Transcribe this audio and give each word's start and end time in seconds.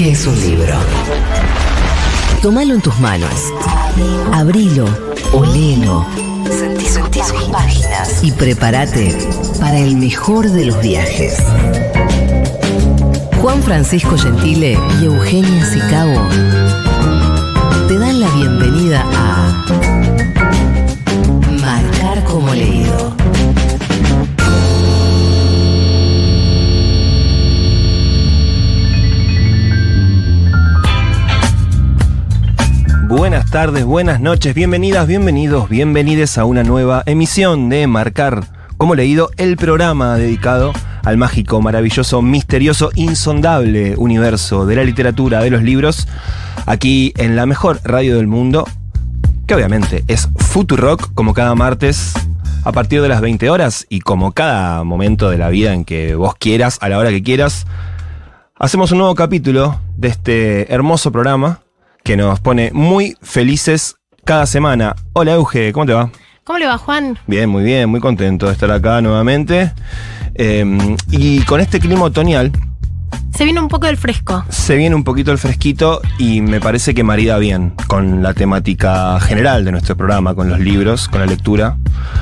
que 0.00 0.12
es 0.12 0.26
un 0.26 0.40
libro. 0.40 0.72
Tómalo 2.40 2.72
en 2.72 2.80
tus 2.80 2.98
manos. 3.00 3.52
Abrilo, 4.32 4.86
olelo. 5.30 6.06
Sentí, 6.48 6.86
sentí 6.86 7.20
sus 7.20 7.42
páginas. 7.50 8.24
Y 8.24 8.32
prepárate 8.32 9.14
para 9.60 9.78
el 9.78 9.96
mejor 9.96 10.48
de 10.48 10.64
los 10.64 10.80
viajes. 10.80 11.36
Juan 13.42 13.62
Francisco 13.62 14.16
Gentile 14.16 14.78
y 15.02 15.04
Eugenia 15.04 15.66
Sicabo 15.66 16.18
te 17.86 17.98
dan 17.98 18.20
la 18.20 18.28
bienvenida 18.30 19.04
a 19.14 19.66
Marcar 21.60 22.24
como 22.24 22.54
leído. 22.54 23.09
Tardes, 33.50 33.84
buenas 33.84 34.20
noches, 34.20 34.54
bienvenidas, 34.54 35.08
bienvenidos, 35.08 35.68
bienvenides 35.68 36.38
a 36.38 36.44
una 36.44 36.62
nueva 36.62 37.02
emisión 37.06 37.68
de 37.68 37.88
Marcar 37.88 38.44
como 38.76 38.94
leído 38.94 39.30
el 39.38 39.56
programa 39.56 40.14
dedicado 40.16 40.72
al 41.04 41.16
mágico, 41.16 41.60
maravilloso, 41.60 42.22
misterioso, 42.22 42.90
insondable 42.94 43.96
universo 43.96 44.66
de 44.66 44.76
la 44.76 44.84
literatura, 44.84 45.40
de 45.40 45.50
los 45.50 45.64
libros, 45.64 46.06
aquí 46.66 47.12
en 47.16 47.34
la 47.34 47.44
mejor 47.44 47.80
radio 47.82 48.16
del 48.16 48.28
mundo, 48.28 48.68
que 49.48 49.56
obviamente 49.56 50.04
es 50.06 50.28
Futurock, 50.36 51.12
como 51.14 51.34
cada 51.34 51.56
martes 51.56 52.12
a 52.62 52.70
partir 52.70 53.02
de 53.02 53.08
las 53.08 53.20
20 53.20 53.50
horas 53.50 53.84
y 53.88 53.98
como 53.98 54.30
cada 54.30 54.84
momento 54.84 55.28
de 55.28 55.38
la 55.38 55.48
vida 55.48 55.74
en 55.74 55.84
que 55.84 56.14
vos 56.14 56.36
quieras, 56.36 56.78
a 56.80 56.88
la 56.88 56.98
hora 56.98 57.10
que 57.10 57.24
quieras, 57.24 57.66
hacemos 58.56 58.92
un 58.92 58.98
nuevo 58.98 59.16
capítulo 59.16 59.80
de 59.96 60.06
este 60.06 60.72
hermoso 60.72 61.10
programa 61.10 61.62
que 62.10 62.16
nos 62.16 62.40
pone 62.40 62.72
muy 62.72 63.16
felices 63.22 63.94
cada 64.24 64.44
semana. 64.44 64.96
Hola 65.12 65.34
Euge, 65.34 65.72
¿cómo 65.72 65.86
te 65.86 65.92
va? 65.92 66.10
¿Cómo 66.42 66.58
le 66.58 66.66
va, 66.66 66.76
Juan? 66.76 67.16
Bien, 67.28 67.48
muy 67.48 67.62
bien, 67.62 67.88
muy 67.88 68.00
contento 68.00 68.46
de 68.46 68.52
estar 68.52 68.68
acá 68.72 69.00
nuevamente. 69.00 69.72
Eh, 70.34 70.96
y 71.12 71.38
con 71.42 71.60
este 71.60 71.78
clima 71.78 72.02
otoñal. 72.02 72.50
Se 73.32 73.44
viene 73.44 73.60
un 73.60 73.68
poco 73.68 73.86
del 73.86 73.96
fresco. 73.96 74.44
Se 74.48 74.74
viene 74.74 74.96
un 74.96 75.04
poquito 75.04 75.30
el 75.30 75.38
fresquito 75.38 76.02
y 76.18 76.40
me 76.40 76.60
parece 76.60 76.94
que 76.94 77.04
marida 77.04 77.38
bien 77.38 77.74
con 77.86 78.24
la 78.24 78.34
temática 78.34 79.20
general 79.20 79.64
de 79.64 79.70
nuestro 79.70 79.96
programa, 79.96 80.34
con 80.34 80.48
los 80.48 80.58
libros, 80.58 81.06
con 81.06 81.20
la 81.20 81.26
lectura. 81.26 81.76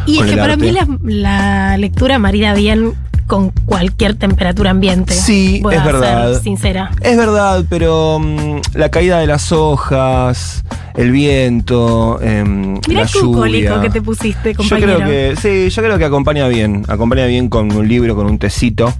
Y 0.05 0.19
es 0.19 0.27
que 0.27 0.36
para 0.36 0.58
mí 0.58 0.70
la, 0.70 0.86
la 1.02 1.78
lectura 1.78 2.19
marida 2.19 2.52
bien 2.52 2.92
con 3.28 3.50
cualquier 3.66 4.14
temperatura 4.14 4.70
ambiente. 4.70 5.14
Sí, 5.14 5.60
Voy 5.62 5.76
es 5.76 5.80
a 5.80 5.84
verdad. 5.84 6.32
Ser 6.32 6.42
sincera. 6.42 6.90
Es 7.00 7.16
verdad, 7.16 7.64
pero 7.68 8.16
um, 8.16 8.60
la 8.74 8.88
caída 8.90 9.20
de 9.20 9.26
las 9.28 9.52
hojas, 9.52 10.64
el 10.96 11.12
viento, 11.12 12.18
eh, 12.20 12.42
Mirá 12.44 12.80
la 12.88 13.02
el 13.02 13.08
lluvia. 13.08 13.80
que 13.83 13.90
te 13.90 14.02
pusiste, 14.02 14.55
compañero. 14.56 14.92
Yo 14.98 15.05
creo 15.05 15.08
que, 15.08 15.36
sí, 15.40 15.70
yo 15.74 15.83
creo 15.83 15.98
que 15.98 16.05
acompaña 16.06 16.48
bien. 16.48 16.84
Acompaña 16.88 17.27
bien 17.27 17.48
con 17.48 17.70
un 17.70 17.86
libro, 17.86 18.17
con 18.17 18.27
un 18.27 18.38
tecito. 18.38 18.92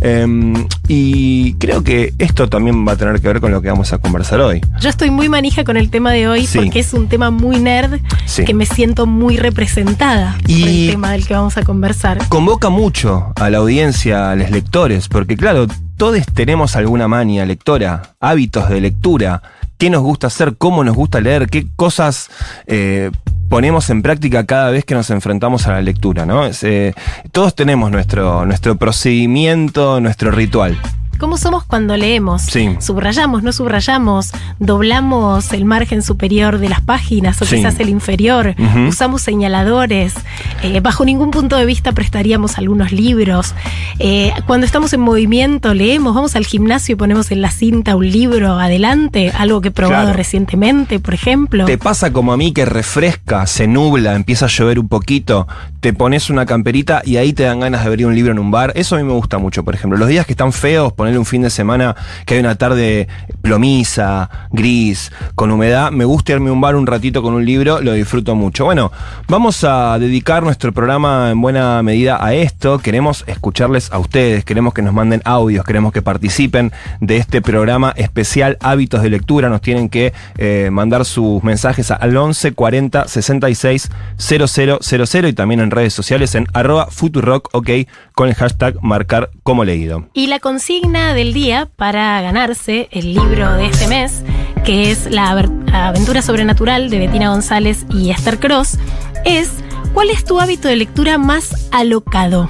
Eh, 0.00 0.54
y 0.88 1.54
creo 1.54 1.82
que 1.82 2.12
esto 2.18 2.48
también 2.48 2.86
va 2.86 2.92
a 2.92 2.96
tener 2.96 3.20
que 3.20 3.28
ver 3.28 3.40
con 3.40 3.50
lo 3.52 3.62
que 3.62 3.68
vamos 3.70 3.92
a 3.92 3.98
conversar 3.98 4.40
hoy. 4.40 4.60
Yo 4.80 4.88
estoy 4.88 5.10
muy 5.10 5.28
manija 5.28 5.64
con 5.64 5.76
el 5.76 5.90
tema 5.90 6.12
de 6.12 6.28
hoy 6.28 6.46
Sí. 6.46 6.58
porque 6.58 6.80
es 6.80 6.92
un 6.92 7.08
tema 7.08 7.30
muy 7.30 7.58
nerd 7.58 8.00
Sí. 8.26 8.44
que 8.44 8.52
me 8.54 8.66
siento 8.66 9.06
muy 9.06 9.36
representada 9.36 10.36
Y- 10.46 10.60
por 10.60 10.68
el 10.68 10.90
tema 10.90 11.12
del 11.12 11.26
que 11.26 11.34
vamos 11.34 11.56
a 11.56 11.62
conversar. 11.62 12.18
Convoca 12.28 12.68
mucho 12.68 13.32
a 13.36 13.48
la 13.50 13.58
audiencia, 13.58 13.69
a 13.70 14.34
los 14.34 14.50
lectores, 14.50 15.08
porque 15.08 15.36
claro, 15.36 15.68
todos 15.96 16.26
tenemos 16.34 16.74
alguna 16.74 17.06
mania 17.06 17.46
lectora, 17.46 18.14
hábitos 18.18 18.68
de 18.68 18.80
lectura, 18.80 19.42
qué 19.78 19.90
nos 19.90 20.02
gusta 20.02 20.26
hacer, 20.26 20.56
cómo 20.58 20.82
nos 20.82 20.96
gusta 20.96 21.20
leer, 21.20 21.48
qué 21.48 21.68
cosas 21.76 22.30
eh, 22.66 23.12
ponemos 23.48 23.88
en 23.90 24.02
práctica 24.02 24.44
cada 24.44 24.70
vez 24.70 24.84
que 24.84 24.94
nos 24.94 25.08
enfrentamos 25.10 25.68
a 25.68 25.72
la 25.74 25.82
lectura, 25.82 26.26
¿no? 26.26 26.50
Eh, 26.62 26.94
todos 27.30 27.54
tenemos 27.54 27.92
nuestro, 27.92 28.44
nuestro 28.44 28.74
procedimiento, 28.74 30.00
nuestro 30.00 30.32
ritual. 30.32 30.76
¿Cómo 31.20 31.36
somos 31.36 31.64
cuando 31.64 31.96
leemos? 31.96 32.42
Sí. 32.42 32.70
Subrayamos, 32.80 33.42
no 33.42 33.52
subrayamos, 33.52 34.32
doblamos 34.58 35.52
el 35.52 35.66
margen 35.66 36.02
superior 36.02 36.58
de 36.58 36.68
las 36.70 36.80
páginas 36.80 37.40
o 37.42 37.44
Sí. 37.44 37.56
quizás 37.56 37.78
el 37.78 37.90
inferior, 37.90 38.54
usamos 38.88 39.20
señaladores, 39.22 40.14
eh, 40.62 40.80
bajo 40.80 41.04
ningún 41.04 41.30
punto 41.30 41.56
de 41.56 41.66
vista 41.66 41.92
prestaríamos 41.92 42.56
algunos 42.56 42.90
libros. 42.92 43.54
Eh, 43.98 44.32
cuando 44.46 44.64
estamos 44.64 44.92
en 44.94 45.00
movimiento, 45.00 45.74
leemos, 45.74 46.14
vamos 46.14 46.36
al 46.36 46.46
gimnasio 46.46 46.94
y 46.94 46.96
ponemos 46.96 47.30
en 47.30 47.42
la 47.42 47.50
cinta 47.50 47.96
un 47.96 48.10
libro 48.10 48.58
adelante, 48.58 49.30
algo 49.36 49.60
que 49.60 49.68
he 49.68 49.72
probado 49.72 50.04
Claro. 50.04 50.16
recientemente, 50.16 51.00
por 51.00 51.12
ejemplo. 51.12 51.66
¿Te 51.66 51.76
pasa 51.78 52.12
como 52.12 52.32
a 52.32 52.36
mí 52.38 52.52
que 52.52 52.64
refresca, 52.64 53.46
se 53.46 53.66
nubla, 53.66 54.14
empieza 54.14 54.46
a 54.46 54.48
llover 54.48 54.78
un 54.78 54.88
poquito, 54.88 55.46
te 55.80 55.92
pones 55.92 56.30
una 56.30 56.46
camperita 56.46 57.02
y 57.04 57.16
ahí 57.18 57.32
te 57.32 57.42
dan 57.42 57.60
ganas 57.60 57.82
de 57.82 57.88
abrir 57.88 58.06
un 58.06 58.14
libro 58.14 58.32
en 58.32 58.38
un 58.38 58.50
bar? 58.50 58.72
Eso 58.76 58.94
a 58.96 58.98
mí 58.98 59.04
me 59.04 59.12
gusta 59.12 59.38
mucho, 59.38 59.64
por 59.64 59.74
ejemplo. 59.74 59.98
Los 59.98 60.08
días 60.08 60.24
que 60.26 60.32
están 60.32 60.52
feos, 60.52 60.92
un 61.18 61.26
fin 61.26 61.42
de 61.42 61.50
semana 61.50 61.96
que 62.26 62.34
hay 62.34 62.40
una 62.40 62.54
tarde 62.54 63.08
plomiza, 63.42 64.28
gris, 64.50 65.12
con 65.34 65.50
humedad, 65.50 65.90
me 65.90 66.04
gusta 66.04 66.32
irme 66.32 66.50
a 66.50 66.52
un 66.52 66.60
bar 66.60 66.76
un 66.76 66.86
ratito 66.86 67.22
con 67.22 67.34
un 67.34 67.44
libro, 67.44 67.80
lo 67.80 67.92
disfruto 67.92 68.34
mucho. 68.34 68.64
Bueno, 68.64 68.92
vamos 69.28 69.64
a 69.64 69.98
dedicar 69.98 70.42
nuestro 70.42 70.72
programa 70.72 71.30
en 71.30 71.40
buena 71.40 71.82
medida 71.82 72.24
a 72.24 72.34
esto. 72.34 72.78
Queremos 72.78 73.24
escucharles 73.26 73.90
a 73.92 73.98
ustedes, 73.98 74.44
queremos 74.44 74.74
que 74.74 74.82
nos 74.82 74.94
manden 74.94 75.22
audios, 75.24 75.64
queremos 75.64 75.92
que 75.92 76.02
participen 76.02 76.72
de 77.00 77.16
este 77.16 77.42
programa 77.42 77.92
especial 77.96 78.56
Hábitos 78.60 79.02
de 79.02 79.10
Lectura. 79.10 79.48
Nos 79.48 79.60
tienen 79.60 79.88
que 79.88 80.12
eh, 80.38 80.68
mandar 80.70 81.04
sus 81.04 81.42
mensajes 81.42 81.90
al 81.90 82.16
11 82.16 82.52
40 82.52 83.08
66 83.08 83.90
000 84.18 85.28
y 85.28 85.32
también 85.32 85.60
en 85.60 85.70
redes 85.70 85.94
sociales 85.94 86.34
en 86.34 86.46
arroba 86.52 86.86
futurock, 86.86 87.48
ok, 87.52 87.70
con 88.14 88.28
el 88.28 88.34
hashtag 88.34 88.82
marcar 88.82 89.30
como 89.42 89.64
leído. 89.64 90.08
Y 90.12 90.26
la 90.26 90.38
consigna 90.38 90.99
del 91.08 91.32
día 91.32 91.68
para 91.76 92.20
ganarse 92.20 92.88
el 92.92 93.14
libro 93.14 93.52
de 93.54 93.66
este 93.66 93.88
mes, 93.88 94.22
que 94.64 94.90
es 94.90 95.10
La 95.10 95.30
aventura 95.30 96.22
sobrenatural 96.22 96.88
de 96.90 96.98
Bettina 96.98 97.30
González 97.30 97.84
y 97.90 98.10
Esther 98.10 98.38
Cross, 98.38 98.78
es 99.24 99.50
¿cuál 99.92 100.10
es 100.10 100.24
tu 100.24 100.38
hábito 100.40 100.68
de 100.68 100.76
lectura 100.76 101.18
más 101.18 101.68
alocado? 101.72 102.48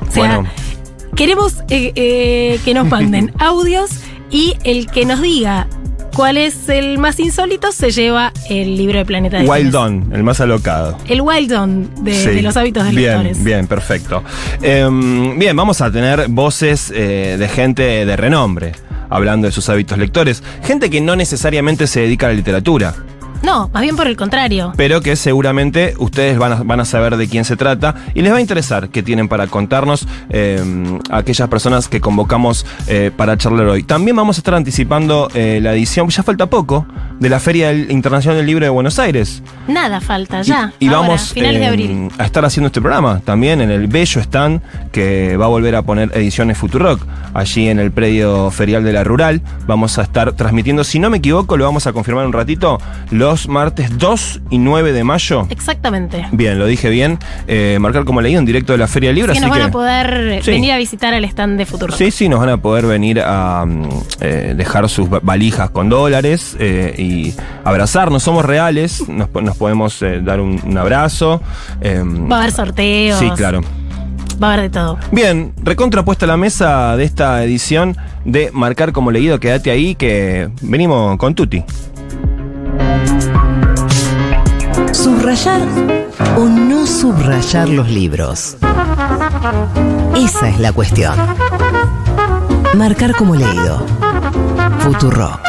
O 0.00 0.10
sea, 0.10 0.36
Bueno. 0.38 0.50
queremos 1.14 1.58
eh, 1.70 1.92
eh, 1.94 2.58
que 2.64 2.74
nos 2.74 2.88
manden 2.88 3.32
audios 3.38 3.90
y 4.30 4.56
el 4.64 4.86
que 4.86 5.04
nos 5.06 5.20
diga 5.20 5.68
cuál 6.14 6.36
es 6.36 6.68
el 6.68 6.98
más 6.98 7.18
insólito 7.20 7.72
se 7.72 7.90
lleva 7.90 8.32
el 8.48 8.76
libro 8.76 8.98
de 8.98 9.04
Planeta 9.04 9.38
de 9.38 9.48
Wild. 9.48 9.74
On, 9.74 10.10
el 10.12 10.22
más 10.22 10.40
alocado. 10.40 10.96
El 11.06 11.20
Wild 11.20 11.52
On 11.52 12.04
de, 12.04 12.14
Sí. 12.14 12.28
de 12.30 12.42
los 12.42 12.56
hábitos 12.56 12.84
de 12.84 12.90
bien, 12.90 13.12
lectores. 13.12 13.44
Bien, 13.44 13.66
perfecto. 13.66 14.22
Em, 14.62 15.38
bien, 15.38 15.56
vamos 15.56 15.80
a 15.80 15.90
tener 15.90 16.28
voces 16.28 16.92
eh, 16.94 17.36
de 17.38 17.48
gente 17.48 17.82
de 18.06 18.16
renombre 18.16 18.72
hablando 19.10 19.46
de 19.46 19.52
sus 19.52 19.68
hábitos 19.68 19.98
lectores. 19.98 20.42
Gente 20.64 20.90
que 20.90 21.00
no 21.00 21.14
necesariamente 21.16 21.86
se 21.86 22.00
dedica 22.00 22.26
a 22.26 22.30
la 22.30 22.34
literatura, 22.34 22.94
No, 23.44 23.70
más 23.72 23.82
bien 23.82 23.96
por 23.96 24.06
el 24.06 24.16
contrario. 24.16 24.72
pero 24.76 25.00
que 25.00 25.16
seguramente 25.16 25.94
ustedes 25.98 26.38
van 26.38 26.52
a, 26.52 26.62
van 26.62 26.80
a 26.80 26.84
saber 26.84 27.16
de 27.16 27.28
quién 27.28 27.44
se 27.44 27.56
trata 27.56 27.94
y 28.14 28.22
les 28.22 28.32
va 28.32 28.38
a 28.38 28.40
interesar 28.40 28.88
qué 28.88 29.02
tienen 29.02 29.28
para 29.28 29.46
contarnos 29.46 30.06
a 31.10 31.16
aquellas 31.16 31.48
personas 31.48 31.88
que 31.88 32.00
convocamos 32.00 32.66
eh, 32.86 33.10
para 33.16 33.36
charlar 33.36 33.66
hoy. 33.66 33.82
También 33.82 34.16
vamos 34.16 34.38
a 34.38 34.40
estar 34.40 34.54
anticipando 34.54 35.28
eh, 35.34 35.60
la 35.62 35.72
edición, 35.72 36.08
ya 36.08 36.22
falta 36.22 36.46
poco, 36.46 36.86
de 37.20 37.28
la 37.28 37.40
Feria 37.40 37.72
Internacional 37.72 38.36
del 38.36 38.46
Libro 38.46 38.64
de 38.64 38.70
Buenos 38.70 38.98
Aires. 38.98 39.42
Nada 39.68 40.00
falta, 40.00 40.42
ya. 40.42 40.72
Y, 40.78 40.88
ahora, 40.88 41.00
vamos 41.00 41.32
finales 41.32 41.60
de 41.60 41.66
eh, 41.66 41.68
abril. 41.68 42.08
a 42.18 42.24
estar 42.24 42.44
haciendo 42.44 42.68
este 42.68 42.80
programa 42.80 43.20
también 43.24 43.60
en 43.60 43.70
el 43.70 43.86
bello 43.86 44.20
stand 44.20 44.60
que 44.92 45.36
va 45.36 45.46
a 45.46 45.48
volver 45.48 45.76
a 45.76 45.82
poner 45.82 46.10
ediciones 46.14 46.58
Futurock 46.58 47.00
allí 47.34 47.68
en 47.68 47.78
el 47.78 47.90
predio 47.90 48.50
ferial 48.50 48.84
de 48.84 48.92
la 48.92 49.04
Rural. 49.04 49.42
Vamos 49.66 49.98
a 49.98 50.02
estar 50.02 50.32
transmitiendo, 50.32 50.84
si 50.84 50.98
no 50.98 51.10
me 51.10 51.18
equivoco, 51.18 51.56
lo 51.56 51.64
vamos 51.64 51.86
a 51.86 51.92
confirmar 51.92 52.26
un 52.26 52.32
ratito, 52.32 52.80
los 53.10 53.33
los 53.34 53.48
martes 53.48 53.98
2 53.98 54.42
y 54.50 54.58
9 54.58 54.92
de 54.92 55.02
mayo. 55.02 55.48
Exactamente. 55.50 56.24
Bien, 56.30 56.56
lo 56.56 56.66
dije 56.66 56.88
bien. 56.88 57.18
Eh, 57.48 57.78
marcar 57.80 58.04
como 58.04 58.20
leído 58.20 58.38
en 58.38 58.44
directo 58.46 58.70
de 58.72 58.78
la 58.78 58.86
Feria 58.86 59.08
del 59.08 59.16
Libro. 59.16 59.32
Así 59.32 59.40
que 59.40 59.46
así 59.46 59.50
nos 59.50 59.58
van 59.58 59.66
que- 59.66 59.70
a 59.70 59.72
poder 59.72 60.42
Sí. 60.44 60.50
venir 60.52 60.70
a 60.70 60.78
visitar 60.78 61.12
el 61.14 61.24
stand 61.24 61.58
de 61.58 61.66
Futuro. 61.66 61.92
Sí, 61.96 62.12
sí, 62.12 62.28
nos 62.28 62.38
van 62.38 62.50
a 62.50 62.58
poder 62.58 62.86
venir 62.86 63.20
a 63.20 63.64
mm, 63.66 63.88
eh, 64.20 64.54
dejar 64.56 64.88
sus 64.88 65.12
va- 65.12 65.18
valijas 65.20 65.70
con 65.70 65.88
dólares 65.88 66.56
eh, 66.60 66.94
y 66.96 67.34
abrazarnos. 67.64 68.22
Somos 68.22 68.44
reales, 68.44 69.08
nos, 69.08 69.28
po- 69.28 69.40
nos 69.42 69.56
podemos 69.56 69.98
dar 70.22 70.40
un, 70.40 70.60
un 70.64 70.78
abrazo. 70.78 71.42
eh, 71.80 72.02
Va 72.30 72.36
a 72.36 72.40
haber 72.42 72.52
sorteos. 72.52 73.18
Sí, 73.18 73.28
claro. 73.36 73.62
Va 74.42 74.50
a 74.50 74.52
haber 74.54 74.70
de 74.70 74.70
todo. 74.70 74.98
Bien, 75.12 75.52
recontrapuesta 75.62 76.26
la 76.26 76.36
mesa 76.36 76.96
de 76.96 77.04
esta 77.04 77.42
edición 77.44 77.96
de 78.24 78.50
Marcar 78.52 78.92
como 78.92 79.10
leído. 79.10 79.38
Quédate 79.40 79.70
ahí 79.72 79.94
que 79.96 80.50
venimos 80.62 81.16
con 81.18 81.34
Tuti. 81.34 81.62
Subrayar 84.92 85.62
o 86.36 86.44
no 86.44 86.86
subrayar 86.86 87.68
los 87.68 87.88
libros. 87.88 88.56
Esa 90.16 90.48
es 90.48 90.58
la 90.58 90.72
cuestión. 90.72 91.14
Marcar 92.76 93.14
como 93.14 93.34
leído. 93.34 93.86
Futuro. 94.80 95.40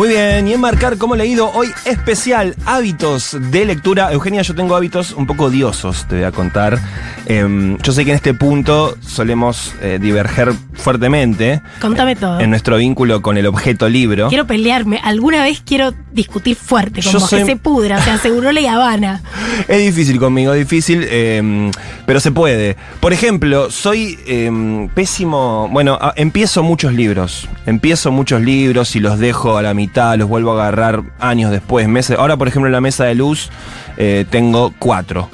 Muy 0.00 0.08
bien, 0.08 0.48
y 0.48 0.54
en 0.54 0.60
Marcar 0.62 0.96
como 0.96 1.14
leído, 1.14 1.50
hoy 1.52 1.68
especial 1.84 2.56
hábitos 2.64 3.36
de 3.38 3.66
lectura. 3.66 4.10
Eugenia, 4.14 4.40
yo 4.40 4.54
tengo 4.54 4.74
hábitos 4.74 5.12
un 5.12 5.26
poco 5.26 5.44
odiosos, 5.44 6.06
te 6.08 6.14
voy 6.14 6.24
a 6.24 6.32
contar. 6.32 6.78
Em, 7.26 7.76
yo 7.76 7.92
sé 7.92 8.06
que 8.06 8.12
en 8.12 8.16
este 8.16 8.32
punto 8.32 8.96
solemos 9.02 9.74
eh, 9.82 9.98
diverger 10.00 10.54
fuertemente 10.80 11.62
Contame 11.80 12.16
todo. 12.16 12.40
en 12.40 12.50
nuestro 12.50 12.76
vínculo 12.76 13.22
con 13.22 13.36
el 13.38 13.46
objeto 13.46 13.88
libro. 13.88 14.28
Quiero 14.28 14.46
pelearme. 14.46 15.00
Alguna 15.02 15.42
vez 15.42 15.62
quiero 15.64 15.92
discutir 16.12 16.56
fuerte 16.56 17.02
con 17.02 17.12
Yo 17.12 17.20
vos, 17.20 17.30
soy- 17.30 17.40
que 17.40 17.46
se 17.46 17.56
pudra. 17.56 17.98
O 17.98 18.02
sea, 18.02 18.18
seguro 18.18 18.50
la 18.52 18.72
Habana. 18.72 19.22
Es 19.68 19.78
difícil 19.78 20.18
conmigo, 20.18 20.52
difícil, 20.54 21.04
eh, 21.08 21.70
pero 22.06 22.18
se 22.20 22.32
puede. 22.32 22.76
Por 23.00 23.12
ejemplo, 23.12 23.70
soy 23.70 24.18
eh, 24.26 24.88
pésimo. 24.94 25.68
Bueno, 25.70 25.98
a- 26.00 26.12
empiezo 26.16 26.62
muchos 26.62 26.92
libros. 26.94 27.48
Empiezo 27.66 28.10
muchos 28.10 28.40
libros 28.40 28.96
y 28.96 29.00
los 29.00 29.18
dejo 29.18 29.56
a 29.58 29.62
la 29.62 29.74
mitad, 29.74 30.16
los 30.16 30.28
vuelvo 30.28 30.52
a 30.52 30.62
agarrar 30.62 31.02
años 31.20 31.50
después, 31.50 31.86
meses. 31.88 32.18
Ahora, 32.18 32.36
por 32.36 32.48
ejemplo, 32.48 32.68
en 32.68 32.72
la 32.72 32.80
mesa 32.80 33.04
de 33.04 33.14
luz 33.14 33.50
eh, 33.96 34.24
tengo 34.30 34.72
cuatro. 34.78 35.28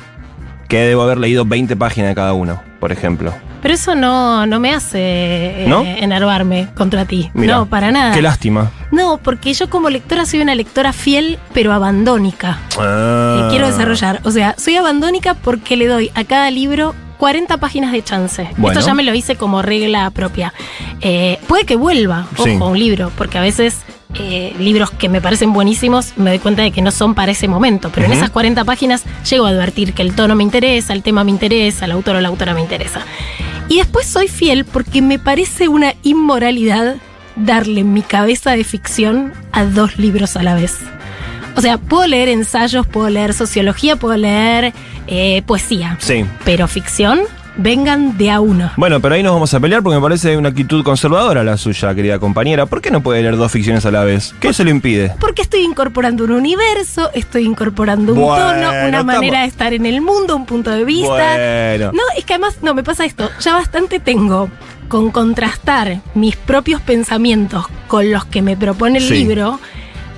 Que 0.68 0.78
debo 0.80 1.02
haber 1.02 1.18
leído 1.18 1.44
20 1.44 1.76
páginas 1.76 2.08
de 2.10 2.14
cada 2.16 2.32
uno, 2.32 2.60
por 2.80 2.90
ejemplo. 2.90 3.32
Pero 3.66 3.74
eso 3.74 3.96
no, 3.96 4.46
no 4.46 4.60
me 4.60 4.72
hace 4.72 5.00
eh, 5.00 6.68
contra 6.76 7.04
ti. 7.04 7.32
No, 7.34 7.66
para 7.66 7.90
nada. 7.90 8.14
Qué 8.14 8.22
lástima. 8.22 8.70
No, 8.92 9.18
porque 9.18 9.52
yo 9.54 9.68
como 9.68 9.90
lectora 9.90 10.24
soy 10.24 10.40
una 10.40 10.54
lectora 10.54 10.92
fiel, 10.92 11.40
pero 11.52 11.72
abandónica. 11.72 12.60
Ah. 12.78 13.40
que 13.40 13.50
quiero 13.50 13.66
desarrollar. 13.66 14.20
O 14.22 14.30
sea, 14.30 14.54
soy 14.56 14.76
abandónica 14.76 15.34
porque 15.34 15.76
le 15.76 15.88
doy 15.88 16.12
a 16.14 16.22
cada 16.22 16.48
libro 16.52 16.94
40 17.18 17.56
páginas 17.56 17.90
de 17.90 18.04
chance. 18.04 18.48
Bueno. 18.56 18.78
Esto 18.78 18.86
ya 18.86 18.94
me 18.94 19.02
lo 19.02 19.12
hice 19.16 19.34
como 19.34 19.62
regla 19.62 20.08
propia. 20.10 20.54
Eh, 21.00 21.40
puede 21.48 21.64
que 21.64 21.74
vuelva, 21.74 22.28
ojo, 22.34 22.44
Sí. 22.44 22.50
un 22.50 22.78
libro, 22.78 23.10
porque 23.18 23.38
a 23.38 23.40
veces 23.40 23.78
eh, 24.14 24.54
libros 24.58 24.90
que 24.90 25.08
me 25.08 25.20
parecen 25.20 25.52
buenísimos 25.52 26.12
me 26.16 26.30
doy 26.30 26.38
cuenta 26.38 26.62
de 26.62 26.70
que 26.70 26.80
no 26.82 26.90
son 26.90 27.14
para 27.14 27.32
ese 27.32 27.48
momento. 27.48 27.90
Pero 27.92 28.06
en 28.06 28.12
esas 28.12 28.30
40 28.30 28.64
páginas 28.64 29.02
llego 29.28 29.46
a 29.46 29.50
advertir 29.50 29.92
que 29.92 30.02
el 30.02 30.14
tono 30.14 30.36
me 30.36 30.44
interesa, 30.44 30.92
el 30.92 31.02
tema 31.02 31.24
me 31.24 31.32
interesa, 31.32 31.84
el 31.84 31.90
autor 31.90 32.16
o 32.16 32.20
la 32.20 32.28
autora 32.28 32.54
me 32.54 32.60
interesa. 32.60 33.00
Y 33.68 33.78
después 33.78 34.06
soy 34.06 34.28
fiel 34.28 34.64
porque 34.64 35.02
me 35.02 35.18
parece 35.18 35.68
una 35.68 35.94
inmoralidad 36.02 36.96
darle 37.36 37.84
mi 37.84 38.02
cabeza 38.02 38.52
de 38.52 38.64
ficción 38.64 39.32
a 39.52 39.64
dos 39.64 39.98
libros 39.98 40.36
a 40.36 40.42
la 40.42 40.54
vez. 40.54 40.78
O 41.56 41.60
sea, 41.60 41.78
puedo 41.78 42.06
leer 42.06 42.28
ensayos, 42.28 42.86
puedo 42.86 43.08
leer 43.08 43.32
sociología, 43.32 43.96
puedo 43.96 44.16
leer 44.16 44.72
eh, 45.06 45.42
poesía. 45.46 45.96
Sí. 46.00 46.24
Pero 46.44 46.68
ficción, 46.68 47.20
vengan 47.56 48.16
de 48.18 48.30
a 48.30 48.40
uno. 48.40 48.70
Bueno, 48.76 49.00
pero 49.00 49.14
ahí 49.14 49.22
nos 49.22 49.32
vamos 49.32 49.52
a 49.54 49.60
pelear 49.60 49.82
porque 49.82 49.96
me 49.96 50.02
parece 50.02 50.36
una 50.36 50.50
actitud 50.50 50.84
conservadora 50.84 51.42
la 51.44 51.56
suya, 51.56 51.94
querida 51.94 52.18
compañera. 52.18 52.66
¿Por 52.66 52.80
qué 52.82 52.90
no 52.90 53.02
puede 53.02 53.22
leer 53.22 53.36
dos 53.36 53.50
ficciones 53.52 53.86
a 53.86 53.90
la 53.90 54.04
vez? 54.04 54.34
¿Qué 54.40 54.52
se 54.52 54.64
lo 54.64 54.70
impide? 54.70 55.12
Porque 55.20 55.42
estoy 55.42 55.60
incorporando 55.62 56.24
un 56.24 56.32
universo, 56.32 57.10
estoy 57.14 57.44
incorporando 57.44 58.12
un 58.12 58.20
Bueno, 58.20 58.44
tono, 58.46 58.58
una 58.68 58.84
estamos- 58.86 59.04
manera 59.06 59.40
de 59.42 59.46
estar 59.46 59.72
en 59.72 59.86
el 59.86 60.00
mundo, 60.00 60.36
un 60.36 60.46
punto 60.46 60.70
de 60.70 60.84
vista. 60.84 61.08
Bueno. 61.08 61.92
No, 61.92 62.02
es 62.16 62.24
que 62.24 62.34
además, 62.34 62.58
no, 62.62 62.74
me 62.74 62.82
pasa 62.84 63.04
esto. 63.04 63.30
Ya 63.40 63.54
bastante 63.54 64.00
tengo 64.00 64.48
con 64.88 65.10
contrastar 65.10 66.00
mis 66.14 66.36
propios 66.36 66.80
pensamientos 66.80 67.64
con 67.88 68.10
los 68.12 68.24
que 68.26 68.40
me 68.42 68.56
propone 68.56 68.98
el 68.98 69.04
Sí. 69.04 69.14
libro. 69.14 69.58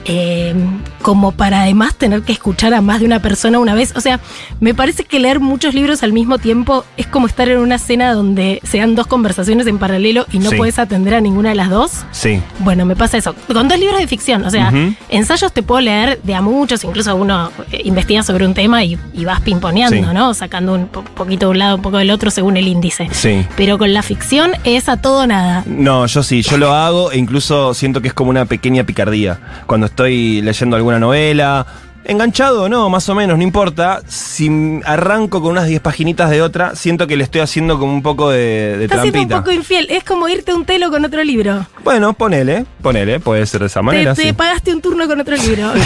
Eh, 0.09 0.55
como 1.03 1.33
para 1.33 1.63
además 1.63 1.95
tener 1.95 2.23
que 2.23 2.33
escuchar 2.33 2.75
a 2.75 2.81
más 2.81 3.01
de 3.01 3.07
una 3.07 3.21
persona 3.21 3.59
una 3.59 3.75
vez. 3.75 3.93
O 3.97 4.01
sea, 4.01 4.21
me 4.61 4.75
parece 4.75 5.05
que 5.05 5.21
leer 5.21 5.39
muchos 5.39 5.75
libros 5.75 6.03
al 6.03 6.13
mismo 6.13 6.39
tiempo 6.39 6.85
es 6.97 7.07
como 7.07 7.27
estar 7.27 7.49
en 7.49 7.59
una 7.59 7.79
cena 7.79 8.13
donde 8.15 8.61
se 8.65 8.79
dan 8.79 8.95
dos 8.95 9.07
conversaciones 9.07 9.67
en 9.67 9.79
paralelo 9.79 10.27
y 10.33 10.39
no 10.41 10.51
Sí. 10.51 10.57
puedes 10.57 10.79
atender 10.79 11.15
a 11.15 11.21
ninguna 11.21 11.51
de 11.51 11.55
las 11.55 11.71
dos. 11.71 11.93
Sí. 12.11 12.41
Bueno, 12.61 12.85
me 12.87 12.97
pasa 12.97 13.19
eso. 13.19 13.35
Con 13.53 13.69
dos 13.69 13.79
libros 13.79 13.99
de 14.01 14.07
ficción, 14.09 14.45
o 14.45 14.51
sea, 14.51 14.73
ensayos 15.11 15.53
te 15.53 15.63
puedo 15.63 15.81
leer 15.81 16.21
de 16.23 16.35
a 16.35 16.41
muchos, 16.43 16.83
incluso 16.85 17.15
uno 17.15 17.51
eh, 17.71 17.83
investiga 17.85 18.23
sobre 18.23 18.47
un 18.47 18.55
tema 18.55 18.83
y, 18.85 18.99
y 19.13 19.25
vas 19.25 19.41
pimponeando, 19.43 19.97
Sí. 20.09 20.15
¿no? 20.15 20.33
Sacando 20.35 20.75
un 20.75 20.89
po- 20.89 21.03
poquito 21.05 21.47
de 21.47 21.51
un 21.51 21.59
lado, 21.59 21.77
un 21.77 21.83
poco 21.83 21.99
del 21.99 22.11
otro 22.11 22.31
según 22.31 22.57
el 22.57 22.67
índice. 22.67 23.09
Sí. 23.13 23.47
Pero 23.57 23.77
con 23.79 23.93
la 23.93 24.03
ficción 24.03 24.53
es 24.65 24.89
a 24.89 24.97
todo 24.97 25.23
o 25.23 25.27
nada. 25.27 25.63
No, 25.67 26.07
yo 26.07 26.23
sí, 26.23 26.43
yo 26.43 26.57
lo 26.57 26.73
hago 26.73 27.13
e 27.13 27.19
incluso 27.19 27.75
siento 27.75 28.01
que 28.01 28.09
es 28.09 28.15
como 28.15 28.31
una 28.31 28.47
pequeña 28.47 28.85
picardía. 28.85 29.39
Cuando 29.67 29.87
estoy 29.99 30.41
leyendo 30.43 30.77
alguna 30.77 31.01
novela, 31.01 31.67
enganchado 32.09 32.65
o 32.65 32.69
no, 32.69 32.89
más 32.91 33.09
o 33.09 33.15
menos, 33.15 33.37
no 33.39 33.45
importa. 33.45 34.01
Si 34.09 34.81
arranco 34.85 35.41
con 35.41 35.53
unas 35.53 35.67
10 35.69 35.81
paginitas 35.81 36.31
de 36.31 36.43
otra, 36.43 36.75
siento 36.75 37.07
que 37.07 37.17
le 37.17 37.23
estoy 37.25 37.41
haciendo 37.43 37.79
como 37.79 37.93
un 37.93 38.03
poco 38.03 38.31
de, 38.31 38.77
de 38.79 38.85
Estás 38.87 39.03
siendo 39.03 39.21
un 39.21 39.29
trampita. 39.29 39.39
poco 39.39 39.53
infiel. 39.53 39.87
Es 39.91 40.03
como 40.05 40.29
irte 40.29 40.53
un 40.55 40.65
telo 40.65 40.91
con 40.91 41.05
otro 41.05 41.23
libro. 41.23 41.67
Bueno, 41.85 42.13
ponele, 42.15 42.65
ponele, 42.83 43.21
puede 43.21 43.47
ser 43.47 43.61
de 43.61 43.67
esa 43.67 43.81
Te, 43.81 43.85
manera. 43.85 44.15
te 44.15 44.23
sí. 44.23 44.33
pagaste 44.33 44.73
un 44.75 44.81
turno 44.81 45.07
con 45.07 45.21
otro 45.21 45.37
libro. 45.37 45.71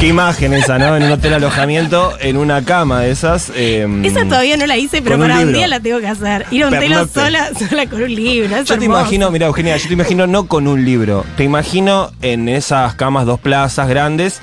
Qué 0.00 0.06
imagen 0.08 0.52
esa, 0.54 0.78
¿no? 0.78 0.96
En 0.96 1.04
un 1.04 1.12
hotel 1.12 1.34
alojamiento, 1.34 2.12
en 2.20 2.36
una 2.36 2.64
cama 2.64 3.00
de 3.02 3.10
esas. 3.10 3.50
em, 3.54 4.04
Esa 4.04 4.24
todavía 4.24 4.56
no 4.56 4.66
la 4.66 4.76
hice, 4.76 5.02
pero 5.02 5.16
un 5.16 5.22
para 5.22 5.40
un 5.40 5.52
día 5.52 5.66
la 5.68 5.80
tengo 5.80 5.98
que 6.00 6.06
hacer. 6.08 6.46
Ir 6.50 6.64
a 6.64 6.68
un 6.68 6.78
telo 6.78 7.06
sola, 7.06 7.50
sola 7.68 7.86
con 7.86 8.02
un 8.02 8.14
libro. 8.14 8.56
es 8.56 8.68
Yo 8.68 8.78
te 8.78 8.84
imagino, 8.84 9.30
mira 9.30 9.46
Eugenia, 9.46 9.76
yo 9.76 9.86
te 9.88 9.94
imagino 9.94 10.26
no 10.26 10.46
con 10.46 10.66
un 10.68 10.84
libro, 10.84 11.24
te 11.36 11.44
imagino 11.44 12.10
en 12.22 12.48
esas 12.48 12.94
camas 12.94 13.26
dos 13.26 13.40
plazas 13.40 13.88
grandes, 13.88 14.40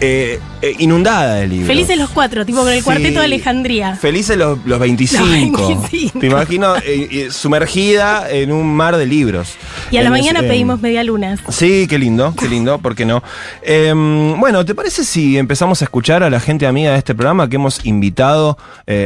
eh, 0.00 0.40
eh, 0.62 0.74
inundada 0.78 1.36
de 1.36 1.46
libros. 1.48 1.68
Felices 1.68 1.96
los 1.98 2.10
cuatro, 2.10 2.44
tipo 2.44 2.58
con 2.60 2.68
el 2.70 2.78
Sí. 2.78 2.84
cuarteto 2.84 3.20
de 3.20 3.24
Alejandría. 3.26 3.96
Felices 3.96 4.36
los, 4.36 4.58
los 4.64 4.78
25. 4.78 5.22
Los 5.24 5.30
25. 5.30 6.18
Te 6.20 6.26
imagino 6.26 6.74
eh, 6.84 7.28
sumergida 7.30 8.28
en 8.30 8.52
un 8.52 8.74
mar 8.74 8.96
de 8.96 9.06
libros. 9.06 9.54
Y 9.90 9.96
a 9.96 10.00
la 10.00 10.06
En 10.06 10.12
mañana 10.12 10.40
ese- 10.40 10.48
pedimos 10.48 10.80
medialunas. 10.80 11.40
Sí, 11.48 11.86
qué 11.88 11.98
lindo, 11.98 12.34
qué 12.38 12.48
lindo, 12.48 12.78
¿por 12.78 12.94
qué 12.94 13.04
no? 13.04 13.22
Em, 13.62 14.38
bueno, 14.40 14.64
¿te 14.64 14.74
parece 14.74 15.04
si 15.04 15.38
empezamos 15.38 15.80
a 15.82 15.84
escuchar 15.84 16.22
a 16.22 16.30
la 16.30 16.40
gente 16.40 16.66
amiga 16.66 16.92
de 16.92 16.98
este 16.98 17.14
programa 17.14 17.48
que 17.48 17.56
hemos 17.56 17.84
invitado 17.86 18.58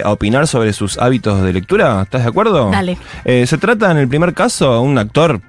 a 0.05 0.11
opinar 0.11 0.47
sobre 0.49 0.73
sus 0.73 0.99
hábitos 0.99 1.43
de 1.43 1.53
lectura? 1.53 2.03
¿Estás 2.03 2.23
de 2.23 2.29
acuerdo? 2.29 2.71
Dale. 2.71 2.97
Se 3.25 3.59
trata 3.59 3.91
en 3.91 3.99
el 3.99 4.09
primer 4.09 4.35
caso 4.35 4.73
de 4.75 4.79
un 4.81 4.99
actor 4.99 5.41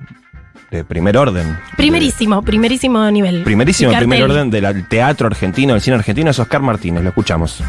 de 0.72 0.84
primer 0.84 1.18
orden. 1.18 1.58
Primerísimo, 1.76 2.42
primerísimo 2.44 3.10
nivel. 3.10 3.44
Primerísimo, 3.44 3.92
primer 3.98 4.24
orden 4.24 4.52
del 4.52 4.88
teatro 4.88 5.28
argentino, 5.28 5.74
del 5.74 5.82
cine 5.82 5.96
argentino, 5.98 6.30
es 6.30 6.40
Oscar 6.40 6.62
Martínez, 6.62 7.02
lo 7.04 7.10
escuchamos. 7.10 7.62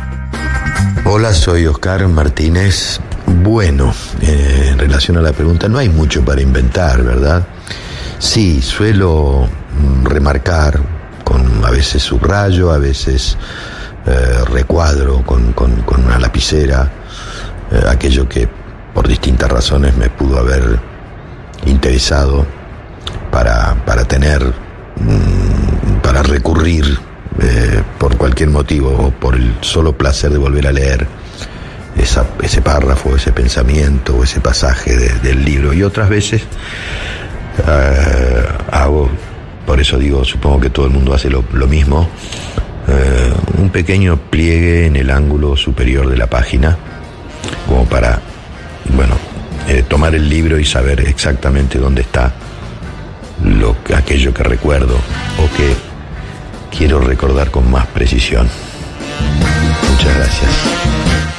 Hola, 1.04 1.32
soy 1.32 1.66
Oscar 1.66 2.06
Martínez. 2.08 3.00
Bueno, 3.42 3.94
eh, 4.20 4.68
en 4.72 4.78
relación 4.78 5.16
a 5.16 5.22
la 5.22 5.32
pregunta, 5.32 5.68
no 5.68 5.78
hay 5.78 5.88
mucho 5.88 6.24
para 6.24 6.42
inventar, 6.42 7.02
¿verdad? 7.02 7.46
Sí, 8.18 8.60
suelo 8.60 9.48
mm, 9.78 10.04
remarcar 10.06 10.78
con 11.24 11.64
a 11.64 11.70
veces 11.70 12.02
subrayo, 12.02 12.70
a 12.70 12.78
veces 12.78 13.38
eh, 14.06 14.44
recuadro 14.52 15.22
con, 15.24 15.52
con- 15.52 15.82
con 15.82 16.04
una 16.04 16.18
lapicera 16.18 16.90
eh, 17.70 17.80
aquello 17.88 18.28
que 18.28 18.48
por 18.92 19.06
distintas 19.08 19.48
razones 19.50 19.96
me 19.96 20.10
pudo 20.10 20.38
haber 20.38 20.78
interesado 21.66 22.44
para, 23.30 23.74
para 23.86 24.04
tener, 24.04 24.42
mm, 24.44 26.00
para 26.02 26.22
recurrir 26.22 26.98
eh, 27.42 27.82
por 27.98 28.16
cualquier 28.16 28.50
motivo 28.50 28.90
o 28.90 29.10
por 29.10 29.34
el 29.36 29.54
solo 29.60 29.96
placer 29.96 30.30
de 30.30 30.38
volver 30.38 30.66
a 30.66 30.72
leer 30.72 31.06
ese 32.42 32.60
párrafo, 32.62 33.14
ese 33.16 33.32
pensamiento 33.32 34.16
o 34.16 34.24
ese 34.24 34.40
pasaje 34.40 34.96
de- 34.96 35.14
del 35.20 35.44
libro. 35.44 35.72
Y 35.72 35.82
otras 35.82 36.08
veces 36.08 36.42
eh, 37.66 38.44
hago, 38.72 39.08
por 39.66 39.80
eso 39.80 39.98
digo, 39.98 40.24
supongo 40.24 40.60
que 40.60 40.70
todo 40.70 40.86
el 40.86 40.92
mundo 40.92 41.14
hace 41.14 41.28
lo, 41.30 41.42
mismo, 41.66 42.08
eh, 42.88 43.32
un 43.58 43.70
pequeño 43.70 44.16
pliegue 44.30 44.86
en 44.86 44.96
el 44.96 45.10
ángulo 45.10 45.56
superior 45.56 46.08
de 46.08 46.16
la 46.16 46.26
página, 46.26 46.76
como 47.68 47.84
para, 47.86 48.20
bueno, 48.94 49.14
tomar 49.88 50.14
el 50.14 50.28
libro 50.28 50.58
y 50.58 50.64
saber 50.64 51.00
exactamente 51.00 51.78
dónde 51.78 52.02
está 52.02 52.32
lo, 53.44 53.76
aquello 53.96 54.32
que 54.34 54.42
recuerdo 54.42 54.94
o 54.94 55.56
que 55.56 55.74
quiero 56.76 57.00
recordar 57.00 57.50
con 57.50 57.70
más 57.70 57.86
precisión. 57.88 58.48
Muchas 59.90 60.16
gracias. 60.16 60.50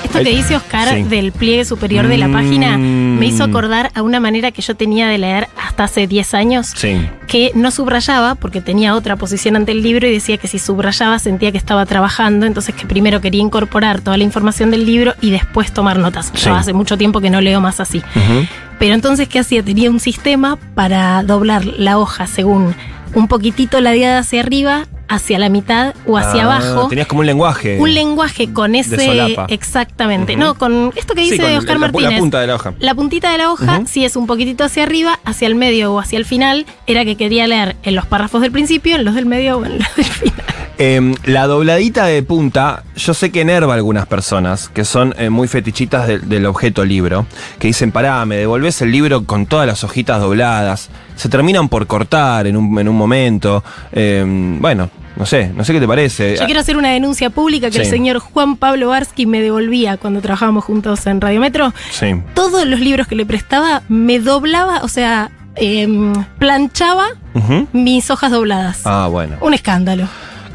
Esto 0.03 0.19
que 0.23 0.29
dice 0.35 0.55
Oscar 0.57 0.93
Sí. 0.93 1.03
del 1.03 1.31
pliegue 1.31 1.63
superior 1.63 2.07
de 2.07 2.17
la 2.17 2.27
Mm. 2.27 2.33
página 2.33 2.77
me 2.77 3.25
hizo 3.27 3.45
acordar 3.45 3.91
a 3.95 4.01
una 4.01 4.19
manera 4.19 4.51
que 4.51 4.61
yo 4.61 4.75
tenía 4.75 5.07
de 5.07 5.17
leer 5.17 5.47
hasta 5.57 5.85
hace 5.85 6.05
10 6.07 6.33
años. 6.33 6.71
Sí. 6.75 7.07
que 7.27 7.51
no 7.55 7.71
subrayaba 7.71 8.35
porque 8.35 8.59
tenía 8.59 8.93
otra 8.93 9.15
posición 9.15 9.55
ante 9.55 9.71
el 9.71 9.81
libro 9.81 10.05
y 10.05 10.11
decía 10.11 10.35
que 10.35 10.49
si 10.49 10.59
subrayaba 10.59 11.17
sentía 11.17 11.53
que 11.53 11.57
estaba 11.57 11.85
trabajando, 11.85 12.45
entonces 12.45 12.75
que 12.75 12.85
primero 12.85 13.21
quería 13.21 13.39
incorporar 13.41 14.01
toda 14.01 14.17
la 14.17 14.25
información 14.25 14.69
del 14.69 14.85
libro 14.85 15.13
y 15.21 15.31
después 15.31 15.71
tomar 15.71 15.97
notas. 15.97 16.29
Sí. 16.35 16.43
Yo 16.47 16.55
hace 16.55 16.73
mucho 16.73 16.97
tiempo 16.97 17.21
que 17.21 17.29
no 17.29 17.39
leo 17.39 17.61
más 17.61 17.79
así. 17.79 17.99
Ujú. 17.99 18.45
Pero 18.81 18.95
entonces, 18.95 19.27
¿qué 19.29 19.37
hacía? 19.37 19.61
Tenía 19.61 19.91
un 19.91 19.99
sistema 19.99 20.57
para 20.73 21.21
doblar 21.21 21.63
la 21.65 21.99
hoja 21.99 22.25
según 22.25 22.73
un 23.13 23.27
poquitito 23.27 23.79
ladeada 23.79 24.17
hacia 24.19 24.39
arriba, 24.39 24.87
hacia 25.07 25.37
la 25.37 25.49
mitad 25.49 25.93
o 26.07 26.17
hacia 26.17 26.41
Ah, 26.47 26.57
abajo. 26.57 26.87
Tenías 26.87 27.05
como 27.05 27.19
un 27.19 27.27
lenguaje. 27.27 27.77
Un 27.79 27.93
lenguaje 27.93 28.51
con 28.51 28.73
ese. 28.73 28.97
solapa. 29.05 29.45
Exactamente. 29.49 30.35
No, 30.35 30.55
con 30.55 30.91
esto 30.95 31.13
que 31.13 31.25
Sí, 31.25 31.31
dice 31.31 31.43
con 31.43 31.51
Oscar 31.57 31.77
la- 31.79 31.85
la 31.87 31.91
Martínez. 31.91 32.19
punta 32.19 32.39
de 32.41 32.47
la 32.47 32.55
hoja. 32.55 32.73
La 32.79 32.95
puntita 32.95 33.31
de 33.31 33.37
la 33.37 33.51
hoja, 33.51 33.81
si 33.85 34.03
es 34.03 34.15
un 34.15 34.25
poquitito 34.25 34.63
hacia 34.63 34.81
arriba, 34.81 35.19
hacia 35.25 35.47
el 35.47 35.53
medio 35.53 35.93
o 35.93 35.99
hacia 35.99 36.17
el 36.17 36.25
final, 36.25 36.65
era 36.87 37.05
que 37.05 37.15
quería 37.17 37.45
leer 37.45 37.75
en 37.83 37.93
los 37.93 38.07
párrafos 38.07 38.41
del 38.41 38.51
principio, 38.51 38.95
en 38.95 39.05
los 39.05 39.13
del 39.13 39.27
medio 39.27 39.59
o 39.59 39.65
en 39.65 39.77
los 39.77 39.95
del 39.95 40.05
final. 40.05 40.43
Em, 40.83 41.13
la 41.25 41.45
dobladita 41.45 42.05
de 42.07 42.23
punta, 42.23 42.81
yo 42.95 43.13
sé 43.13 43.31
que 43.31 43.41
enerva 43.41 43.73
a 43.73 43.75
algunas 43.75 44.07
personas 44.07 44.67
que 44.69 44.83
son 44.83 45.13
eh, 45.19 45.29
muy 45.29 45.47
fetichitas 45.47 46.07
de- 46.07 46.17
del 46.17 46.47
objeto 46.47 46.83
libro, 46.83 47.27
que 47.59 47.67
dicen, 47.67 47.91
pará, 47.91 48.25
me 48.25 48.37
devolvés 48.37 48.81
el 48.81 48.89
libro 48.91 49.23
con 49.25 49.45
todas 49.45 49.67
las 49.67 49.83
hojitas 49.83 50.19
dobladas, 50.19 50.89
se 51.15 51.29
terminan 51.29 51.69
por 51.69 51.85
cortar 51.85 52.47
en 52.47 52.57
un, 52.57 52.79
en 52.79 52.87
un 52.89 52.95
momento. 52.95 53.63
Em, 53.91 54.59
bueno, 54.59 54.89
no 55.17 55.25
sé, 55.27 55.51
no 55.55 55.63
sé 55.63 55.71
qué 55.73 55.79
te 55.79 55.87
parece. 55.87 56.35
Yo 56.39 56.45
quiero 56.45 56.61
hacer 56.61 56.75
una 56.77 56.89
denuncia 56.89 57.29
pública 57.29 57.69
que 57.69 57.77
el 57.77 57.85
señor 57.85 58.17
Juan 58.17 58.55
Pablo 58.57 58.87
Barsky 58.87 59.27
me 59.27 59.39
devolvía 59.39 59.97
cuando 59.97 60.19
trabajábamos 60.19 60.63
juntos 60.65 61.05
en 61.05 61.21
Radio 61.21 61.41
Metro. 61.41 61.71
Sí. 61.91 62.15
Todos 62.33 62.65
los 62.65 62.79
libros 62.79 63.05
que 63.07 63.15
le 63.15 63.27
prestaba 63.27 63.83
me 63.87 64.17
doblaba, 64.17 64.79
o 64.81 64.87
sea, 64.87 65.29
em, 65.53 66.11
planchaba 66.39 67.05
mis 67.71 68.09
hojas 68.09 68.31
dobladas. 68.31 68.79
Ah, 68.85 69.07
bueno. 69.11 69.35
Un 69.41 69.53
escándalo. 69.53 70.07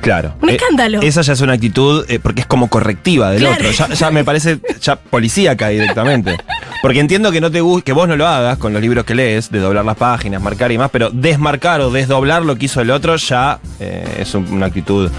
Claro. 0.06 0.34
Un 0.40 0.48
Eh, 0.50 0.54
escándalo. 0.56 1.00
esa 1.02 1.20
ya 1.22 1.32
es 1.32 1.40
una 1.40 1.52
actitud, 1.54 2.04
eh, 2.08 2.18
porque 2.22 2.40
es 2.42 2.46
como 2.46 2.68
correctiva 2.68 3.30
del 3.30 3.40
Claro. 3.40 3.56
otro. 3.56 3.70
Ya, 3.72 3.88
ya 3.94 4.10
me 4.10 4.24
parece 4.24 4.58
ya 4.80 4.96
policíaca 4.96 5.68
directamente. 5.68 6.36
Porque 6.82 7.00
entiendo 7.00 7.32
que 7.32 7.40
no 7.40 7.50
te 7.50 7.60
que 7.84 7.92
vos 7.92 8.06
no 8.06 8.16
lo 8.16 8.26
hagas 8.26 8.58
con 8.58 8.72
los 8.72 8.80
libros 8.80 9.04
que 9.04 9.14
lees, 9.14 9.50
de 9.50 9.58
doblar 9.58 9.84
las 9.84 9.96
páginas, 9.96 10.40
marcar 10.40 10.70
y 10.70 10.78
más, 10.78 10.90
pero 10.90 11.10
desmarcar 11.10 11.80
o 11.80 11.90
desdoblar 11.90 12.42
lo 12.44 12.54
que 12.56 12.66
hizo 12.66 12.80
el 12.80 12.90
otro 12.90 13.16
ya 13.16 13.58
eh, 13.80 14.18
es 14.20 14.34
un- 14.34 14.46
una 14.52 14.66
actitud, 14.66 15.10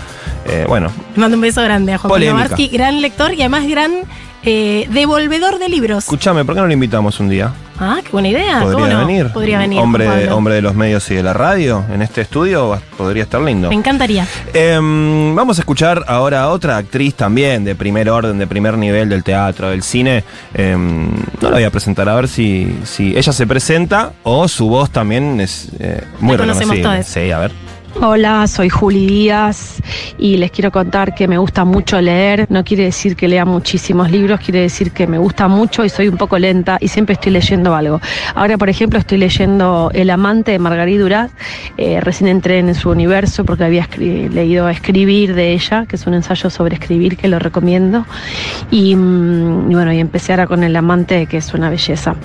bueno, 0.68 0.90
Le 1.16 1.20
mando 1.22 1.36
un 1.36 1.42
beso 1.42 1.62
grande 1.62 1.92
a 1.94 1.98
Juan. 1.98 2.34
Barsky, 2.34 2.70
gran 2.70 3.02
lector 3.02 3.34
y 3.34 3.42
además 3.42 3.68
gran 3.68 3.92
eh, 4.44 4.88
devolvedor 4.92 5.60
de 5.60 5.70
libros. 5.70 6.04
escúchame, 6.04 6.46
¿por 6.46 6.56
qué 6.56 6.62
no 6.62 6.68
lo 6.68 6.74
invitamos 6.74 7.20
un 7.20 7.30
día? 7.30 7.54
Ah, 7.80 8.00
qué 8.04 8.10
buena 8.12 8.30
idea. 8.30 8.60
¿Cómo 8.62 8.80
¿Podría 8.80 8.98
no? 8.98 9.06
venir? 9.06 9.28
Podría 9.32 9.60
venir. 9.60 9.80
Hombre, 9.80 10.06
Pablo. 10.06 10.36
hombre 10.36 10.56
de 10.56 10.62
los 10.62 10.74
medios 10.74 11.10
y 11.12 11.16
de 11.16 11.24
la 11.24 11.34
radio 11.34 11.86
en 11.94 12.02
este 12.02 12.22
estudio, 12.22 12.82
podría 12.98 13.24
estar 13.24 13.40
lindo. 13.40 13.70
Me 13.70 13.76
encantaría. 13.76 14.28
Em, 14.54 15.36
vamos 15.36 15.60
a 15.60 15.62
escuchar 15.62 16.04
ahora 16.08 16.44
a 16.44 16.50
otra 16.50 16.78
actriz 16.78 17.14
también 17.14 17.64
de 17.64 17.76
primer 17.76 18.10
orden, 18.10 18.38
de 18.40 18.48
primer 18.48 18.78
nivel 18.78 19.10
del 19.10 19.24
teatro, 19.24 19.70
del 19.70 19.84
cine. 19.84 20.24
Em, 20.54 21.12
no 21.40 21.50
la 21.50 21.52
voy 21.52 21.64
a 21.66 21.70
presentar, 21.70 22.10
a 22.10 22.16
ver 22.16 22.28
si, 22.28 22.80
si 22.84 23.16
ella 23.16 23.32
se 23.32 23.46
presenta 23.46 24.14
o 24.24 24.48
su 24.48 24.68
voz 24.70 24.90
también 24.90 25.40
es 25.40 25.70
eh, 25.80 26.04
muy 26.20 26.36
todos. 26.36 27.06
Sí, 27.06 27.32
a 27.32 27.38
ver. 27.38 27.67
Hola, 28.00 28.46
soy 28.46 28.70
Juli 28.70 29.08
Díaz 29.08 29.82
y 30.20 30.38
les 30.38 30.52
quiero 30.52 30.72
contar 30.72 31.16
que 31.16 31.28
me 31.28 31.40
gusta 31.40 31.66
mucho 31.66 32.00
leer. 32.00 32.46
No 32.50 32.64
quiere 32.64 32.84
decir 32.84 33.16
que 33.16 33.28
lea 33.28 33.44
muchísimos 33.44 34.12
libros, 34.12 34.40
quiere 34.40 34.60
decir 34.62 34.92
que 34.92 35.08
me 35.08 35.18
gusta 35.18 35.48
mucho 35.48 35.84
y 35.84 35.90
soy 35.90 36.08
un 36.08 36.16
poco 36.16 36.38
lenta 36.38 36.78
y 36.80 36.90
siempre 36.90 37.14
estoy 37.14 37.32
leyendo 37.32 37.74
algo. 37.76 38.00
Ahora, 38.36 38.56
por 38.60 38.70
ejemplo, 38.70 39.00
estoy 39.00 39.18
leyendo 39.18 39.90
El 39.96 40.12
amante 40.12 40.52
de 40.52 40.60
Margarita 40.60 41.02
Duraz. 41.02 41.32
Eh, 41.78 42.00
recién 42.00 42.28
entré 42.28 42.60
en 42.60 42.76
su 42.76 42.92
universo 42.92 43.44
porque 43.46 43.64
había 43.64 43.84
escri- 43.88 44.30
leído 44.30 44.70
Escribir 44.70 45.34
de 45.34 45.54
ella, 45.54 45.88
que 45.88 45.96
es 45.96 46.06
un 46.06 46.14
ensayo 46.14 46.52
sobre 46.52 46.76
escribir 46.76 47.18
que 47.18 47.28
lo 47.28 47.40
recomiendo. 47.40 48.06
Y, 48.70 48.96
mm, 48.96 49.72
y 49.72 49.74
bueno, 49.74 49.92
y 49.92 50.00
empecé 50.00 50.34
ahora 50.34 50.46
con 50.46 50.64
El 50.64 50.76
amante, 50.76 51.26
que 51.26 51.38
es 51.38 51.52
una 51.56 51.72
belleza. 51.72 52.16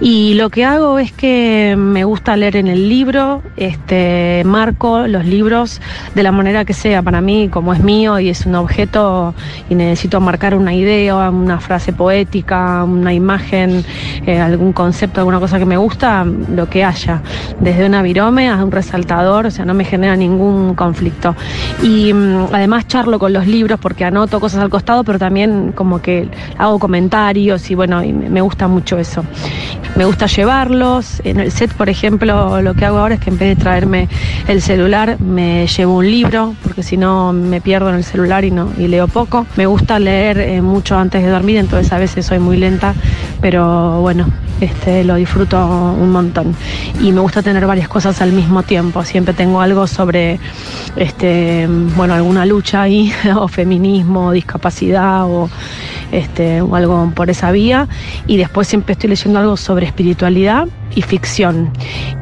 Y 0.00 0.32
lo 0.34 0.48
que 0.48 0.64
hago 0.64 0.98
es 0.98 1.12
que 1.12 1.74
me 1.76 2.04
gusta 2.04 2.36
leer 2.38 2.56
en 2.56 2.68
el 2.68 2.88
libro, 2.88 3.42
este, 3.58 4.42
marco 4.46 5.08
los 5.12 5.24
libros 5.24 5.80
de 6.14 6.22
la 6.22 6.32
manera 6.32 6.64
que 6.64 6.72
sea. 6.72 7.02
Para 7.02 7.20
mí, 7.20 7.48
como 7.48 7.72
es 7.72 7.82
mío 7.82 8.18
y 8.18 8.28
es 8.28 8.46
un 8.46 8.54
objeto 8.54 9.34
y 9.68 9.74
necesito 9.74 10.20
marcar 10.20 10.54
una 10.54 10.74
idea, 10.74 11.30
una 11.30 11.60
frase 11.60 11.92
poética, 11.92 12.84
una 12.84 13.12
imagen, 13.12 13.84
eh, 14.26 14.40
algún 14.40 14.72
concepto, 14.72 15.20
alguna 15.20 15.40
cosa 15.40 15.58
que 15.58 15.66
me 15.66 15.76
gusta, 15.76 16.24
lo 16.24 16.68
que 16.68 16.84
haya. 16.84 17.22
Desde 17.60 17.86
una 17.86 18.02
virome 18.02 18.48
a 18.48 18.62
un 18.62 18.70
resaltador, 18.70 19.46
o 19.46 19.50
sea, 19.50 19.64
no 19.64 19.74
me 19.74 19.84
genera 19.84 20.16
ningún 20.16 20.74
conflicto. 20.74 21.34
Y 21.82 22.12
mm, 22.12 22.48
además 22.52 22.86
charlo 22.86 23.18
con 23.18 23.32
los 23.32 23.46
libros 23.46 23.78
porque 23.80 24.04
anoto 24.04 24.40
cosas 24.40 24.62
al 24.62 24.70
costado, 24.70 25.04
pero 25.04 25.18
también 25.18 25.72
como 25.72 26.00
que 26.00 26.28
hago 26.58 26.78
comentarios 26.78 27.70
y 27.70 27.74
bueno, 27.74 28.02
me 28.02 28.40
gusta 28.40 28.68
mucho 28.68 28.98
eso. 28.98 29.24
Me 29.96 30.04
gusta 30.04 30.26
llevarlos. 30.26 31.20
En 31.24 31.40
el 31.40 31.50
set, 31.50 31.72
por 31.74 31.88
ejemplo, 31.88 32.62
lo 32.62 32.74
que 32.74 32.86
hago 32.86 32.98
ahora 32.98 33.16
es 33.16 33.20
que 33.20 33.30
en 33.30 33.38
vez 33.38 33.56
de 33.56 33.62
traerme 33.62 34.08
el 34.46 34.62
celular, 34.62 34.89
me 35.20 35.68
llevo 35.68 35.98
un 35.98 36.10
libro, 36.10 36.54
porque 36.64 36.82
si 36.82 36.96
no 36.96 37.32
me 37.32 37.60
pierdo 37.60 37.90
en 37.90 37.94
el 37.94 38.04
celular 38.04 38.44
y, 38.44 38.50
no, 38.50 38.72
y 38.76 38.88
leo 38.88 39.06
poco. 39.06 39.46
Me 39.56 39.66
gusta 39.66 40.00
leer 40.00 40.38
eh, 40.38 40.60
mucho 40.62 40.98
antes 40.98 41.22
de 41.22 41.28
dormir, 41.30 41.58
entonces 41.58 41.92
a 41.92 41.98
veces 41.98 42.26
soy 42.26 42.40
muy 42.40 42.56
lenta, 42.56 42.94
pero 43.40 44.00
bueno, 44.00 44.26
este, 44.60 45.04
lo 45.04 45.14
disfruto 45.14 45.64
un 45.64 46.10
montón. 46.10 46.56
Y 47.00 47.12
me 47.12 47.20
gusta 47.20 47.40
tener 47.40 47.66
varias 47.66 47.88
cosas 47.88 48.20
al 48.20 48.32
mismo 48.32 48.64
tiempo. 48.64 49.04
Siempre 49.04 49.32
tengo 49.32 49.60
algo 49.60 49.86
sobre, 49.86 50.40
este, 50.96 51.68
bueno, 51.96 52.14
alguna 52.14 52.44
lucha 52.44 52.82
ahí, 52.82 53.12
o 53.36 53.46
feminismo, 53.46 54.26
o 54.26 54.32
discapacidad, 54.32 55.24
o, 55.24 55.48
este, 56.10 56.62
o 56.62 56.74
algo 56.74 57.12
por 57.14 57.30
esa 57.30 57.52
vía. 57.52 57.86
Y 58.26 58.38
después 58.38 58.66
siempre 58.66 58.94
estoy 58.94 59.10
leyendo 59.10 59.38
algo 59.38 59.56
sobre 59.56 59.86
espiritualidad 59.86 60.66
y 60.94 61.02
ficción 61.02 61.70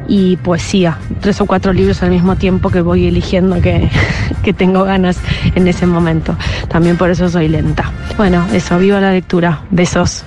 y 0.07 0.37
poesía. 0.37 0.97
Tres 1.21 1.39
o 1.41 1.45
cuatro 1.45 1.73
libros 1.73 2.01
al 2.03 2.09
mismo 2.09 2.35
tiempo 2.35 2.58
que 2.59 2.81
voy 2.81 3.07
eligiendo 3.07 3.61
que, 3.61 3.89
que 4.43 4.51
tengo 4.53 4.83
ganas 4.83 5.17
en 5.55 5.67
ese 5.69 5.85
momento. 5.85 6.35
También 6.67 6.97
por 6.97 7.09
eso 7.09 7.29
soy 7.29 7.47
lenta. 7.47 7.91
Bueno, 8.17 8.45
eso, 8.51 8.77
viva 8.77 8.99
la 8.99 9.11
lectura. 9.11 9.61
Besos. 9.71 10.25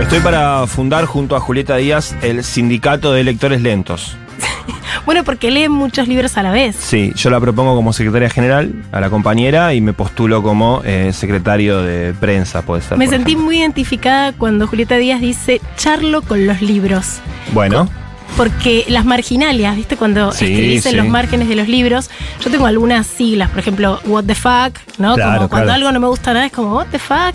Estoy 0.00 0.20
para 0.20 0.66
fundar 0.66 1.04
junto 1.04 1.36
a 1.36 1.40
Julieta 1.40 1.76
Díaz 1.76 2.16
el 2.22 2.42
Sindicato 2.42 3.12
de 3.12 3.22
Lectores 3.22 3.62
Lentos. 3.62 4.16
Bueno, 5.06 5.24
porque 5.24 5.50
leen 5.50 5.72
muchos 5.72 6.08
libros 6.08 6.36
a 6.36 6.42
la 6.42 6.50
vez. 6.52 6.76
Sí, 6.76 7.12
yo 7.16 7.30
la 7.30 7.40
propongo 7.40 7.74
como 7.74 7.92
secretaria 7.92 8.28
general 8.28 8.72
a 8.92 9.00
la 9.00 9.08
compañera 9.08 9.72
y 9.74 9.80
me 9.80 9.92
postulo 9.92 10.42
como 10.42 10.82
eh, 10.84 11.12
secretario 11.12 11.82
de 11.82 12.12
prensa, 12.12 12.62
puede 12.62 12.82
ser. 12.82 12.98
Me 12.98 13.06
sentí 13.06 13.32
ejemplo. 13.32 13.46
muy 13.46 13.58
identificada 13.58 14.32
cuando 14.32 14.66
Julieta 14.66 14.96
Díaz 14.96 15.20
dice 15.20 15.60
charlo 15.76 16.22
con 16.22 16.46
los 16.46 16.60
libros. 16.60 17.20
Bueno, 17.52 17.88
Porque 18.36 18.84
las 18.88 19.04
marginalias, 19.04 19.76
¿viste? 19.76 19.96
Cuando 19.96 20.32
Sí, 20.32 20.46
escribís 20.46 20.86
en 20.86 20.92
sí. 20.92 20.96
los 20.96 21.06
márgenes 21.08 21.48
de 21.48 21.56
los 21.56 21.68
libros, 21.68 22.10
yo 22.42 22.50
tengo 22.50 22.66
algunas 22.66 23.06
siglas, 23.06 23.50
por 23.50 23.58
ejemplo, 23.58 24.00
what 24.06 24.24
the 24.24 24.34
fuck, 24.34 24.78
¿no? 24.98 25.14
Claro, 25.14 25.36
como 25.36 25.48
cuando 25.50 25.66
claro. 25.66 25.72
algo 25.72 25.92
no 25.92 26.00
me 26.00 26.06
gusta 26.06 26.32
nada 26.32 26.46
es 26.46 26.52
como 26.52 26.74
what 26.76 26.86
the 26.90 26.98
fuck, 26.98 27.34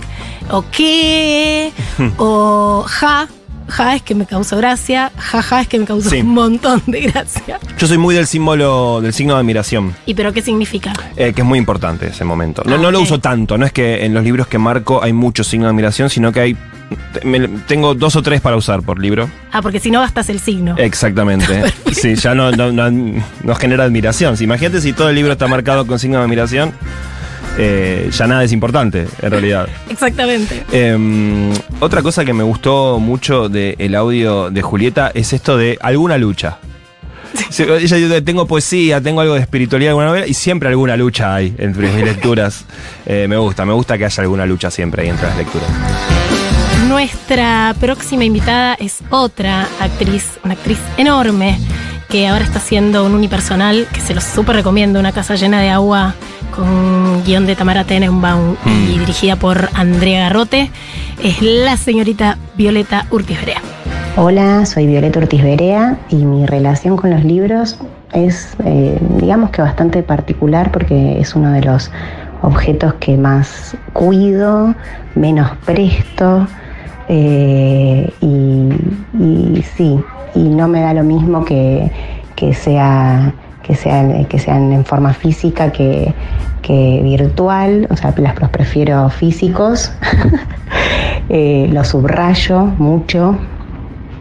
o 0.49 0.63
qué, 0.71 1.71
o 2.17 2.83
ja. 2.87 3.27
Ja 3.67 3.95
es 3.95 4.03
que 4.03 4.13
me 4.13 4.27
causó 4.27 4.57
gracia, 4.57 5.11
ja 5.17 5.41
ja 5.41 5.61
es 5.61 5.67
que 5.67 5.79
me 5.79 5.85
causó 5.85 6.11
Sí. 6.11 6.19
un 6.21 6.27
montón 6.35 6.83
de 6.85 7.01
gracia. 7.01 7.59
yo 7.79 7.87
soy 7.87 7.97
muy 7.97 8.13
del 8.13 8.27
símbolo, 8.27 9.01
del 9.01 9.11
signo 9.11 9.33
de 9.33 9.39
admiración. 9.39 9.95
¿Y 10.05 10.13
pero 10.13 10.31
qué 10.33 10.43
significa? 10.43 10.93
Eh, 11.15 11.33
que 11.33 11.41
es 11.41 11.47
muy 11.47 11.57
importante 11.57 12.05
ese 12.09 12.23
momento. 12.25 12.61
No, 12.63 12.75
Ah, 12.75 12.77
no 12.77 12.91
lo 12.91 13.01
uso 13.01 13.19
tanto, 13.19 13.57
no 13.57 13.65
es 13.65 13.71
que 13.71 14.05
en 14.05 14.13
los 14.13 14.23
libros 14.23 14.45
que 14.45 14.59
marco 14.59 15.01
hay 15.03 15.13
muchos 15.13 15.47
signos 15.47 15.65
de 15.65 15.69
admiración, 15.71 16.11
sino 16.11 16.31
que 16.31 16.39
hay. 16.41 16.57
Me- 17.23 17.47
tengo 17.67 17.93
dos 17.95 18.15
o 18.15 18.21
tres 18.21 18.41
para 18.41 18.55
usar 18.55 18.81
por 18.81 18.99
libro. 18.99 19.29
Ah, 19.51 19.61
porque 19.61 19.79
si 19.79 19.91
no 19.91 20.01
gastas 20.01 20.29
el 20.29 20.39
signo. 20.39 20.75
Exactamente. 20.77 21.63
sí, 21.93 22.15
ya 22.15 22.35
no, 22.35 22.51
no, 22.51 22.71
no- 22.71 22.91
no 23.43 23.55
genera 23.55 23.83
admiración. 23.85 24.35
Imagínate 24.39 24.81
si 24.81 24.93
todo 24.93 25.09
el 25.09 25.15
libro 25.15 25.31
está 25.33 25.47
marcado 25.47 25.85
con 25.87 25.99
signo 25.99 26.17
de 26.17 26.23
admiración, 26.25 26.73
eh, 27.57 28.09
ya 28.11 28.27
nada 28.27 28.43
es 28.43 28.51
importante, 28.51 29.07
en 29.21 29.31
realidad. 29.31 29.67
Exactamente. 29.89 30.63
Eh, 30.71 31.53
otra 31.79 32.01
cosa 32.01 32.25
que 32.25 32.33
me 32.33 32.43
gustó 32.43 32.99
mucho 32.99 33.47
del 33.49 33.95
audio 33.95 34.49
de 34.49 34.61
Julieta 34.61 35.11
es 35.13 35.31
esto 35.33 35.57
de 35.57 35.77
alguna 35.81 36.17
lucha. 36.17 36.57
Sí, 37.49 37.63
Ella 37.63 37.97
dice, 37.97 38.21
tengo 38.21 38.47
poesía, 38.47 39.01
tengo 39.01 39.19
algo 39.19 39.33
de 39.33 39.41
espiritualidad, 39.41 39.89
alguna 39.91 40.07
novela, 40.07 40.25
y 40.27 40.33
siempre 40.33 40.69
alguna 40.69 40.95
lucha 40.95 41.35
hay 41.35 41.53
entre 41.57 41.91
mis 41.91 42.03
lecturas. 42.05 42.65
Eh, 43.05 43.27
me 43.29 43.35
gusta, 43.37 43.65
me 43.65 43.73
gusta 43.73 43.97
que 43.97 44.05
haya 44.05 44.23
alguna 44.23 44.45
lucha 44.45 44.71
siempre 44.71 45.03
ahí 45.03 45.09
entre 45.09 45.27
las 45.27 45.37
lecturas. 45.37 45.67
Nuestra 46.87 47.73
próxima 47.79 48.25
invitada 48.25 48.75
es 48.75 49.03
otra 49.09 49.67
actriz, 49.79 50.37
una 50.43 50.53
actriz 50.53 50.79
enorme, 50.97 51.57
que 52.09 52.27
ahora 52.27 52.43
está 52.43 52.59
haciendo 52.59 53.05
un 53.05 53.15
unipersonal 53.15 53.87
que 53.91 54.01
se 54.01 54.13
lo 54.13 54.21
súper 54.21 54.57
recomiendo, 54.57 54.99
Una 54.99 55.11
casa 55.11 55.33
llena 55.33 55.59
de 55.61 55.69
agua, 55.71 56.13
con 56.55 57.23
guion 57.23 57.47
de 57.47 57.55
Tamara 57.55 57.85
Tenenbaum 57.85 58.55
y 58.65 58.69
Mm. 58.69 58.99
dirigida 58.99 59.35
por 59.35 59.69
Andrea 59.73 60.21
Garrote. 60.21 60.69
Es 61.23 61.41
la 61.41 61.75
señorita 61.75 62.37
Violeta 62.55 63.07
Urquiz 63.09 63.39
Berea. 63.39 63.61
Hola, 64.15 64.65
soy 64.67 64.85
Violeta 64.85 65.19
Ortiz 65.19 65.41
Berea 65.41 65.97
y 66.09 66.17
mi 66.17 66.45
relación 66.45 66.97
con 66.97 67.09
los 67.09 67.23
libros 67.23 67.79
es, 68.13 68.55
eh, 68.63 68.99
digamos 69.19 69.49
que 69.49 69.61
bastante 69.63 70.03
particular 70.03 70.71
porque 70.71 71.19
es 71.19 71.35
uno 71.35 71.51
de 71.51 71.61
los 71.61 71.89
objetos 72.43 72.93
que 72.95 73.17
más 73.17 73.75
cuido, 73.93 74.75
menos 75.15 75.49
presto 75.65 76.47
eh, 77.07 78.09
y, 78.21 79.61
sí, 79.75 79.99
y 80.35 80.43
no 80.49 80.67
me 80.67 80.81
da 80.81 80.93
lo 80.93 81.03
mismo 81.03 81.45
que, 81.45 81.91
que 82.35 82.53
sea 82.53 83.33
que 83.63 83.73
sean, 83.73 84.25
que 84.25 84.37
sean 84.37 84.71
en 84.71 84.85
forma 84.85 85.11
física 85.13 85.71
que, 85.71 86.13
que 86.61 87.01
virtual, 87.03 87.87
o 87.89 87.95
sea, 87.97 88.13
las- 88.17 88.39
los 88.39 88.49
prefiero 88.49 89.09
físicos, 89.09 89.91
Eh, 91.29 91.67
los 91.73 91.87
subrayo 91.87 92.65
mucho, 92.77 93.35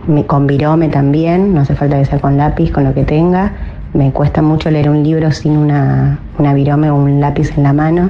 me- 0.06 0.24
con 0.24 0.46
virome 0.46 0.88
también, 0.88 1.52
no 1.52 1.60
hace 1.60 1.74
falta 1.74 1.98
que 1.98 2.06
sea 2.06 2.18
con 2.18 2.38
lápiz, 2.38 2.70
con 2.72 2.84
lo 2.84 2.94
que 2.94 3.04
tenga. 3.04 3.52
Me 3.92 4.10
cuesta 4.10 4.40
mucho 4.40 4.70
leer 4.70 4.88
un 4.88 5.02
libro 5.02 5.30
sin 5.30 5.54
una, 5.58 6.18
una 6.38 6.54
virome 6.54 6.88
o 6.90 6.94
un 6.96 7.20
lápiz 7.20 7.50
en 7.58 7.62
la 7.64 7.74
mano. 7.74 8.08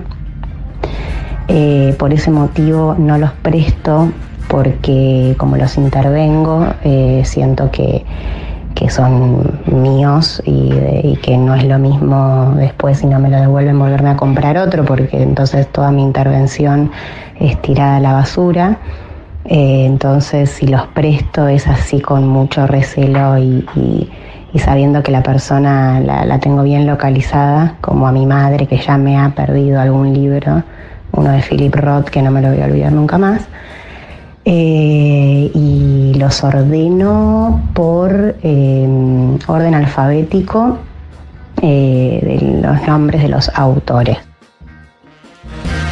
Eh, 1.48 1.94
por 1.98 2.12
ese 2.12 2.30
motivo 2.30 2.94
no 2.96 3.18
los 3.18 3.32
presto 3.32 4.10
porque 4.54 5.34
como 5.36 5.56
los 5.56 5.76
intervengo, 5.76 6.64
eh, 6.84 7.22
siento 7.24 7.72
que, 7.72 8.04
que 8.76 8.88
son 8.88 9.60
míos 9.66 10.40
y, 10.46 10.72
y 11.02 11.18
que 11.20 11.36
no 11.36 11.56
es 11.56 11.64
lo 11.64 11.80
mismo 11.80 12.52
después 12.56 12.98
si 12.98 13.08
no 13.08 13.18
me 13.18 13.30
lo 13.30 13.40
devuelven 13.40 13.76
volverme 13.76 14.10
a 14.10 14.16
comprar 14.16 14.56
otro 14.56 14.84
porque 14.84 15.20
entonces 15.20 15.66
toda 15.72 15.90
mi 15.90 16.02
intervención 16.04 16.92
es 17.40 17.60
tirada 17.62 17.96
a 17.96 18.00
la 18.00 18.12
basura. 18.12 18.78
Eh, 19.46 19.86
entonces, 19.86 20.50
si 20.50 20.68
los 20.68 20.86
presto 20.86 21.48
es 21.48 21.66
así 21.66 22.00
con 22.00 22.28
mucho 22.28 22.68
recelo 22.68 23.36
y, 23.36 23.66
y- 23.74 24.08
y 24.52 24.58
sabiendo 24.60 25.02
que 25.02 25.10
la 25.10 25.24
persona 25.24 25.98
la, 25.98 26.24
la 26.24 26.38
tengo 26.38 26.62
bien 26.62 26.86
localizada, 26.86 27.74
como 27.80 28.06
a 28.06 28.12
mi 28.12 28.24
madre 28.24 28.68
que 28.68 28.76
ya 28.78 28.96
me 28.98 29.18
ha 29.18 29.30
perdido 29.30 29.80
algún 29.80 30.14
libro, 30.14 30.62
uno 31.10 31.30
de 31.32 31.42
Philip 31.42 31.74
Roth 31.74 32.04
que 32.08 32.22
no 32.22 32.30
me 32.30 32.40
lo 32.40 32.50
voy 32.50 32.60
a 32.60 32.66
olvidar 32.66 32.92
nunca 32.92 33.18
más. 33.18 33.48
Eh, 34.46 35.50
y 35.54 36.14
los 36.18 36.44
ordeno 36.44 37.70
por 37.72 38.36
eh, 38.42 38.86
orden 39.46 39.74
alfabético 39.74 40.78
eh, 41.62 42.20
de 42.22 42.60
los 42.60 42.86
nombres 42.86 43.22
de 43.22 43.28
los 43.28 43.48
autores. 43.54 44.18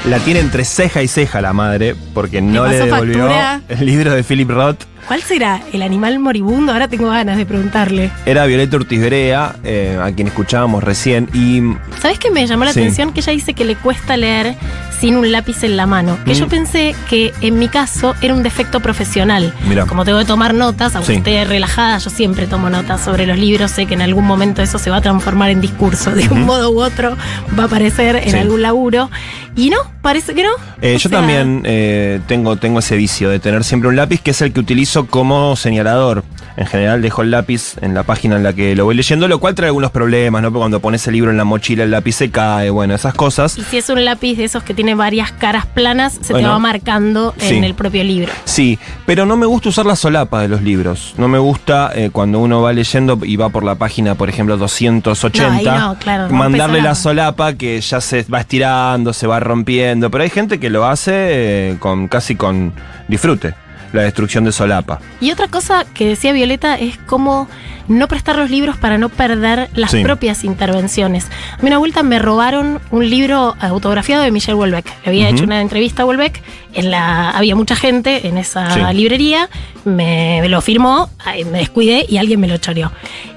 La 0.07 0.19
tiene 0.19 0.41
entre 0.41 0.65
ceja 0.65 1.03
y 1.03 1.09
ceja 1.09 1.41
la 1.41 1.53
madre, 1.53 1.95
porque 2.13 2.43
no 2.43 2.67
le 2.67 2.77
devolvió 2.77 3.29
factura? 3.29 3.63
el 3.69 3.87
libro 3.87 4.13
de 4.13 4.23
Philip 4.23 4.51
Roth. 4.51 4.85
¿Cuál 5.07 5.21
será 5.23 5.61
el 5.73 5.83
animal 5.83 6.19
moribundo? 6.21 6.73
Ahora 6.73 6.89
tengo 6.89 7.09
ganas 7.11 7.37
de 7.37 7.45
preguntarle. 7.45 8.11
Era 8.25 8.47
Violeta 8.47 8.77
Ortiz 8.77 9.01
Berea, 9.01 9.57
eh, 9.65 9.99
a 10.03 10.11
quien 10.13 10.29
escuchábamos 10.29 10.83
recién. 10.83 11.29
Y 11.35 11.61
¿Sabes 12.01 12.19
qué 12.19 12.31
me 12.31 12.47
llamó 12.47 12.65
la 12.65 12.73
Sí. 12.73 12.81
atención? 12.81 13.13
Que 13.13 13.21
ella 13.21 13.33
dice 13.33 13.53
que 13.55 13.65
le 13.65 13.75
cuesta 13.77 14.17
leer 14.17 14.55
sin 15.01 15.17
un 15.17 15.31
lápiz 15.33 15.65
en 15.65 15.77
la 15.77 15.87
mano. 15.87 16.17
Que 16.25 16.31
Mm. 16.33 16.35
yo 16.35 16.49
pensé 16.49 16.95
que 17.11 17.33
en 17.41 17.59
mi 17.59 17.69
caso 17.69 18.15
era 18.23 18.33
un 18.33 18.43
defecto 18.45 18.81
profesional. 18.81 19.53
Mira. 19.69 19.85
Como 19.87 20.05
tengo 20.05 20.19
que 20.21 20.25
tomar 20.25 20.55
notas, 20.55 20.95
aunque 20.95 21.13
Sí. 21.15 21.19
esté 21.19 21.45
relajada, 21.45 21.99
yo 21.99 22.09
siempre 22.09 22.47
tomo 22.47 22.71
notas 22.71 23.01
sobre 23.05 23.27
los 23.27 23.37
libros. 23.37 23.73
Sé 23.73 23.87
que 23.87 23.95
en 23.95 24.03
algún 24.03 24.25
momento 24.25 24.63
eso 24.63 24.79
se 24.79 24.89
va 24.91 24.99
a 24.99 25.01
transformar 25.01 25.51
en 25.51 25.61
discurso. 25.61 26.13
De 26.13 26.29
un 26.29 26.43
modo 26.47 26.71
u 26.71 26.81
otro 26.81 27.17
va 27.59 27.65
a 27.65 27.67
aparecer 27.67 28.17
en 28.17 28.31
Sí. 28.31 28.37
algún 28.37 28.63
laburo. 28.63 29.11
Y 29.57 29.71
no, 29.71 29.79
parece 30.01 30.35
que 30.35 30.43
no. 30.43 30.53
Eh, 30.81 30.99
yo 30.99 31.09
sea, 31.09 31.19
también 31.19 31.63
eh, 31.65 32.21
tengo, 32.27 32.57
tengo 32.57 32.79
ese 32.79 32.97
vicio 32.97 33.29
de 33.29 33.39
tener 33.39 33.65
siempre 33.65 33.89
un 33.89 33.97
lápiz 33.97 34.21
que 34.21 34.31
es 34.31 34.41
el 34.41 34.53
que 34.53 34.61
utilizo 34.61 35.07
como 35.07 35.57
señalador. 35.57 36.25
En 36.57 36.67
general 36.67 37.01
dejo 37.03 37.23
el 37.23 37.31
lápiz 37.31 37.75
en 37.81 37.95
la 37.95 38.03
página 38.03 38.37
en 38.37 38.43
la 38.43 38.53
que 38.53 38.75
lo 38.77 38.85
voy 38.85 38.95
leyendo, 38.95 39.27
lo 39.29 39.39
cual 39.41 39.55
trae 39.55 39.69
algunos 39.69 39.91
problemas, 39.91 40.43
¿no? 40.43 40.49
Porque 40.51 40.61
cuando 40.61 40.81
pones 40.81 41.07
el 41.07 41.15
libro 41.15 41.31
en 41.31 41.37
la 41.37 41.45
mochila 41.45 41.85
el 41.85 41.91
lápiz 41.91 42.13
se 42.13 42.31
cae, 42.31 42.71
bueno, 42.71 42.95
esas 42.95 43.15
cosas. 43.15 43.57
Y 43.59 43.63
si 43.63 43.79
es 43.79 43.89
un 43.89 44.05
lápiz 44.05 44.37
de 44.37 44.45
esos 44.45 44.63
que 44.63 44.75
tiene 44.75 44.95
varias 44.95 45.33
caras 45.33 45.67
planas, 45.67 46.19
se 46.21 46.35
te 46.35 46.43
va 46.47 46.59
marcando 46.59 47.35
Sí. 47.39 47.57
en 47.57 47.65
el 47.65 47.75
propio 47.75 48.05
libro. 48.05 48.33
Sí, 48.45 48.79
pero 49.07 49.25
no 49.27 49.37
me 49.37 49.47
gusta 49.47 49.71
usar 49.71 49.87
la 49.87 49.97
solapa 49.97 50.41
de 50.43 50.49
los 50.49 50.63
libros. 50.63 51.15
No 51.19 51.29
me 51.29 51.39
gusta 51.39 51.91
eh, 51.95 52.11
cuando 52.13 52.39
uno 52.41 52.61
va 52.63 52.73
leyendo 52.73 53.19
y 53.23 53.37
va 53.37 53.49
por 53.49 53.65
la 53.65 53.77
página, 53.77 54.15
por 54.15 54.29
ejemplo, 54.29 54.57
280, 54.57 55.79
No, 55.79 55.97
claro, 55.99 56.29
mandarle 56.35 56.83
la 56.83 56.95
solapa. 56.95 57.45
solapa 57.47 57.53
que 57.59 57.81
ya 57.81 58.01
se 58.01 58.25
va 58.25 58.41
estirando, 58.41 59.13
se 59.13 59.27
va 59.27 59.41
rompiendo. 59.41 60.11
Pero 60.11 60.25
hay 60.25 60.31
gente 60.31 60.61
que 60.61 60.71
lo 60.71 60.87
hace 60.87 61.13
eh, 61.15 61.77
con 61.79 62.09
casi 62.09 62.37
con 62.37 62.73
disfrute, 63.09 63.55
la 63.93 64.03
destrucción 64.03 64.45
de 64.45 64.53
solapa. 64.53 65.01
Y 65.21 65.31
otra 65.31 65.49
cosa 65.49 65.85
que 65.95 66.07
decía 66.09 66.33
Violeta 66.33 66.77
es 66.79 66.99
cómo 67.07 67.49
no 67.89 68.07
prestar 68.09 68.37
los 68.37 68.49
libros 68.49 68.77
para 68.77 68.97
no 68.97 69.09
perder 69.09 69.69
las 69.75 69.91
Sí. 69.91 70.03
propias 70.03 70.45
intervenciones. 70.45 71.27
A 71.59 71.63
mí 71.63 71.69
una 71.69 71.79
vuelta 71.79 72.03
me 72.03 72.19
robaron 72.19 72.81
un 72.91 73.11
libro 73.11 73.55
autografiado 73.61 74.23
de 74.23 74.31
Michel 74.31 74.55
Houellebecq. 74.55 74.87
Le 75.05 75.09
había 75.11 75.29
hecho 75.29 75.45
una 75.45 75.61
entrevista 75.61 76.03
a 76.03 76.07
Houellebecq, 76.07 76.43
en 76.75 76.91
la, 76.91 77.31
había 77.31 77.55
mucha 77.57 77.75
gente 77.77 78.27
en 78.29 78.39
esa 78.39 78.71
Sí. 78.73 78.81
librería, 78.95 79.49
me, 79.85 80.49
lo 80.49 80.61
firmó, 80.61 81.11
me 81.51 81.59
descuidé 81.59 82.07
y 82.09 82.17
alguien 82.19 82.41
me 82.41 82.49
lo 82.49 82.57
choreó. 82.59 82.93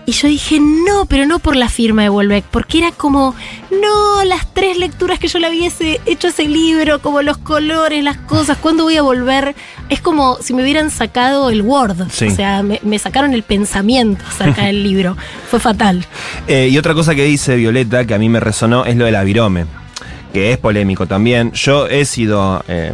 Y 0.08 0.12
yo 0.12 0.28
dije, 0.28 0.60
no, 0.60 1.06
pero 1.08 1.26
no 1.26 1.40
por 1.40 1.56
la 1.56 1.68
firma 1.68 2.04
de 2.04 2.10
Houellebecq, 2.10 2.46
porque 2.52 2.78
era 2.78 2.92
como, 2.92 3.34
no, 3.72 4.24
las 4.24 4.54
tres 4.54 4.78
lecturas 4.78 5.18
que 5.18 5.28
yo 5.28 5.40
le 5.40 5.50
hubiese 5.50 6.00
hecho 6.06 6.28
a 6.28 6.30
ese 6.30 6.48
libro, 6.48 7.00
como 7.02 7.24
los 7.24 7.38
colores, 7.38 8.04
las 8.04 8.18
cosas, 8.18 8.58
¿cuándo 8.60 8.84
voy 8.84 8.98
a 8.98 9.02
volver? 9.02 9.56
Es 9.90 10.02
como 10.02 10.38
si 10.42 10.54
me 10.54 10.62
hubieran 10.62 10.92
sacado 10.92 11.50
el 11.50 11.64
Word, 11.64 12.10
Sí. 12.12 12.28
o 12.28 12.32
sea, 12.36 12.62
me, 12.62 12.80
me 12.84 13.00
sacaron 13.00 13.34
el 13.34 13.42
pensamiento 13.44 14.24
acerca 14.28 14.66
del 14.66 14.84
libro. 14.88 15.18
Fue 15.50 15.60
fatal. 15.60 16.06
Eh, 16.48 16.70
y 16.72 16.78
otra 16.78 16.94
cosa 16.94 17.16
que 17.16 17.24
dice 17.26 17.56
Violeta, 17.56 18.06
que 18.06 18.14
a 18.14 18.20
mí 18.20 18.30
me 18.30 18.40
resonó, 18.40 18.86
es 18.86 18.96
lo 18.96 19.06
del 19.06 19.16
avirome, 19.16 19.66
que 20.34 20.52
es 20.52 20.60
polémico 20.60 21.08
también. 21.08 21.52
Yo 21.54 21.88
he 21.88 22.06
sido 22.06 22.64
eh, 22.68 22.94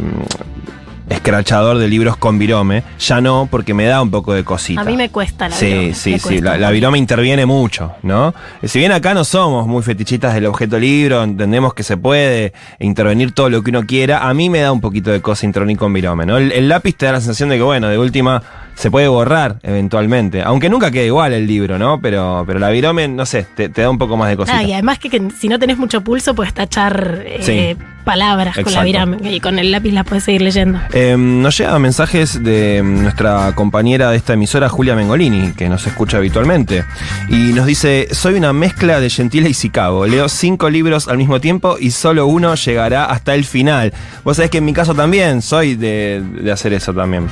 escrachador 1.12 1.78
de 1.78 1.88
libros 1.88 2.16
con 2.16 2.38
virome, 2.38 2.82
ya 2.98 3.20
no, 3.20 3.48
porque 3.50 3.74
me 3.74 3.84
da 3.84 4.02
un 4.02 4.10
poco 4.10 4.34
de 4.34 4.44
cosita. 4.44 4.80
A 4.80 4.84
mí 4.84 4.96
me 4.96 5.08
cuesta 5.10 5.48
la 5.48 5.54
Sí, 5.56 5.66
virome, 5.66 5.94
sí, 5.94 6.10
me 6.12 6.18
sí. 6.18 6.40
La, 6.40 6.56
la 6.56 6.70
virome 6.70 6.98
interviene 6.98 7.46
mucho, 7.46 7.92
¿no? 8.02 8.34
Eh, 8.60 8.68
Si 8.68 8.78
bien 8.78 8.92
acá 8.92 9.14
no 9.14 9.24
somos 9.24 9.66
muy 9.66 9.82
fetichistas 9.82 10.34
del 10.34 10.46
objeto 10.46 10.78
libro, 10.78 11.22
entendemos 11.22 11.74
que 11.74 11.82
se 11.82 11.96
puede 11.96 12.52
intervenir 12.80 13.32
todo 13.32 13.48
lo 13.50 13.62
que 13.62 13.70
uno 13.70 13.82
quiera, 13.86 14.28
a 14.28 14.34
mí 14.34 14.50
me 14.50 14.60
da 14.60 14.72
un 14.72 14.80
poquito 14.80 15.10
de 15.10 15.20
cosa 15.20 15.46
intervenir 15.46 15.76
con 15.78 15.92
virome, 15.92 16.26
¿no? 16.26 16.36
El, 16.38 16.52
el 16.52 16.68
lápiz 16.68 16.94
te 16.96 17.06
da 17.06 17.12
la 17.12 17.20
sensación 17.20 17.48
de 17.48 17.56
que, 17.56 17.62
bueno, 17.62 17.88
de 17.88 17.98
última 17.98 18.42
se 18.82 18.90
puede 18.90 19.06
borrar 19.06 19.60
eventualmente, 19.62 20.42
aunque 20.42 20.68
nunca 20.68 20.90
quede 20.90 21.06
igual 21.06 21.32
el 21.32 21.46
libro, 21.46 21.78
¿no? 21.78 22.00
Pero, 22.00 22.42
pero 22.48 22.58
la 22.58 22.68
virome, 22.70 23.06
no 23.06 23.24
sé, 23.26 23.46
te, 23.54 23.68
te 23.68 23.82
da 23.82 23.88
un 23.88 23.96
poco 23.96 24.16
más 24.16 24.28
de 24.28 24.36
cosita. 24.36 24.58
Ah, 24.58 24.64
y 24.64 24.72
además 24.72 24.98
que, 24.98 25.08
que 25.08 25.22
si 25.38 25.46
no 25.46 25.56
tenés 25.60 25.78
mucho 25.78 26.00
pulso, 26.00 26.34
puedes 26.34 26.52
tachar 26.52 27.22
eh, 27.24 27.38
Sí. 27.76 27.76
palabras 28.04 28.56
con 28.56 28.64
la 28.64 28.70
Exacto. 28.70 28.84
virame 28.86 29.30
y 29.30 29.38
con 29.38 29.60
el 29.60 29.70
lápiz 29.70 29.92
las 29.92 30.04
puedes 30.04 30.24
seguir 30.24 30.42
leyendo. 30.42 30.80
Eh, 30.92 31.14
nos 31.16 31.56
llegan 31.56 31.80
mensajes 31.80 32.42
de 32.42 32.82
mm, 32.82 33.02
nuestra 33.04 33.52
compañera 33.54 34.10
de 34.10 34.16
esta 34.16 34.32
emisora, 34.32 34.68
Julia 34.68 34.96
Mengolini, 34.96 35.52
que 35.52 35.68
nos 35.68 35.86
escucha 35.86 36.16
habitualmente. 36.16 36.82
Y 37.28 37.52
nos 37.52 37.66
dice: 37.66 38.08
Soy 38.10 38.34
una 38.34 38.52
mezcla 38.52 38.98
de 38.98 39.08
Gentile 39.10 39.48
y 39.48 39.54
Chicago. 39.54 40.06
Leo 40.08 40.28
cinco 40.28 40.68
libros 40.70 41.06
al 41.06 41.18
mismo 41.18 41.40
tiempo 41.40 41.76
y 41.78 41.92
solo 41.92 42.26
uno 42.26 42.56
llegará 42.56 43.04
hasta 43.04 43.36
el 43.36 43.44
final. 43.44 43.92
Vos 44.24 44.38
sabés 44.38 44.50
que 44.50 44.58
en 44.58 44.64
mi 44.64 44.72
caso 44.72 44.92
también 44.92 45.40
soy 45.40 45.76
de, 45.76 46.20
de 46.42 46.50
hacer 46.50 46.72
eso 46.72 46.92
también. 46.92 47.28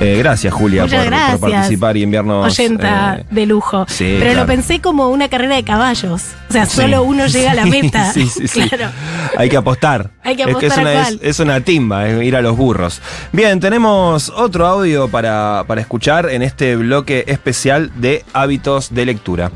Eh, 0.00 0.16
gracias, 0.16 0.54
Julia, 0.54 0.86
por, 0.86 1.50
participar 1.50 1.96
y 1.96 2.02
enviarnos. 2.02 2.46
Oyenta 2.46 3.18
eh, 3.20 3.26
de 3.30 3.46
lujo. 3.46 3.84
sí, 3.86 4.16
Pero 4.18 4.32
claro. 4.32 4.40
lo 4.40 4.46
pensé 4.46 4.80
como 4.80 5.08
una 5.10 5.28
carrera 5.28 5.56
de 5.56 5.62
caballos. 5.62 6.22
O 6.48 6.52
sea, 6.52 6.64
sí. 6.64 6.76
solo 6.76 7.02
uno 7.02 7.26
llega 7.28 7.52
a 7.52 7.54
la 7.54 7.66
meta. 7.66 8.10
Sí, 8.12 8.26
sí, 8.26 8.48
sí. 8.48 8.66
Claro. 8.68 8.90
Hay 9.36 9.50
que 9.50 9.58
apostar. 9.58 10.10
Hay 10.22 10.36
que 10.36 10.42
Es 10.42 10.48
es, 10.48 10.54
apostar 10.56 10.78
a 10.78 10.82
una, 10.82 11.08
es, 11.08 11.18
es 11.20 11.40
una 11.40 11.60
timba, 11.60 12.08
es 12.08 12.22
ir 12.22 12.34
a 12.34 12.40
los 12.40 12.56
burros. 12.56 13.02
Bien, 13.32 13.60
tenemos 13.60 14.30
otro 14.30 14.66
audio 14.66 15.08
para, 15.08 15.64
para 15.66 15.82
escuchar 15.82 16.30
en 16.30 16.40
este 16.42 16.76
bloque 16.76 17.24
especial 17.28 17.92
de 17.96 18.24
hábitos 18.32 18.94
de 18.94 19.04
lectura. 19.04 19.50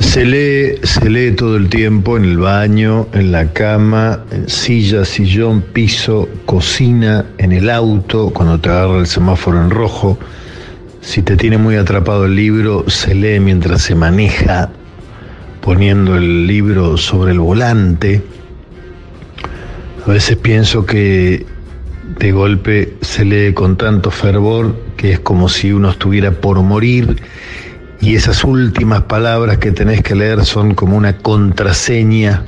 Se 0.00 0.24
lee, 0.24 0.78
se 0.84 1.10
lee 1.10 1.32
todo 1.32 1.56
el 1.56 1.68
tiempo 1.68 2.16
en 2.16 2.24
el 2.24 2.38
baño, 2.38 3.08
en 3.12 3.32
la 3.32 3.52
cama, 3.52 4.24
en 4.30 4.48
silla, 4.48 5.04
sillón, 5.04 5.60
piso, 5.60 6.28
cocina, 6.46 7.26
en 7.38 7.52
el 7.52 7.68
auto, 7.68 8.30
cuando 8.30 8.58
te 8.60 8.68
agarra 8.68 9.00
el 9.00 9.06
semáforo 9.06 9.60
en 9.60 9.70
rojo. 9.70 10.18
Si 11.00 11.22
te 11.22 11.36
tiene 11.36 11.58
muy 11.58 11.76
atrapado 11.76 12.26
el 12.26 12.36
libro, 12.36 12.88
se 12.88 13.14
lee 13.14 13.40
mientras 13.40 13.82
se 13.82 13.94
maneja, 13.94 14.70
poniendo 15.60 16.16
el 16.16 16.46
libro 16.46 16.96
sobre 16.96 17.32
el 17.32 17.40
volante. 17.40 18.22
A 20.06 20.10
veces 20.10 20.36
pienso 20.36 20.86
que 20.86 21.44
de 22.18 22.32
golpe 22.32 22.94
se 23.02 23.24
lee 23.24 23.52
con 23.52 23.76
tanto 23.76 24.10
fervor 24.10 24.74
que 24.96 25.12
es 25.12 25.20
como 25.20 25.48
si 25.48 25.72
uno 25.72 25.90
estuviera 25.90 26.30
por 26.30 26.60
morir 26.62 27.16
y 28.00 28.14
esas 28.14 28.44
últimas 28.44 29.02
palabras 29.02 29.58
que 29.58 29.72
tenés 29.72 30.02
que 30.02 30.14
leer 30.14 30.44
son 30.44 30.74
como 30.74 30.96
una 30.96 31.16
contraseña 31.16 32.44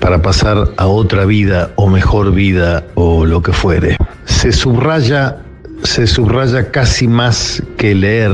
para 0.00 0.22
pasar 0.22 0.70
a 0.76 0.86
otra 0.86 1.24
vida 1.24 1.70
o 1.76 1.88
mejor 1.88 2.32
vida 2.32 2.84
o 2.94 3.24
lo 3.24 3.42
que 3.42 3.52
fuere. 3.52 3.96
Se 4.26 4.52
subraya, 4.52 5.38
se 5.82 6.06
subraya 6.06 6.70
casi 6.70 7.08
más 7.08 7.62
que 7.76 7.94
leer. 7.94 8.32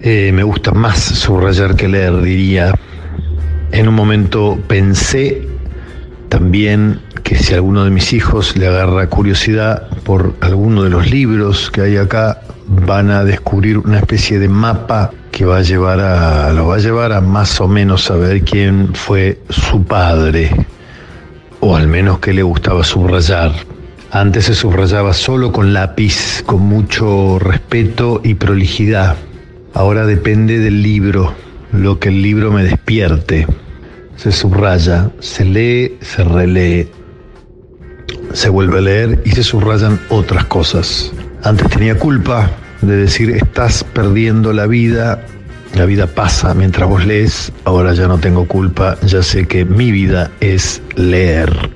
Eh, 0.00 0.32
me 0.32 0.42
gusta 0.42 0.72
más 0.72 0.98
subrayar 0.98 1.76
que 1.76 1.88
leer, 1.88 2.20
diría. 2.20 2.74
En 3.72 3.88
un 3.88 3.94
momento 3.94 4.58
pensé 4.66 5.46
también 6.28 7.00
que 7.22 7.36
si 7.36 7.54
alguno 7.54 7.84
de 7.84 7.90
mis 7.90 8.12
hijos 8.12 8.56
le 8.56 8.66
agarra 8.66 9.08
curiosidad 9.08 9.88
por 10.04 10.34
alguno 10.40 10.82
de 10.82 10.90
los 10.90 11.10
libros 11.10 11.70
que 11.70 11.82
hay 11.82 11.96
acá, 11.96 12.40
van 12.66 13.10
a 13.10 13.24
descubrir 13.24 13.78
una 13.78 13.98
especie 13.98 14.38
de 14.38 14.48
mapa 14.48 15.12
que 15.34 15.44
va 15.44 15.56
a 15.56 15.62
llevar 15.62 15.98
a, 15.98 16.52
lo 16.52 16.68
va 16.68 16.76
a 16.76 16.78
llevar 16.78 17.12
a 17.12 17.20
más 17.20 17.60
o 17.60 17.66
menos 17.66 18.04
saber 18.04 18.42
quién 18.44 18.94
fue 18.94 19.40
su 19.50 19.82
padre, 19.82 20.48
o 21.58 21.74
al 21.74 21.88
menos 21.88 22.20
que 22.20 22.32
le 22.32 22.44
gustaba 22.44 22.84
subrayar. 22.84 23.50
Antes 24.12 24.44
se 24.44 24.54
subrayaba 24.54 25.12
solo 25.12 25.50
con 25.50 25.72
lápiz, 25.72 26.44
con 26.46 26.60
mucho 26.60 27.40
respeto 27.40 28.20
y 28.22 28.34
prolijidad. 28.34 29.16
Ahora 29.72 30.06
depende 30.06 30.60
del 30.60 30.84
libro, 30.84 31.34
lo 31.72 31.98
que 31.98 32.10
el 32.10 32.22
libro 32.22 32.52
me 32.52 32.62
despierte 32.62 33.48
se 34.14 34.30
subraya, 34.30 35.10
se 35.18 35.44
lee, 35.44 35.98
se 36.00 36.22
relee, 36.22 36.88
se 38.32 38.48
vuelve 38.50 38.78
a 38.78 38.82
leer 38.82 39.22
y 39.24 39.32
se 39.32 39.42
subrayan 39.42 40.00
otras 40.10 40.44
cosas. 40.44 41.10
Antes 41.42 41.68
tenía 41.70 41.98
culpa 41.98 42.48
de 42.86 42.96
decir 42.96 43.30
estás 43.30 43.84
perdiendo 43.84 44.52
la 44.52 44.66
vida, 44.66 45.20
la 45.74 45.84
vida 45.86 46.06
pasa 46.06 46.54
mientras 46.54 46.88
vos 46.88 47.04
lees, 47.04 47.52
ahora 47.64 47.94
ya 47.94 48.06
no 48.08 48.18
tengo 48.18 48.46
culpa, 48.46 48.96
ya 49.02 49.22
sé 49.22 49.46
que 49.46 49.64
mi 49.64 49.90
vida 49.90 50.30
es 50.40 50.80
leer. 50.94 51.70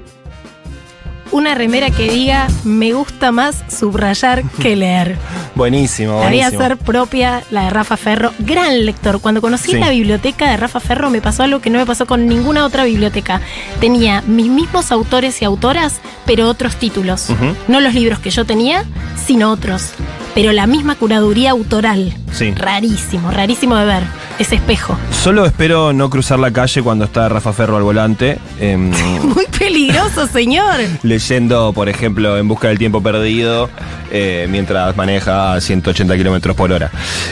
Una 1.31 1.55
remera 1.55 1.91
que 1.91 2.11
diga 2.11 2.49
me 2.65 2.95
gusta 2.95 3.33
más 3.33 3.63
subrayar 3.69 4.45
que 4.63 4.77
leer. 4.77 5.17
Buenísimo, 5.55 6.17
buenísimo. 6.23 6.63
hacer 6.63 6.77
propia, 6.79 7.43
la 7.51 7.65
de 7.65 7.71
Rafa 7.71 7.97
Ferro. 7.99 8.33
Gran 8.39 8.87
lector. 8.87 9.21
Cuando 9.21 9.41
conocí 9.43 9.73
Sí. 9.73 9.79
la 9.79 9.91
biblioteca 9.91 10.51
de 10.51 10.57
Rafa 10.57 10.81
Ferro 10.81 11.11
me 11.11 11.21
pasó 11.21 11.43
algo 11.43 11.61
que 11.61 11.69
no 11.69 11.79
me 11.81 11.85
pasó 11.85 12.07
con 12.07 12.29
ninguna 12.29 12.65
otra 12.65 12.85
biblioteca. 12.85 13.43
Tenía 13.81 14.23
mis 14.27 14.49
mismos 14.49 14.91
autores 14.93 15.43
y 15.43 15.45
autoras, 15.45 16.01
pero 16.25 16.49
otros 16.49 16.77
títulos. 16.77 17.27
No 17.67 17.81
los 17.81 17.93
libros 17.93 18.21
que 18.21 18.31
yo 18.31 18.47
tenía, 18.47 18.85
sino 19.27 19.51
otros. 19.51 19.91
Pero 20.39 20.53
la 20.53 20.69
misma 20.69 20.95
curaduría 20.95 21.51
autoral. 21.51 22.15
Sí. 22.33 22.53
Rarísimo, 22.57 23.31
rarísimo 23.31 23.77
de 23.77 23.85
ver. 23.85 24.03
Ese 24.39 24.55
espejo. 24.57 24.97
Solo 25.11 25.45
espero 25.47 25.93
no 25.93 26.09
cruzar 26.11 26.39
la 26.39 26.53
calle 26.53 26.83
cuando 26.83 27.05
está 27.05 27.29
Rafa 27.29 27.53
Ferro 27.53 27.77
al 27.77 27.83
volante. 27.83 28.39
em, 28.61 28.91
Muy 29.35 29.47
peligroso, 29.59 30.27
señor. 30.29 30.77
leyendo, 31.03 31.73
por 31.73 31.89
ejemplo, 31.89 32.37
En 32.39 32.47
Busca 32.47 32.69
del 32.69 32.79
Tiempo 32.79 33.03
Perdido, 33.03 33.69
eh, 34.13 34.47
mientras 34.49 34.97
maneja 34.97 35.55
a 35.55 35.61
180 35.61 36.17
kilómetros 36.17 36.55
por 36.57 36.71
hora. 36.73 36.91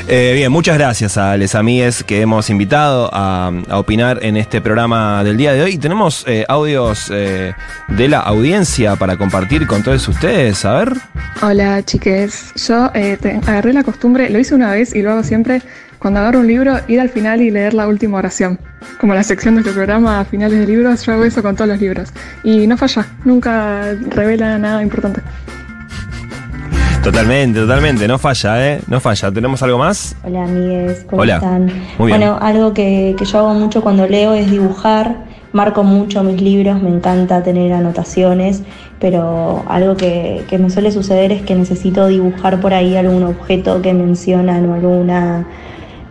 Eh, 0.09 0.32
bien, 0.35 0.50
muchas 0.50 0.76
gracias 0.78 1.16
a 1.16 1.37
les 1.37 1.54
amigues 1.54 2.02
que 2.02 2.20
hemos 2.20 2.50
invitado 2.50 3.09
a, 3.12 3.52
a 3.68 3.78
opinar 3.78 4.18
en 4.22 4.37
este 4.37 4.61
programa 4.61 5.22
del 5.22 5.37
día 5.37 5.52
de 5.52 5.62
hoy. 5.62 5.72
Y 5.74 5.78
tenemos 5.78 6.24
eh, 6.26 6.44
audios 6.48 7.11
eh, 7.12 7.54
de 7.88 8.09
la 8.09 8.18
audiencia 8.20 8.96
para 8.96 9.16
compartir 9.16 9.66
con 9.66 9.82
todos 9.85 10.06
ustedes. 10.09 10.64
A 10.64 10.72
ver. 10.74 10.92
Hola 11.42 11.82
chiques, 11.85 12.52
yo 12.66 12.90
eh, 12.94 13.16
te- 13.20 13.37
agarré 13.46 13.72
la 13.74 13.82
costumbre, 13.85 14.28
lo 14.30 14.38
hice 14.38 14.54
una 14.54 14.70
vez 14.72 14.86
y 14.94 15.03
lo 15.03 15.12
hago 15.12 15.22
siempre, 15.22 15.62
cuando 15.99 16.20
agarro 16.20 16.40
un 16.40 16.46
libro, 16.46 16.77
ir 16.88 17.01
al 17.01 17.09
final 17.09 17.40
y 17.40 17.51
leer 17.51 17.75
la 17.75 17.88
última 17.88 18.18
oración. 18.18 18.59
Como 19.01 19.14
la 19.14 19.22
sección 19.22 19.55
de 19.55 19.61
este 19.62 19.72
programa 19.72 20.20
a 20.20 20.25
finales 20.25 20.59
de 20.59 20.66
libros, 20.66 21.05
yo 21.05 21.14
hago 21.14 21.25
eso 21.25 21.42
con 21.42 21.57
todos 21.57 21.68
los 21.68 21.81
libros. 21.81 22.11
Y 22.44 22.66
no 22.66 22.77
falla, 22.77 23.07
nunca 23.25 23.94
revela 24.11 24.59
nada 24.59 24.83
importante. 24.83 25.20
Totalmente, 27.03 27.61
totalmente. 27.61 28.09
No 28.09 28.18
falla, 28.18 28.66
¿eh? 28.66 28.81
No 28.88 28.99
falla. 28.99 29.31
¿Tenemos 29.31 29.62
algo 29.62 29.79
más? 29.79 30.16
Hola 30.25 30.42
amigues, 30.42 31.05
¿cómo 31.09 31.22
Hola. 31.22 31.37
están? 31.37 31.66
Muy 31.99 32.09
bien. 32.09 32.18
Bueno, 32.18 32.38
algo 32.40 32.75
que, 32.75 33.14
que 33.16 33.25
yo 33.25 33.38
hago 33.38 33.55
mucho 33.55 33.81
cuando 33.81 34.09
leo 34.09 34.35
es 34.35 34.51
dibujar, 34.51 35.25
marco 35.53 35.85
mucho 35.85 36.25
mis 36.25 36.40
libros, 36.42 36.83
me 36.83 36.90
encanta 36.90 37.42
tener 37.42 37.72
anotaciones, 37.72 38.62
pero 38.98 39.62
algo 39.68 39.96
que, 39.96 40.44
que 40.48 40.59
me 40.59 40.70
suele 40.70 40.90
suceder 40.90 41.32
es 41.32 41.42
que 41.42 41.54
necesito 41.54 42.06
dibujar 42.06 42.61
por 42.61 42.72
ahí 42.72 42.96
algún 42.96 43.24
objeto 43.24 43.82
que 43.82 43.92
mencionan 43.92 44.68
o 44.70 44.74
alguna, 44.74 45.46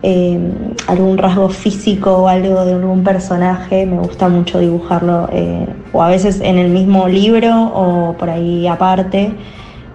eh, 0.02 0.38
algún 0.86 1.18
rasgo 1.18 1.48
físico 1.48 2.12
o 2.12 2.28
algo 2.28 2.64
de 2.64 2.74
algún 2.74 3.02
personaje, 3.02 3.86
me 3.86 3.98
gusta 3.98 4.28
mucho 4.28 4.60
dibujarlo, 4.60 5.28
eh, 5.32 5.66
o 5.92 6.02
a 6.02 6.08
veces 6.08 6.40
en 6.40 6.58
el 6.58 6.70
mismo 6.70 7.08
libro 7.08 7.72
o 7.74 8.14
por 8.16 8.30
ahí 8.30 8.66
aparte. 8.66 9.32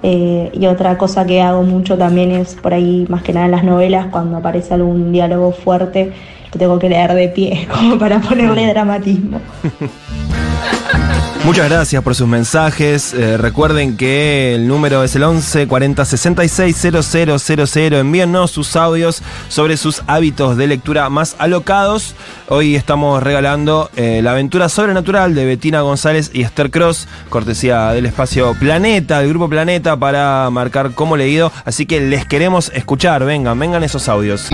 Eh, 0.03 0.49
y 0.53 0.65
otra 0.65 0.97
cosa 0.97 1.25
que 1.27 1.41
hago 1.41 1.61
mucho 1.61 1.95
también 1.97 2.31
es 2.31 2.55
por 2.55 2.73
ahí, 2.73 3.05
más 3.07 3.21
que 3.21 3.33
nada 3.33 3.45
en 3.45 3.51
las 3.51 3.63
novelas, 3.63 4.07
cuando 4.07 4.37
aparece 4.37 4.73
algún 4.73 5.11
diálogo 5.11 5.51
fuerte, 5.51 6.11
lo 6.51 6.59
tengo 6.59 6.79
que 6.79 6.89
leer 6.89 7.13
de 7.13 7.29
pie, 7.29 7.67
como 7.73 7.97
para 7.97 8.19
ponerle 8.19 8.67
dramatismo. 8.67 9.39
Muchas 11.43 11.69
gracias 11.69 12.03
por 12.03 12.13
sus 12.13 12.27
mensajes. 12.27 13.15
Eh, 13.15 13.35
recuerden 13.35 13.97
que 13.97 14.53
el 14.53 14.67
número 14.67 15.03
es 15.03 15.15
el 15.15 15.23
11 15.23 15.67
40 15.67 16.05
66 16.05 16.77
000. 16.77 17.95
Envíennos 17.97 18.51
sus 18.51 18.75
audios 18.75 19.23
sobre 19.47 19.75
sus 19.75 20.03
hábitos 20.05 20.55
de 20.55 20.67
lectura 20.67 21.09
más 21.09 21.35
alocados. 21.39 22.13
Hoy 22.47 22.75
estamos 22.75 23.23
regalando 23.23 23.89
eh, 23.95 24.21
La 24.21 24.31
aventura 24.31 24.69
sobrenatural 24.69 25.33
de 25.33 25.45
Betina 25.45 25.81
González 25.81 26.29
y 26.31 26.43
Esther 26.43 26.69
Cross, 26.69 27.07
cortesía 27.29 27.91
del 27.91 28.05
espacio 28.05 28.53
Planeta, 28.59 29.19
del 29.19 29.29
grupo 29.29 29.49
Planeta, 29.49 29.97
para 29.97 30.47
marcar 30.51 30.91
como 30.93 31.17
leído. 31.17 31.51
Así 31.65 31.87
que 31.87 32.01
les 32.01 32.23
queremos 32.25 32.71
escuchar. 32.75 33.25
Vengan, 33.25 33.57
vengan 33.57 33.83
esos 33.83 34.07
audios. 34.09 34.47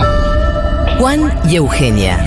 Juan 0.98 1.32
y 1.48 1.56
Eugenia. 1.56 2.24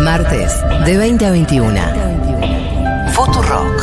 Martes, 0.00 0.52
de 0.84 0.96
20 0.96 1.26
a 1.26 1.30
21. 1.30 2.09
Futurock. 3.12 3.82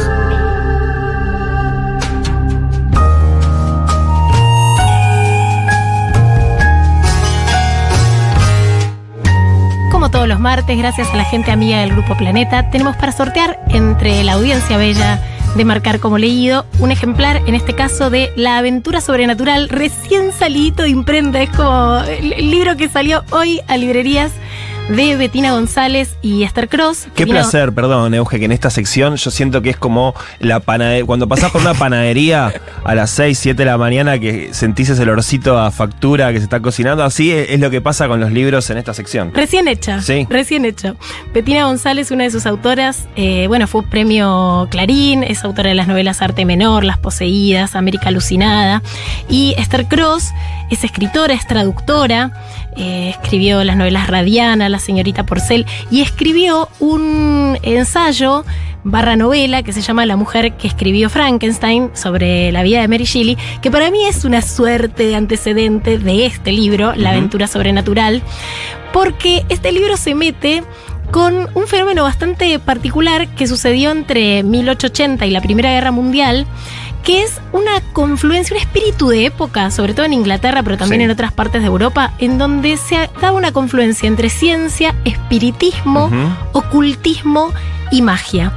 Como 9.92 10.10
todos 10.12 10.28
los 10.28 10.40
martes, 10.40 10.78
gracias 10.78 11.10
a 11.10 11.16
la 11.18 11.24
gente 11.26 11.52
amiga 11.52 11.80
del 11.80 11.92
Grupo 11.92 12.16
Planeta, 12.16 12.70
tenemos 12.70 12.96
para 12.96 13.12
sortear 13.12 13.60
entre 13.70 14.24
la 14.24 14.34
audiencia 14.34 14.78
bella 14.78 15.20
de 15.56 15.66
marcar 15.66 16.00
como 16.00 16.18
leído 16.18 16.66
un 16.80 16.92
ejemplar, 16.92 17.42
en 17.48 17.56
este 17.56 17.74
caso 17.74 18.10
de 18.10 18.32
La 18.36 18.58
aventura 18.58 19.02
sobrenatural, 19.02 19.70
recién 19.70 20.32
salido 20.32 20.84
de 20.84 20.90
imprenta. 20.90 21.42
Es 21.42 21.50
como 21.50 22.00
el 22.02 22.52
libro 22.52 22.78
que 22.78 22.90
salió 22.90 23.24
hoy 23.32 23.62
a 23.68 23.78
librerías 23.78 24.32
de 24.90 25.18
Betina 25.18 25.52
González 25.52 26.16
y 26.22 26.44
Esther 26.44 26.70
Cross. 26.70 27.08
Qué 27.14 27.26
Betina- 27.26 27.42
placer, 27.42 27.74
perdón, 27.74 28.14
Euge, 28.14 28.40
que 28.40 28.46
en 28.46 28.54
esta 28.54 28.70
sección 28.70 29.18
yo 29.18 29.32
siento 29.32 29.62
que 29.62 29.70
es 29.72 29.78
como 29.78 30.14
la 30.40 30.62
panadería. 30.62 31.06
Cuando 31.06 31.28
pasás 31.28 31.52
por 31.52 31.60
una 31.62 31.74
panadería 31.74 32.54
a 32.86 32.96
las 32.96 33.10
6, 33.12 33.38
7 33.38 33.58
de 33.64 33.66
la 33.66 33.78
mañana 33.78 34.18
que 34.18 34.54
sentís 34.54 34.88
ese 34.90 35.02
olorcito 35.04 35.58
a 35.60 35.72
factura 35.72 36.32
que 36.32 36.38
se 36.38 36.46
está 36.46 36.62
cocinando, 36.62 37.04
así 37.04 37.32
es, 37.34 37.50
es 37.52 37.60
lo 37.60 37.70
que 37.70 37.82
pasa 37.82 38.08
con 38.08 38.22
los 38.22 38.32
libros 38.32 38.70
en 38.70 38.78
esta 38.78 38.94
sección. 38.94 39.32
Recién 39.34 39.68
hecha. 39.68 40.02
Sí. 40.02 40.26
Recién 40.30 40.64
hecha. 40.64 40.96
Betina 41.34 41.66
González, 41.66 42.10
una 42.12 42.24
de 42.24 42.32
sus 42.32 42.46
autoras, 42.46 43.08
eh, 43.18 43.46
bueno, 43.50 43.68
fue 43.68 43.84
premio 43.84 44.68
Clarín, 44.72 45.24
es 45.24 45.44
autora 45.44 45.68
de 45.70 45.76
las 45.76 45.88
novelas 45.90 46.22
Arte 46.22 46.46
Menor, 46.46 46.86
Las 46.86 46.98
Poseídas, 46.98 47.76
América 47.76 48.08
Alucinada. 48.08 48.82
Y 49.30 49.54
Esther 49.58 49.86
Cross 49.88 50.32
es 50.70 50.84
escritora, 50.86 51.34
es 51.34 51.46
traductora, 51.46 52.32
eh, 52.78 53.10
escribió 53.10 53.64
las 53.64 53.78
novelas 53.78 54.08
Radiana, 54.08 54.70
La 54.70 54.80
señorita 54.80 55.26
Porcel, 55.26 55.66
y 55.92 56.02
escribió 56.02 56.70
un 56.80 57.58
ensayo 57.64 58.46
barra 58.84 59.16
novela 59.18 59.64
que 59.64 59.74
se 59.74 59.82
llama 59.82 60.06
La 60.06 60.16
mujer 60.16 60.54
que 60.54 60.68
escribió 60.68 61.10
Frankenstein 61.10 61.92
sobre 61.94 62.52
la 62.52 62.64
vida 62.64 62.82
de 62.82 62.88
Mary 62.88 63.04
Shelley, 63.04 63.38
que 63.62 63.70
para 63.70 63.92
mí 63.92 64.06
es 64.06 64.24
una 64.24 64.42
suerte 64.42 65.08
de 65.08 65.16
antecedente 65.16 65.98
de 65.98 66.26
este 66.26 66.52
libro, 66.52 66.94
La 66.96 67.12
aventura 67.12 67.48
sobrenatural, 67.48 68.22
porque 68.94 69.46
este 69.50 69.72
libro 69.72 69.98
se 69.98 70.16
mete 70.16 70.64
con 71.12 71.50
un 71.54 71.68
fenómeno 71.68 72.04
bastante 72.04 72.60
particular 72.60 73.28
que 73.30 73.48
sucedió 73.48 73.92
entre 73.92 74.44
1880 74.44 75.26
y 75.26 75.32
la 75.32 75.42
Primera 75.42 75.72
Guerra 75.72 75.92
Mundial, 75.92 76.46
que 77.08 77.24
es 77.24 77.40
una 77.54 77.80
confluencia, 77.94 78.54
un 78.54 78.62
espíritu 78.62 79.08
de 79.08 79.26
época, 79.28 79.72
sobre 79.72 79.94
todo 79.94 80.06
en 80.06 80.12
Inglaterra, 80.12 80.62
pero 80.62 80.76
también 80.76 81.00
Sí. 81.00 81.06
en 81.06 81.12
otras 81.12 81.32
partes 81.32 81.62
de 81.62 81.68
Europa, 81.68 82.12
en 82.20 82.38
donde 82.38 82.76
se 82.76 83.10
da 83.22 83.32
una 83.32 83.54
confluencia 83.54 84.08
entre 84.08 84.30
ciencia, 84.30 84.94
espiritismo, 85.06 86.12
ocultismo 86.52 87.54
y 87.92 88.02
magia. 88.02 88.52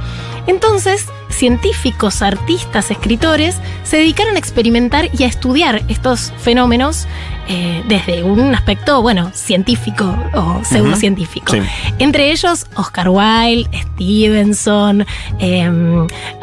Entonces 0.47 1.07
científicos, 1.29 2.21
artistas, 2.21 2.91
escritores 2.91 3.55
se 3.83 3.95
dedicaron 3.95 4.35
a 4.35 4.39
experimentar 4.39 5.07
y 5.17 5.23
a 5.23 5.27
estudiar 5.27 5.81
estos 5.87 6.33
fenómenos 6.37 7.07
eh, 7.47 7.83
desde 7.87 8.23
un 8.23 8.53
aspecto, 8.55 9.01
bueno, 9.01 9.31
científico 9.33 10.15
o 10.33 10.61
pseudocientífico. 10.63 11.51
Sí. 11.51 11.59
Entre 11.99 12.31
ellos, 12.31 12.65
Oscar 12.75 13.09
Wilde, 13.09 13.69
Stevenson. 13.95 15.05
eh, 15.39 15.69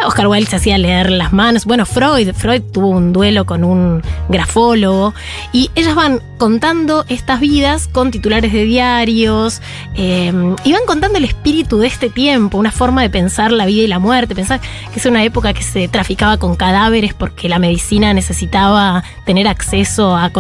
Oscar 0.07 0.29
Wilde 0.29 0.51
se 0.51 0.57
hacía 0.57 0.79
leer 0.79 1.11
las 1.11 1.33
manos. 1.33 1.65
Bueno, 1.65 1.87
Freud. 1.87 2.33
Freud 2.35 2.63
tuvo 2.73 2.89
un 2.89 3.13
duelo 3.13 3.47
con 3.47 3.65
un 3.65 4.03
grafólogo. 4.29 5.15
Y 5.53 5.71
ellas 5.75 5.95
van 5.95 6.21
contando 6.39 7.05
estas 7.09 7.41
vidas 7.41 7.89
con 7.89 8.11
titulares 8.11 8.53
de 8.53 8.65
diarios. 8.65 9.61
eh, 9.97 10.33
y 10.65 10.73
van 10.73 10.83
contando 10.87 11.19
el 11.19 11.25
espíritu 11.25 11.79
de 11.79 11.87
este 11.89 12.09
tiempo, 12.11 12.59
una 12.59 12.71
forma 12.71 13.03
de 13.03 13.11
pensar 13.11 13.51
la 13.53 13.67
vida 13.67 13.83
y 13.83 13.87
la 13.87 13.99
muerte. 13.99 14.35
Pensar 14.35 14.61
que 14.93 14.99
es 15.01 15.07
una 15.07 15.25
época 15.25 15.53
que 15.53 15.63
se 15.63 15.89
traficaba 15.89 16.37
con 16.37 16.55
cadáveres 16.57 17.15
porque 17.15 17.49
la 17.49 17.59
medicina 17.59 18.13
necesitaba 18.15 19.03
tener 19.27 19.49
acceso 19.49 20.17
a 20.17 20.31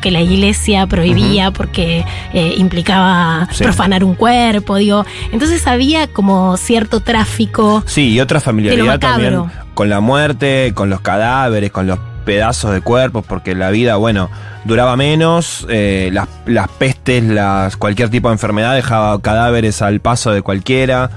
que 0.00 0.10
la 0.10 0.20
iglesia 0.20 0.86
prohibía 0.86 1.50
porque 1.50 2.04
eh, 2.34 2.54
implicaba 2.58 3.48
Sí. 3.52 3.64
profanar 3.64 4.04
un 4.04 4.14
cuerpo, 4.14 4.76
digo. 4.76 5.04
Entonces 5.32 5.66
había 5.66 6.06
como 6.08 6.56
cierto 6.56 7.00
tráfico. 7.00 7.82
Sí, 7.86 8.10
y 8.10 8.20
otra 8.20 8.40
familiaridad 8.40 8.98
también 8.98 9.44
con 9.74 9.88
la 9.88 10.00
muerte, 10.00 10.72
con 10.74 10.90
los 10.90 11.00
cadáveres, 11.00 11.70
con 11.70 11.86
los 11.86 11.98
pedazos 12.24 12.72
de 12.72 12.80
cuerpos, 12.82 13.24
porque 13.26 13.54
la 13.54 13.70
vida, 13.70 13.96
bueno, 13.96 14.30
duraba 14.64 14.96
menos, 14.96 15.66
eh, 15.70 16.10
las, 16.12 16.28
las 16.46 16.68
pestes, 16.68 17.24
las, 17.24 17.76
cualquier 17.76 18.10
tipo 18.10 18.28
de 18.28 18.34
enfermedad 18.34 18.74
dejaba 18.74 19.20
cadáveres 19.20 19.82
al 19.82 20.00
paso 20.00 20.30
de 20.32 20.42
cualquiera. 20.42 21.10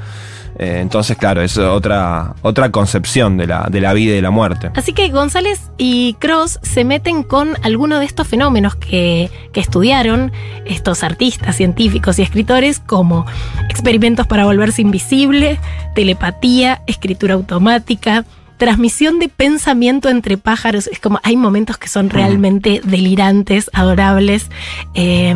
Eh, 0.58 0.80
entonces, 0.80 1.18
claro, 1.18 1.42
es 1.42 1.58
otra, 1.58 2.34
otra 2.42 2.72
concepción 2.72 3.38
de 3.38 3.48
la, 3.48 3.68
de 3.70 3.82
la 3.82 3.94
vida 3.94 4.14
y 4.14 4.16
de 4.16 4.22
la 4.22 4.32
muerte. 4.32 4.72
Así 4.76 4.94
que 4.94 5.10
González 5.10 5.70
y 5.78 6.14
Cross 6.20 6.60
se 6.62 6.86
meten 6.86 7.24
con 7.24 7.56
algunos 7.64 8.00
de 8.00 8.06
estos 8.06 8.28
fenómenos 8.28 8.76
que, 8.76 9.30
que 9.52 9.60
estudiaron 9.60 10.32
estos 10.66 11.04
artistas, 11.04 11.56
científicos 11.58 12.20
y 12.20 12.22
escritores, 12.22 12.80
como 12.80 13.26
experimentos 13.70 14.28
para 14.28 14.46
volverse 14.46 14.82
invisible, 14.82 15.60
telepatía, 15.94 16.82
escritura 16.88 17.34
automática, 17.34 18.26
transmisión 18.58 19.20
de 19.20 19.30
pensamiento 19.30 20.10
entre 20.10 20.38
pájaros. 20.38 20.88
Es 20.88 21.00
como 21.00 21.20
hay 21.24 21.38
momentos 21.38 21.78
que 21.78 21.88
son 21.88 22.10
realmente 22.10 22.82
delirantes, 22.84 23.70
adorables. 23.74 24.50
Eh, 24.94 25.36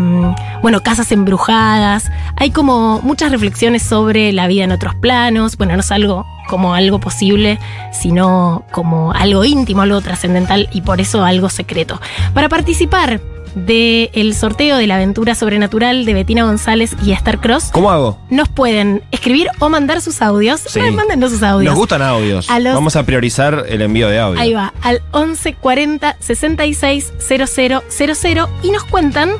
bueno, 0.61 0.81
casas 0.81 1.11
embrujadas. 1.11 2.09
Hay 2.35 2.51
como 2.51 3.01
muchas 3.01 3.31
reflexiones 3.31 3.83
sobre 3.83 4.31
la 4.33 4.47
vida 4.47 4.63
en 4.63 4.71
otros 4.71 4.95
planos. 4.95 5.57
Bueno, 5.57 5.73
no 5.73 5.81
es 5.81 5.91
algo 5.91 6.25
como 6.49 6.73
algo 6.73 6.99
posible, 6.99 7.59
sino 7.91 8.65
como 8.71 9.11
algo 9.13 9.45
íntimo, 9.45 9.83
algo 9.83 10.01
trascendental 10.01 10.67
y 10.73 10.81
por 10.81 10.99
eso 10.99 11.23
algo 11.23 11.49
secreto. 11.49 12.01
Para 12.33 12.49
participar 12.49 13.21
del 13.55 14.33
sorteo 14.35 14.77
de 14.77 14.87
la 14.87 14.95
aventura 14.95 15.35
sobrenatural 15.35 16.05
de 16.05 16.13
Betina 16.13 16.43
González 16.43 16.95
y 17.03 17.11
Esther 17.11 17.39
Cross, 17.39 17.69
¿Cómo 17.71 17.91
hago? 17.91 18.19
nos 18.29 18.49
pueden 18.49 19.03
escribir 19.11 19.47
o 19.59 19.69
mandar 19.69 20.01
sus 20.01 20.21
audios. 20.21 20.61
Sí. 20.61 20.79
Mándenos 20.91 21.31
sus 21.31 21.43
audios. 21.43 21.71
Nos 21.71 21.79
gustan 21.79 22.01
audios. 22.01 22.49
A 22.49 22.59
los- 22.59 22.73
Vamos 22.75 22.95
a 22.95 23.03
priorizar 23.03 23.65
el 23.67 23.81
envío 23.81 24.07
de 24.09 24.19
audio. 24.19 24.39
Ahí 24.39 24.53
va, 24.53 24.73
al 24.81 25.01
11 25.11 25.53
40 25.55 26.15
66 26.19 27.13
00 27.19 27.83
00 27.89 28.49
y 28.63 28.71
nos 28.71 28.83
cuentan 28.85 29.31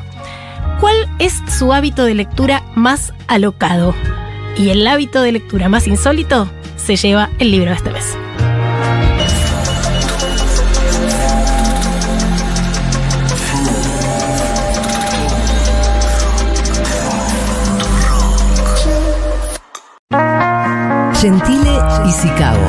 cuál 0.80 0.94
es 1.18 1.40
su 1.58 1.72
hábito 1.72 2.04
de 2.04 2.14
lectura 2.14 2.62
más 2.74 3.12
alocado. 3.28 3.94
Y 4.56 4.70
el 4.70 4.86
hábito 4.86 5.22
de 5.22 5.32
lectura 5.32 5.68
más 5.68 5.86
insólito 5.86 6.48
se 6.76 6.96
lleva 6.96 7.30
el 7.38 7.50
libro 7.50 7.70
de 7.70 7.76
este 7.76 7.90
mes. 7.90 8.16
Gentile 21.20 21.78
y 22.08 22.12
Sicabo. 22.12 22.64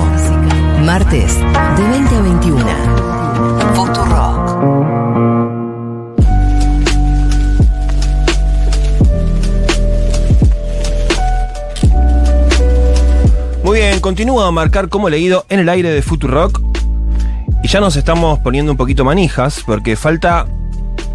Martes, 0.84 1.38
de 1.38 1.88
20 1.88 2.16
a 2.16 2.22
21. 2.22 2.66
Futurock. 3.74 4.62
Muy 13.64 13.80
bien, 13.80 14.02
continúo 14.02 14.42
a 14.44 14.52
marcar 14.52 14.90
como 14.90 15.08
leído 15.08 15.46
en 15.48 15.62
el 15.62 15.70
aire 15.70 15.90
de 15.90 16.02
Futurock. 16.02 16.62
Y 17.64 17.70
ya 17.70 17.80
nos 17.80 17.96
estamos 17.96 18.40
poniendo 18.40 18.74
un 18.74 18.78
poquito 18.78 19.06
manijas, 19.06 19.64
porque 19.66 19.96
falta. 19.96 20.46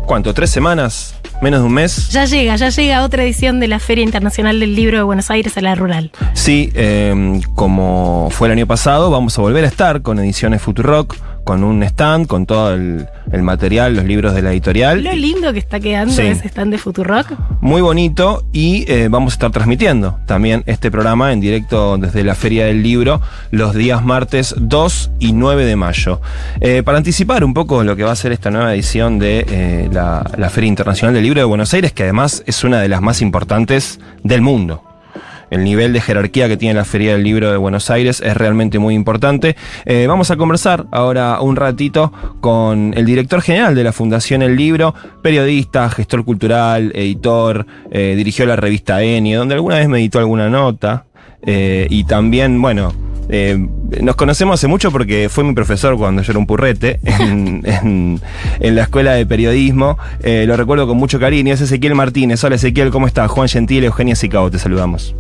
¿Cuánto? 0.07 0.33
¿Tres 0.33 0.49
semanas? 0.49 1.16
¿Menos 1.43 1.61
de 1.61 1.67
un 1.67 1.75
mes? 1.75 2.09
Ya 2.09 2.25
llega, 2.25 2.57
ya 2.57 2.71
llega 2.71 3.05
otra 3.05 3.23
edición 3.23 3.61
de 3.61 3.69
la 3.69 3.79
Feria 3.79 4.03
Internacional 4.03 4.59
del 4.59 4.75
Libro 4.75 4.97
de 4.97 5.03
Buenos 5.03 5.31
Aires 5.31 5.57
a 5.59 5.61
la 5.61 5.75
Rural. 5.75 6.11
Sí, 6.33 6.71
eh, 6.75 7.41
como 7.55 8.29
fue 8.31 8.49
el 8.49 8.53
año 8.53 8.67
pasado, 8.67 9.11
vamos 9.11 9.39
a 9.39 9.43
volver 9.43 9.65
a 9.65 9.69
estar 9.69 10.01
con 10.01 10.19
ediciones 10.19 10.63
Futurock, 10.63 11.15
con 11.47 11.63
un 11.63 11.81
stand, 11.85 12.27
con 12.27 12.45
todo 12.45 12.75
el, 12.75 13.07
el 13.31 13.43
material, 13.45 13.95
los 13.95 14.05
libros 14.05 14.35
de 14.35 14.43
la 14.43 14.51
editorial. 14.51 15.05
Lo 15.05 15.13
lindo 15.13 15.53
que 15.53 15.61
está 15.61 15.79
quedando 15.79 16.13
Sí. 16.13 16.23
ese 16.23 16.49
stand 16.49 16.73
de 16.73 16.79
Futurock. 16.79 17.29
Muy 17.61 17.81
bonito 17.83 18.45
y 18.53 18.85
eh, 18.91 19.07
vamos 19.09 19.33
a 19.33 19.37
estar 19.37 19.51
transmitiendo 19.53 20.19
también 20.27 20.65
este 20.67 20.91
programa 20.91 21.33
en 21.33 21.41
directo 21.41 21.99
desde 21.99 22.25
la 22.25 22.35
Feria 22.35 22.67
del 22.67 22.83
Libro 22.83 23.21
los 23.53 23.75
días 23.77 24.05
martes 24.05 24.57
2 24.59 25.13
y 25.21 25.33
9 25.35 25.65
de 25.65 25.77
mayo. 25.77 26.21
Eh, 26.61 26.83
para 26.83 26.99
anticipar 26.99 27.45
un 27.45 27.55
poco 27.55 27.85
lo 27.85 27.95
que 27.95 28.03
va 28.03 28.11
a 28.11 28.17
ser 28.17 28.33
esta 28.33 28.51
nueva 28.51 28.75
edición 28.75 29.21
de 29.21 29.47
eh, 29.49 29.89
la, 29.93 30.29
la 30.37 30.51
Feria 30.51 30.67
Internacional 30.67 31.15
del 31.15 31.23
Libro 31.23 31.41
de 31.41 31.45
Buenos 31.45 31.73
Aires, 31.75 31.93
que 31.93 32.03
además 32.03 32.43
es 32.47 32.65
una 32.65 32.81
de 32.81 32.89
las 32.89 33.01
más 33.01 33.23
importantes 33.23 34.01
del 34.25 34.41
mundo. 34.43 34.83
El 35.51 35.65
nivel 35.65 35.93
de 35.93 36.01
jerarquía 36.01 36.49
que 36.49 36.57
tiene 36.57 36.75
la 36.75 36.85
Feria 36.85 37.13
del 37.13 37.23
Libro 37.23 37.51
de 37.51 37.57
Buenos 37.57 37.91
Aires 37.91 38.21
es 38.21 38.37
realmente 38.37 38.79
muy 38.79 38.95
importante. 38.95 39.57
Eh, 39.85 40.07
vamos 40.09 40.31
a 40.31 40.37
conversar 40.37 40.87
ahora 40.91 41.41
un 41.41 41.57
ratito 41.57 42.13
con 42.41 42.93
el 42.97 43.05
director 43.05 43.41
general 43.43 43.75
de 43.75 43.85
la 43.85 43.93
Fundación 43.93 44.43
El 44.43 44.57
Libro, 44.57 44.95
periodista, 45.23 45.89
gestor 45.91 46.25
cultural, 46.25 46.91
editor, 46.95 47.67
eh, 47.91 48.15
dirigió 48.17 48.45
la 48.47 48.57
revista 48.57 49.03
Enio, 49.03 49.39
donde 49.39 49.55
alguna 49.55 49.77
vez 49.77 49.89
me 49.89 49.99
editó 49.99 50.19
alguna 50.19 50.49
nota. 50.49 51.05
eh, 51.43 51.87
y 51.91 52.05
también, 52.05 52.61
bueno, 52.61 52.93
nos 54.01 54.17
conocemos 54.17 54.55
hace 54.55 54.67
mucho 54.67 54.91
porque 54.91 55.29
fue 55.29 55.45
mi 55.45 55.53
profesor 55.53 55.97
cuando 55.97 56.23
yo 56.23 56.33
era 56.33 56.39
un 56.39 56.47
purrete 56.47 56.99
en, 57.05 58.21
la 58.61 58.83
escuela 58.83 59.13
de 59.13 59.27
periodismo. 59.27 59.97
Lo 60.25 60.57
recuerdo 60.57 60.89
con 60.89 60.97
mucho 60.97 61.21
cariño. 61.21 61.55
Es 61.55 61.61
Ezequiel 61.61 61.95
Martínez. 61.95 62.43
Hola 62.43 62.57
Ezequiel, 62.57 62.91
¿cómo 62.91 63.07
estás? 63.07 63.31
Juan 63.31 63.49
Gentil, 63.49 63.85
Eugenia 63.85 64.17
Sicao, 64.17 64.51
te 64.51 64.59
saludamos. 64.59 65.15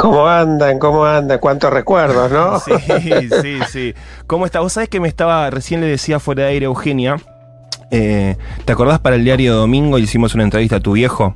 ¿Cómo 0.00 0.26
andan? 0.26 0.78
¿Cómo 0.78 1.04
andan? 1.04 1.38
¿Cuántos 1.38 1.72
recuerdos, 1.72 2.30
no? 2.30 2.58
Sí, 2.60 2.72
sí, 3.42 3.58
sí. 3.70 3.94
¿Cómo 4.26 4.46
estás? 4.46 4.62
Vos 4.62 4.72
sabés 4.72 4.88
que 4.88 4.98
me 5.00 5.08
estaba, 5.08 5.50
recién 5.50 5.80
le 5.80 5.86
decía 5.88 6.18
fuera 6.20 6.44
de 6.44 6.48
aire 6.50 6.66
Eugenia, 6.66 7.16
eh, 7.90 8.36
¿te 8.64 8.72
acordás 8.72 8.98
para 9.00 9.16
el 9.16 9.24
diario 9.24 9.54
Domingo 9.54 9.98
y 9.98 10.02
hicimos 10.02 10.34
una 10.34 10.44
entrevista 10.44 10.76
a 10.76 10.80
tu 10.80 10.92
viejo? 10.92 11.34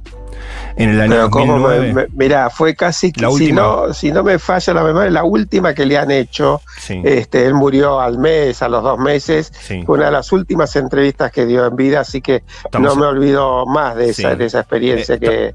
En 0.76 0.90
el 0.90 1.00
año 1.00 1.10
Pero 1.12 1.30
cómo 1.30 1.56
me, 1.58 1.76
2009. 1.76 1.92
me- 1.94 2.06
mirá, 2.24 2.50
fue 2.50 2.74
casi 2.74 3.12
La 3.16 3.28
si 3.28 3.34
última. 3.34 3.60
no, 3.62 3.94
si 3.94 4.12
no 4.12 4.22
me 4.22 4.38
falla 4.38 4.74
la 4.74 4.82
memoria, 4.82 5.10
la 5.10 5.24
última 5.24 5.72
que 5.74 5.86
le 5.86 5.96
han 5.96 6.10
hecho. 6.10 6.60
Sí. 6.78 7.00
Este, 7.04 7.46
él 7.46 7.54
murió 7.54 8.00
al 8.00 8.18
mes, 8.18 8.60
a 8.62 8.68
los 8.68 8.82
dos 8.82 8.98
meses. 8.98 9.52
Sí. 9.60 9.82
Fue 9.86 9.96
una 9.96 10.06
de 10.06 10.12
las 10.12 10.32
últimas 10.32 10.74
entrevistas 10.76 11.30
que 11.32 11.46
dio 11.46 11.64
en 11.66 11.76
vida, 11.76 12.00
así 12.00 12.20
que 12.20 12.42
Estamos- 12.64 12.94
no 12.94 13.00
me 13.00 13.06
olvido 13.06 13.64
más 13.66 13.96
de 13.96 14.10
esa, 14.10 14.34
de 14.34 14.44
esa 14.46 14.60
experiencia 14.60 15.14
Eh, 15.16 15.18
que, 15.20 15.54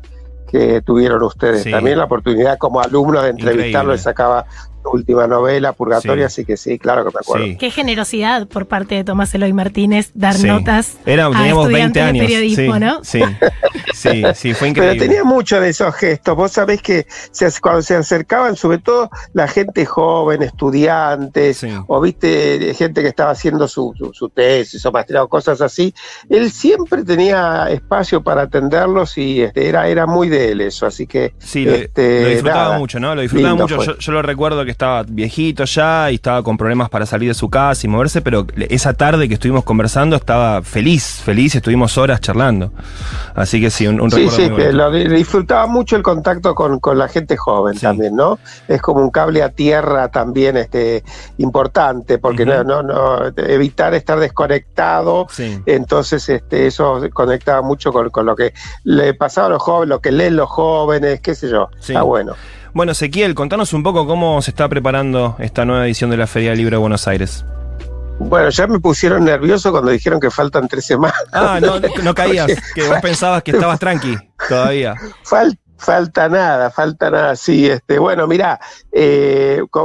que 0.49 0.81
tuvieron 0.81 1.23
ustedes. 1.23 1.63
Sí. 1.63 1.71
También 1.71 1.97
la 1.97 2.05
oportunidad 2.05 2.57
como 2.57 2.81
alumno 2.81 3.21
de 3.21 3.29
entrevistarlo, 3.29 3.97
sacaba 3.97 4.45
su 4.78 4.78
última 4.91 5.27
novela, 5.27 5.73
Purgatoria, 5.73 6.29
Sí. 6.29 6.41
así 6.41 6.45
que 6.45 6.57
sí, 6.57 6.79
claro 6.79 7.03
que 7.05 7.11
me 7.13 7.19
acuerdo. 7.21 7.45
Sí. 7.45 7.57
Qué 7.57 7.71
generosidad 7.71 8.47
por 8.47 8.67
parte 8.67 8.95
de 8.95 9.03
Tomás 9.03 9.33
Eloy 9.35 9.53
Martínez 9.53 10.11
dar 10.13 10.33
Sí. 10.35 10.47
notas 10.47 10.97
Era, 11.05 11.27
a 11.27 11.31
teníamos 11.31 11.67
20 11.67 11.99
estudiantes 11.99 12.03
años. 12.03 12.13
de 12.13 12.27
periodismo, 12.27 12.73
sí, 12.75 12.79
¿no? 12.79 13.03
Sí, 13.03 13.21
sí, 13.93 14.23
sí, 14.35 14.53
fue 14.53 14.71
Pero 14.73 14.85
increíble. 14.91 14.99
tenía 15.07 15.23
mucho 15.23 15.59
de 15.59 15.69
esos 15.69 15.93
gestos. 15.95 16.35
Vos 16.35 16.51
sabés 16.51 16.81
que 16.81 17.05
se, 17.31 17.49
cuando 17.61 17.81
se 17.81 17.95
acercaban, 17.95 18.55
sobre 18.55 18.77
todo 18.79 19.09
la 19.33 19.47
gente 19.47 19.85
joven, 19.85 20.41
estudiantes, 20.43 21.57
Sí. 21.57 21.69
o 21.87 22.01
viste 22.01 22.73
gente 22.75 23.01
que 23.01 23.07
estaba 23.07 23.31
haciendo 23.31 23.67
su, 23.67 23.93
su, 23.97 24.13
su 24.13 24.29
tesis 24.29 24.85
o 24.85 24.91
maestría 24.91 25.23
o 25.23 25.27
cosas 25.27 25.61
así, 25.61 25.93
él 26.29 26.51
siempre 26.51 27.03
tenía 27.03 27.67
espacio 27.69 28.21
para 28.23 28.43
atenderlos 28.43 29.17
y 29.17 29.41
este, 29.41 29.67
era, 29.67 29.87
era 29.87 30.05
muy 30.05 30.29
de 30.29 30.51
él 30.51 30.61
eso. 30.61 30.85
Así 30.85 31.05
que 31.07 31.33
Sí, 31.39 31.65
lo, 31.65 31.73
este, 31.75 32.23
lo 32.23 32.29
disfrutaba 32.29 32.63
nada, 32.65 32.77
mucho, 32.79 32.99
¿no? 32.99 33.15
Lo 33.15 33.21
disfrutaba 33.21 33.49
lindo 33.53 33.63
mucho. 33.67 33.83
Yo, 33.83 33.97
yo 33.97 34.11
lo 34.11 34.21
recuerdo 34.21 34.65
que 34.65 34.71
estaba 34.79 35.03
viejito 35.03 35.65
ya 35.65 36.09
y 36.09 36.15
estaba 36.15 36.41
con 36.41 36.55
problemas 36.55 36.89
para 36.89 37.05
salir 37.05 37.27
de 37.27 37.33
su 37.33 37.49
casa 37.49 37.85
y 37.85 37.89
moverse, 37.89 38.21
pero 38.21 38.47
esa 38.69 38.93
tarde 38.93 39.27
que 39.27 39.33
estuvimos 39.33 39.65
conversando 39.65 40.15
estaba 40.15 40.61
feliz, 40.61 41.19
feliz, 41.21 41.53
estuvimos 41.53 41.97
horas 41.97 42.21
charlando. 42.21 42.71
Así 43.35 43.59
que 43.59 43.71
sí, 43.71 43.87
un, 43.87 43.99
un 43.99 44.09
Sí, 44.09 44.21
recuerdo 44.21 44.37
sí, 44.37 44.49
muy 44.49 44.57
que 44.57 44.63
bonito. 44.67 44.77
lo 44.77 44.91
di- 44.91 45.07
disfrutaba 45.09 45.67
mucho 45.67 45.97
el 45.97 46.01
contacto 46.03 46.55
con, 46.55 46.79
con 46.79 46.97
la 46.97 47.09
gente 47.09 47.35
joven 47.35 47.73
Sí. 47.75 47.81
también, 47.81 48.15
¿no? 48.15 48.39
Es 48.69 48.81
como 48.81 49.01
un 49.01 49.09
cable 49.11 49.43
a 49.43 49.49
tierra 49.49 50.07
también 50.11 50.55
este, 50.55 51.03
importante, 51.39 52.17
porque 52.17 52.45
no, 52.45 52.63
no, 52.63 52.81
no, 52.81 53.25
evitar 53.35 53.93
estar 53.95 54.17
desconectado, 54.17 55.27
Sí. 55.29 55.61
entonces 55.65 56.29
este, 56.29 56.67
eso 56.67 57.01
conectaba 57.13 57.61
mucho 57.61 57.91
con, 57.91 58.09
con 58.11 58.25
lo 58.25 58.33
que 58.37 58.53
le 58.85 59.13
pasaba 59.13 59.47
a 59.47 59.49
los 59.49 59.61
jóvenes, 59.61 59.89
lo 59.89 59.99
que 59.99 60.13
leen 60.13 60.37
los 60.37 60.49
jóvenes, 60.49 61.19
qué 61.19 61.35
sé 61.35 61.49
yo, 61.49 61.67
está 61.77 62.01
bueno. 62.03 62.33
Bueno, 62.73 62.91
Ezequiel, 62.91 63.36
contanos 63.36 63.73
un 63.73 63.84
poco 63.84 64.05
cómo 64.05 64.41
se 64.41 64.51
está 64.51 64.67
preparando 64.69 65.36
esta 65.39 65.65
nueva 65.65 65.86
edición 65.86 66.10
de 66.12 66.17
la 66.17 66.27
Feria 66.27 66.49
del 66.51 66.60
Libro 66.60 66.77
de 66.77 66.82
Buenos 66.82 67.08
Aires. 67.08 67.43
Bueno, 68.19 68.49
ya 68.49 68.67
me 68.67 68.79
pusieron 68.79 69.23
nervioso 69.23 69.71
cuando 69.71 69.91
dijeron 69.91 70.19
que 70.19 70.29
faltan 70.29 70.67
tres 70.67 70.86
semanas. 70.86 71.17
Ah, 71.32 71.60
no, 71.62 71.79
no 72.03 72.13
caías, 72.13 72.51
que 72.75 72.88
vos 72.88 72.99
pensabas 73.01 73.43
que 73.43 73.51
estabas 73.51 73.79
tranqui 73.79 74.15
todavía. 74.47 74.93
Fal- 75.23 75.58
falta 75.77 76.27
nada, 76.27 76.69
falta 76.69 77.10
nada, 77.10 77.36
sí. 77.36 77.69
Este, 77.69 77.97
bueno, 77.97 78.27
mira, 78.27 78.60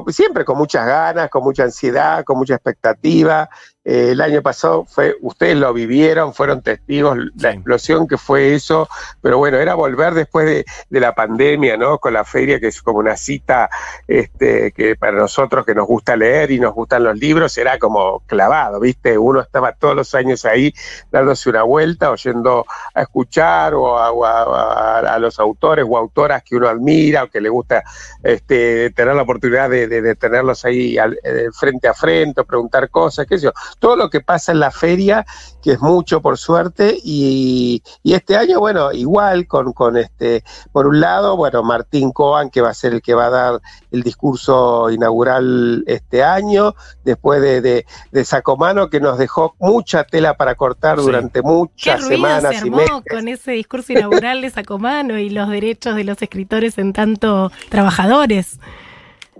siempre 0.08 0.44
con 0.44 0.58
muchas 0.58 0.84
ganas, 0.84 1.30
con 1.30 1.44
mucha 1.44 1.62
ansiedad, 1.62 2.24
con 2.24 2.36
mucha 2.36 2.54
expectativa. 2.54 3.48
Eh, 3.86 4.12
el 4.12 4.20
año 4.22 4.40
pasado 4.40 4.86
fue, 4.86 5.14
ustedes 5.20 5.56
lo 5.56 5.72
vivieron, 5.74 6.32
fueron 6.32 6.62
testigos 6.62 7.18
la 7.36 7.50
explosión 7.52 8.08
que 8.08 8.16
fue 8.16 8.54
eso, 8.54 8.88
pero 9.20 9.36
bueno, 9.36 9.58
era 9.58 9.74
volver 9.74 10.14
después 10.14 10.46
de, 10.46 10.64
de 10.88 11.00
la 11.00 11.14
pandemia, 11.14 11.76
¿no? 11.76 11.98
Con 11.98 12.14
la 12.14 12.24
feria, 12.24 12.58
que 12.58 12.68
es 12.68 12.80
como 12.80 12.98
una 13.00 13.16
cita 13.16 13.68
este, 14.08 14.72
que 14.72 14.96
para 14.96 15.12
nosotros 15.12 15.66
que 15.66 15.74
nos 15.74 15.86
gusta 15.86 16.16
leer 16.16 16.50
y 16.50 16.58
nos 16.58 16.72
gustan 16.74 17.04
los 17.04 17.18
libros, 17.18 17.58
era 17.58 17.78
como 17.78 18.20
clavado, 18.26 18.80
¿viste? 18.80 19.18
Uno 19.18 19.40
estaba 19.40 19.72
todos 19.72 19.94
los 19.94 20.14
años 20.14 20.44
ahí 20.46 20.72
dándose 21.12 21.50
una 21.50 21.62
vuelta, 21.62 22.10
oyendo 22.10 22.64
a 22.94 23.02
escuchar 23.02 23.74
o 23.74 23.98
a, 23.98 24.12
o 24.12 24.24
a- 24.24 24.98
a- 25.00 25.14
a 25.14 25.18
los 25.18 25.38
autores 25.38 25.84
o 25.88 25.98
autoras 25.98 26.42
que 26.42 26.56
uno 26.56 26.68
admira 26.68 27.24
o 27.24 27.28
que 27.28 27.40
le 27.40 27.48
gusta 27.50 27.82
este, 28.22 28.90
tener 28.90 29.14
la 29.14 29.22
oportunidad 29.22 29.68
de, 29.68 29.88
de- 29.88 30.00
de 30.02 30.14
tenerlos 30.14 30.64
ahí 30.64 30.96
al- 30.98 31.18
eh, 31.22 31.48
frente 31.52 31.88
a 31.88 31.94
frente, 31.94 32.40
o 32.40 32.44
preguntar 32.44 32.88
cosas, 32.90 33.26
qué 33.26 33.36
sé 33.38 33.44
yo. 33.44 33.52
Todo 33.78 33.96
lo 33.96 34.10
que 34.10 34.20
pasa 34.20 34.52
en 34.52 34.60
la 34.60 34.70
feria, 34.70 35.26
que 35.62 35.72
es 35.72 35.80
mucho 35.80 36.20
por 36.22 36.38
suerte, 36.38 36.96
y, 37.02 37.82
y 38.02 38.14
este 38.14 38.36
año, 38.36 38.60
bueno, 38.60 38.92
igual 38.92 39.46
con, 39.46 39.72
con 39.72 39.96
este, 39.96 40.42
por 40.72 40.86
un 40.86 41.00
lado, 41.00 41.36
bueno, 41.36 41.62
Martín 41.62 42.12
Coan, 42.12 42.50
que 42.50 42.60
va 42.60 42.70
a 42.70 42.74
ser 42.74 42.92
el 42.94 43.02
que 43.02 43.14
va 43.14 43.26
a 43.26 43.30
dar 43.30 43.60
el 43.90 44.02
discurso 44.02 44.90
inaugural 44.90 45.84
este 45.86 46.22
año, 46.22 46.74
después 47.04 47.40
de, 47.40 47.60
de, 47.60 47.86
de 48.12 48.24
Sacomano, 48.24 48.88
que 48.90 49.00
nos 49.00 49.18
dejó 49.18 49.54
mucha 49.58 50.04
tela 50.04 50.36
para 50.36 50.54
cortar 50.54 50.98
Sí. 50.98 51.04
durante 51.06 51.40
Qué 51.40 51.46
muchas 51.46 52.00
ruido 52.00 52.08
se 52.08 52.14
semanas 52.16 52.52
y 52.52 52.56
armó 52.56 52.76
meses. 52.76 53.02
con 53.10 53.28
ese 53.28 53.52
discurso 53.52 53.92
inaugural 53.92 54.40
de 54.40 54.50
Sacomano 54.54 55.18
y 55.18 55.30
los 55.30 55.48
derechos 55.48 55.96
de 55.96 56.04
los 56.04 56.20
escritores 56.22 56.78
en 56.78 56.92
tanto 56.92 57.50
trabajadores. 57.70 58.58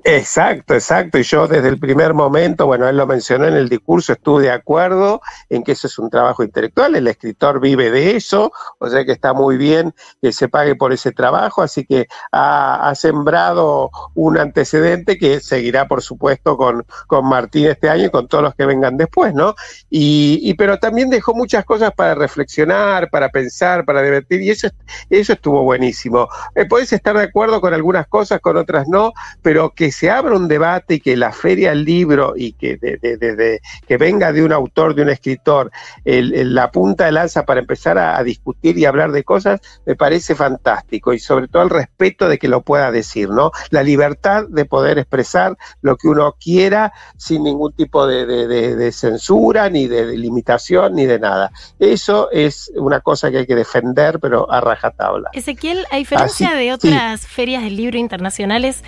Exacto, 0.07 0.75
exacto. 0.75 1.17
Y 1.19 1.23
yo 1.23 1.49
desde 1.49 1.69
el 1.69 1.79
primer 1.79 2.13
momento, 2.13 2.67
bueno, 2.67 2.87
él 2.87 2.99
lo 2.99 3.07
mencionó 3.07 3.47
en 3.47 3.55
el 3.55 3.71
discurso, 3.71 4.13
estuve 4.13 4.43
de 4.43 4.51
acuerdo 4.51 5.23
en 5.49 5.63
que 5.63 5.73
eso 5.73 5.87
es 5.87 5.99
un 5.99 6.11
trabajo 6.11 6.45
intelectual, 6.45 6.95
el 6.95 7.09
escritor 7.09 7.59
vive 7.59 7.91
de 7.91 8.15
eso, 8.15 8.53
o 8.81 8.91
sea 8.91 9.07
que 9.07 9.13
está 9.13 9.33
muy 9.33 9.57
bien 9.57 9.95
que 10.21 10.35
se 10.35 10.51
pague 10.51 10.75
por 10.75 10.93
ese 10.93 11.13
trabajo, 11.13 11.63
así 11.63 11.87
que 11.87 12.07
ha, 12.33 12.93
sembrado 12.95 13.91
un 14.15 14.37
antecedente 14.37 15.17
que 15.17 15.41
seguirá, 15.41 15.89
por 15.89 16.03
supuesto, 16.03 16.59
con, 16.59 16.85
con 17.07 17.27
Martín 17.27 17.69
este 17.69 17.89
año 17.89 18.05
y 18.05 18.11
con 18.11 18.29
todos 18.29 18.45
los 18.45 18.55
que 18.55 18.67
vengan 18.67 18.99
después, 18.99 19.33
¿no? 19.33 19.55
Y, 19.89 20.39
y 20.43 20.53
pero 20.53 20.79
también 20.79 21.09
dejó 21.09 21.35
muchas 21.35 21.65
cosas 21.65 21.93
para 21.93 22.15
reflexionar, 22.15 23.09
para 23.09 23.31
pensar, 23.31 23.87
para 23.87 24.03
divertir, 24.03 24.43
y 24.43 24.51
eso, 24.51 24.69
eso 25.09 25.33
estuvo 25.33 25.63
buenísimo. 25.63 26.29
Eh, 26.55 26.67
podés 26.67 26.93
estar 26.93 27.17
de 27.17 27.25
acuerdo 27.25 27.63
con 27.63 27.73
algunas 27.73 28.07
cosas, 28.07 28.41
con 28.41 28.59
otras 28.59 28.87
no, 28.87 29.13
pero 29.41 29.71
que 29.71 29.94
se 29.95 30.11
abra 30.11 30.37
un 30.37 30.49
debate 30.49 30.95
y 30.95 31.01
que 31.01 31.17
la 31.17 31.33
feria 31.33 31.71
del 31.71 31.85
libro 31.85 32.35
y 32.37 32.53
que, 32.53 32.77
de, 32.77 32.99
de- 32.99 33.61
que 33.87 33.97
venga 33.97 34.33
de 34.33 34.43
un 34.45 34.53
autor, 34.53 34.95
de 34.95 35.03
un 35.03 35.09
escritor, 35.11 35.71
el- 36.05 36.35
el- 36.35 36.55
la 36.55 36.71
punta 36.71 37.07
de 37.07 37.13
lanza 37.13 37.45
para 37.45 37.61
empezar 37.61 37.97
a, 37.99 38.19
a 38.19 38.23
discutir 38.25 38.77
y 38.79 38.85
hablar 38.85 39.13
de 39.13 39.25
cosas, 39.25 39.61
me 39.87 39.95
parece 39.97 40.35
fantástico 40.35 41.13
y 41.13 41.19
sobre 41.19 41.49
todo 41.49 41.63
el 41.63 41.71
respeto 41.71 42.29
de 42.29 42.39
que 42.39 42.49
lo 42.49 42.63
pueda 42.63 42.91
decir, 42.91 43.29
¿no? 43.31 43.51
La 43.71 43.83
libertad 43.83 44.45
de 44.49 44.65
poder 44.65 44.99
expresar 44.99 45.57
lo 45.83 45.97
que 45.97 46.09
uno 46.09 46.35
quiera 46.39 46.93
sin 47.17 47.45
ningún 47.45 47.73
tipo 47.73 48.07
de, 48.07 48.27
de- 48.27 48.93
censura, 48.93 49.71
ni 49.71 49.87
de, 49.87 50.17
limitación, 50.17 50.95
ni 50.95 51.07
de 51.07 51.19
nada. 51.19 51.51
Eso 51.79 52.31
es 52.31 52.71
una 52.77 53.01
cosa 53.01 53.31
que 53.31 53.39
hay 53.39 53.47
que 53.47 53.55
defender, 53.55 54.19
pero 54.21 54.51
a 54.51 54.61
rajatabla. 54.61 55.31
Ezequiel, 55.33 55.85
a 55.91 55.97
diferencia 55.97 56.49
Así- 56.49 56.57
de 56.59 56.73
otras 56.73 57.27
ferias 57.27 57.63
del 57.63 57.77
libro 57.77 57.99
internacionales 57.99 58.83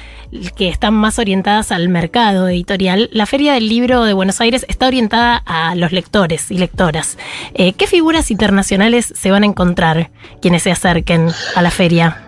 que 0.56 0.68
están 0.68 0.94
más 0.96 1.18
orientadas 1.18 1.72
al 1.72 1.88
mercado 1.88 2.48
editorial, 2.48 3.08
la 3.12 3.26
Feria 3.26 3.52
del 3.54 3.68
Libro 3.68 4.04
de 4.04 4.12
Buenos 4.12 4.40
Aires 4.40 4.64
está 4.68 4.86
orientada 4.86 5.42
a 5.46 5.74
los 5.74 5.92
lectores 5.92 6.50
y 6.50 6.58
lectoras. 6.58 7.18
Eh, 7.54 7.72
¿Qué 7.74 7.86
figuras 7.86 8.30
internacionales 8.30 9.12
se 9.14 9.30
van 9.30 9.42
a 9.42 9.46
encontrar 9.46 10.10
quienes 10.42 10.62
se 10.62 10.70
acerquen 10.72 11.28
a 11.54 11.62
la 11.62 11.70
feria? 11.70 12.22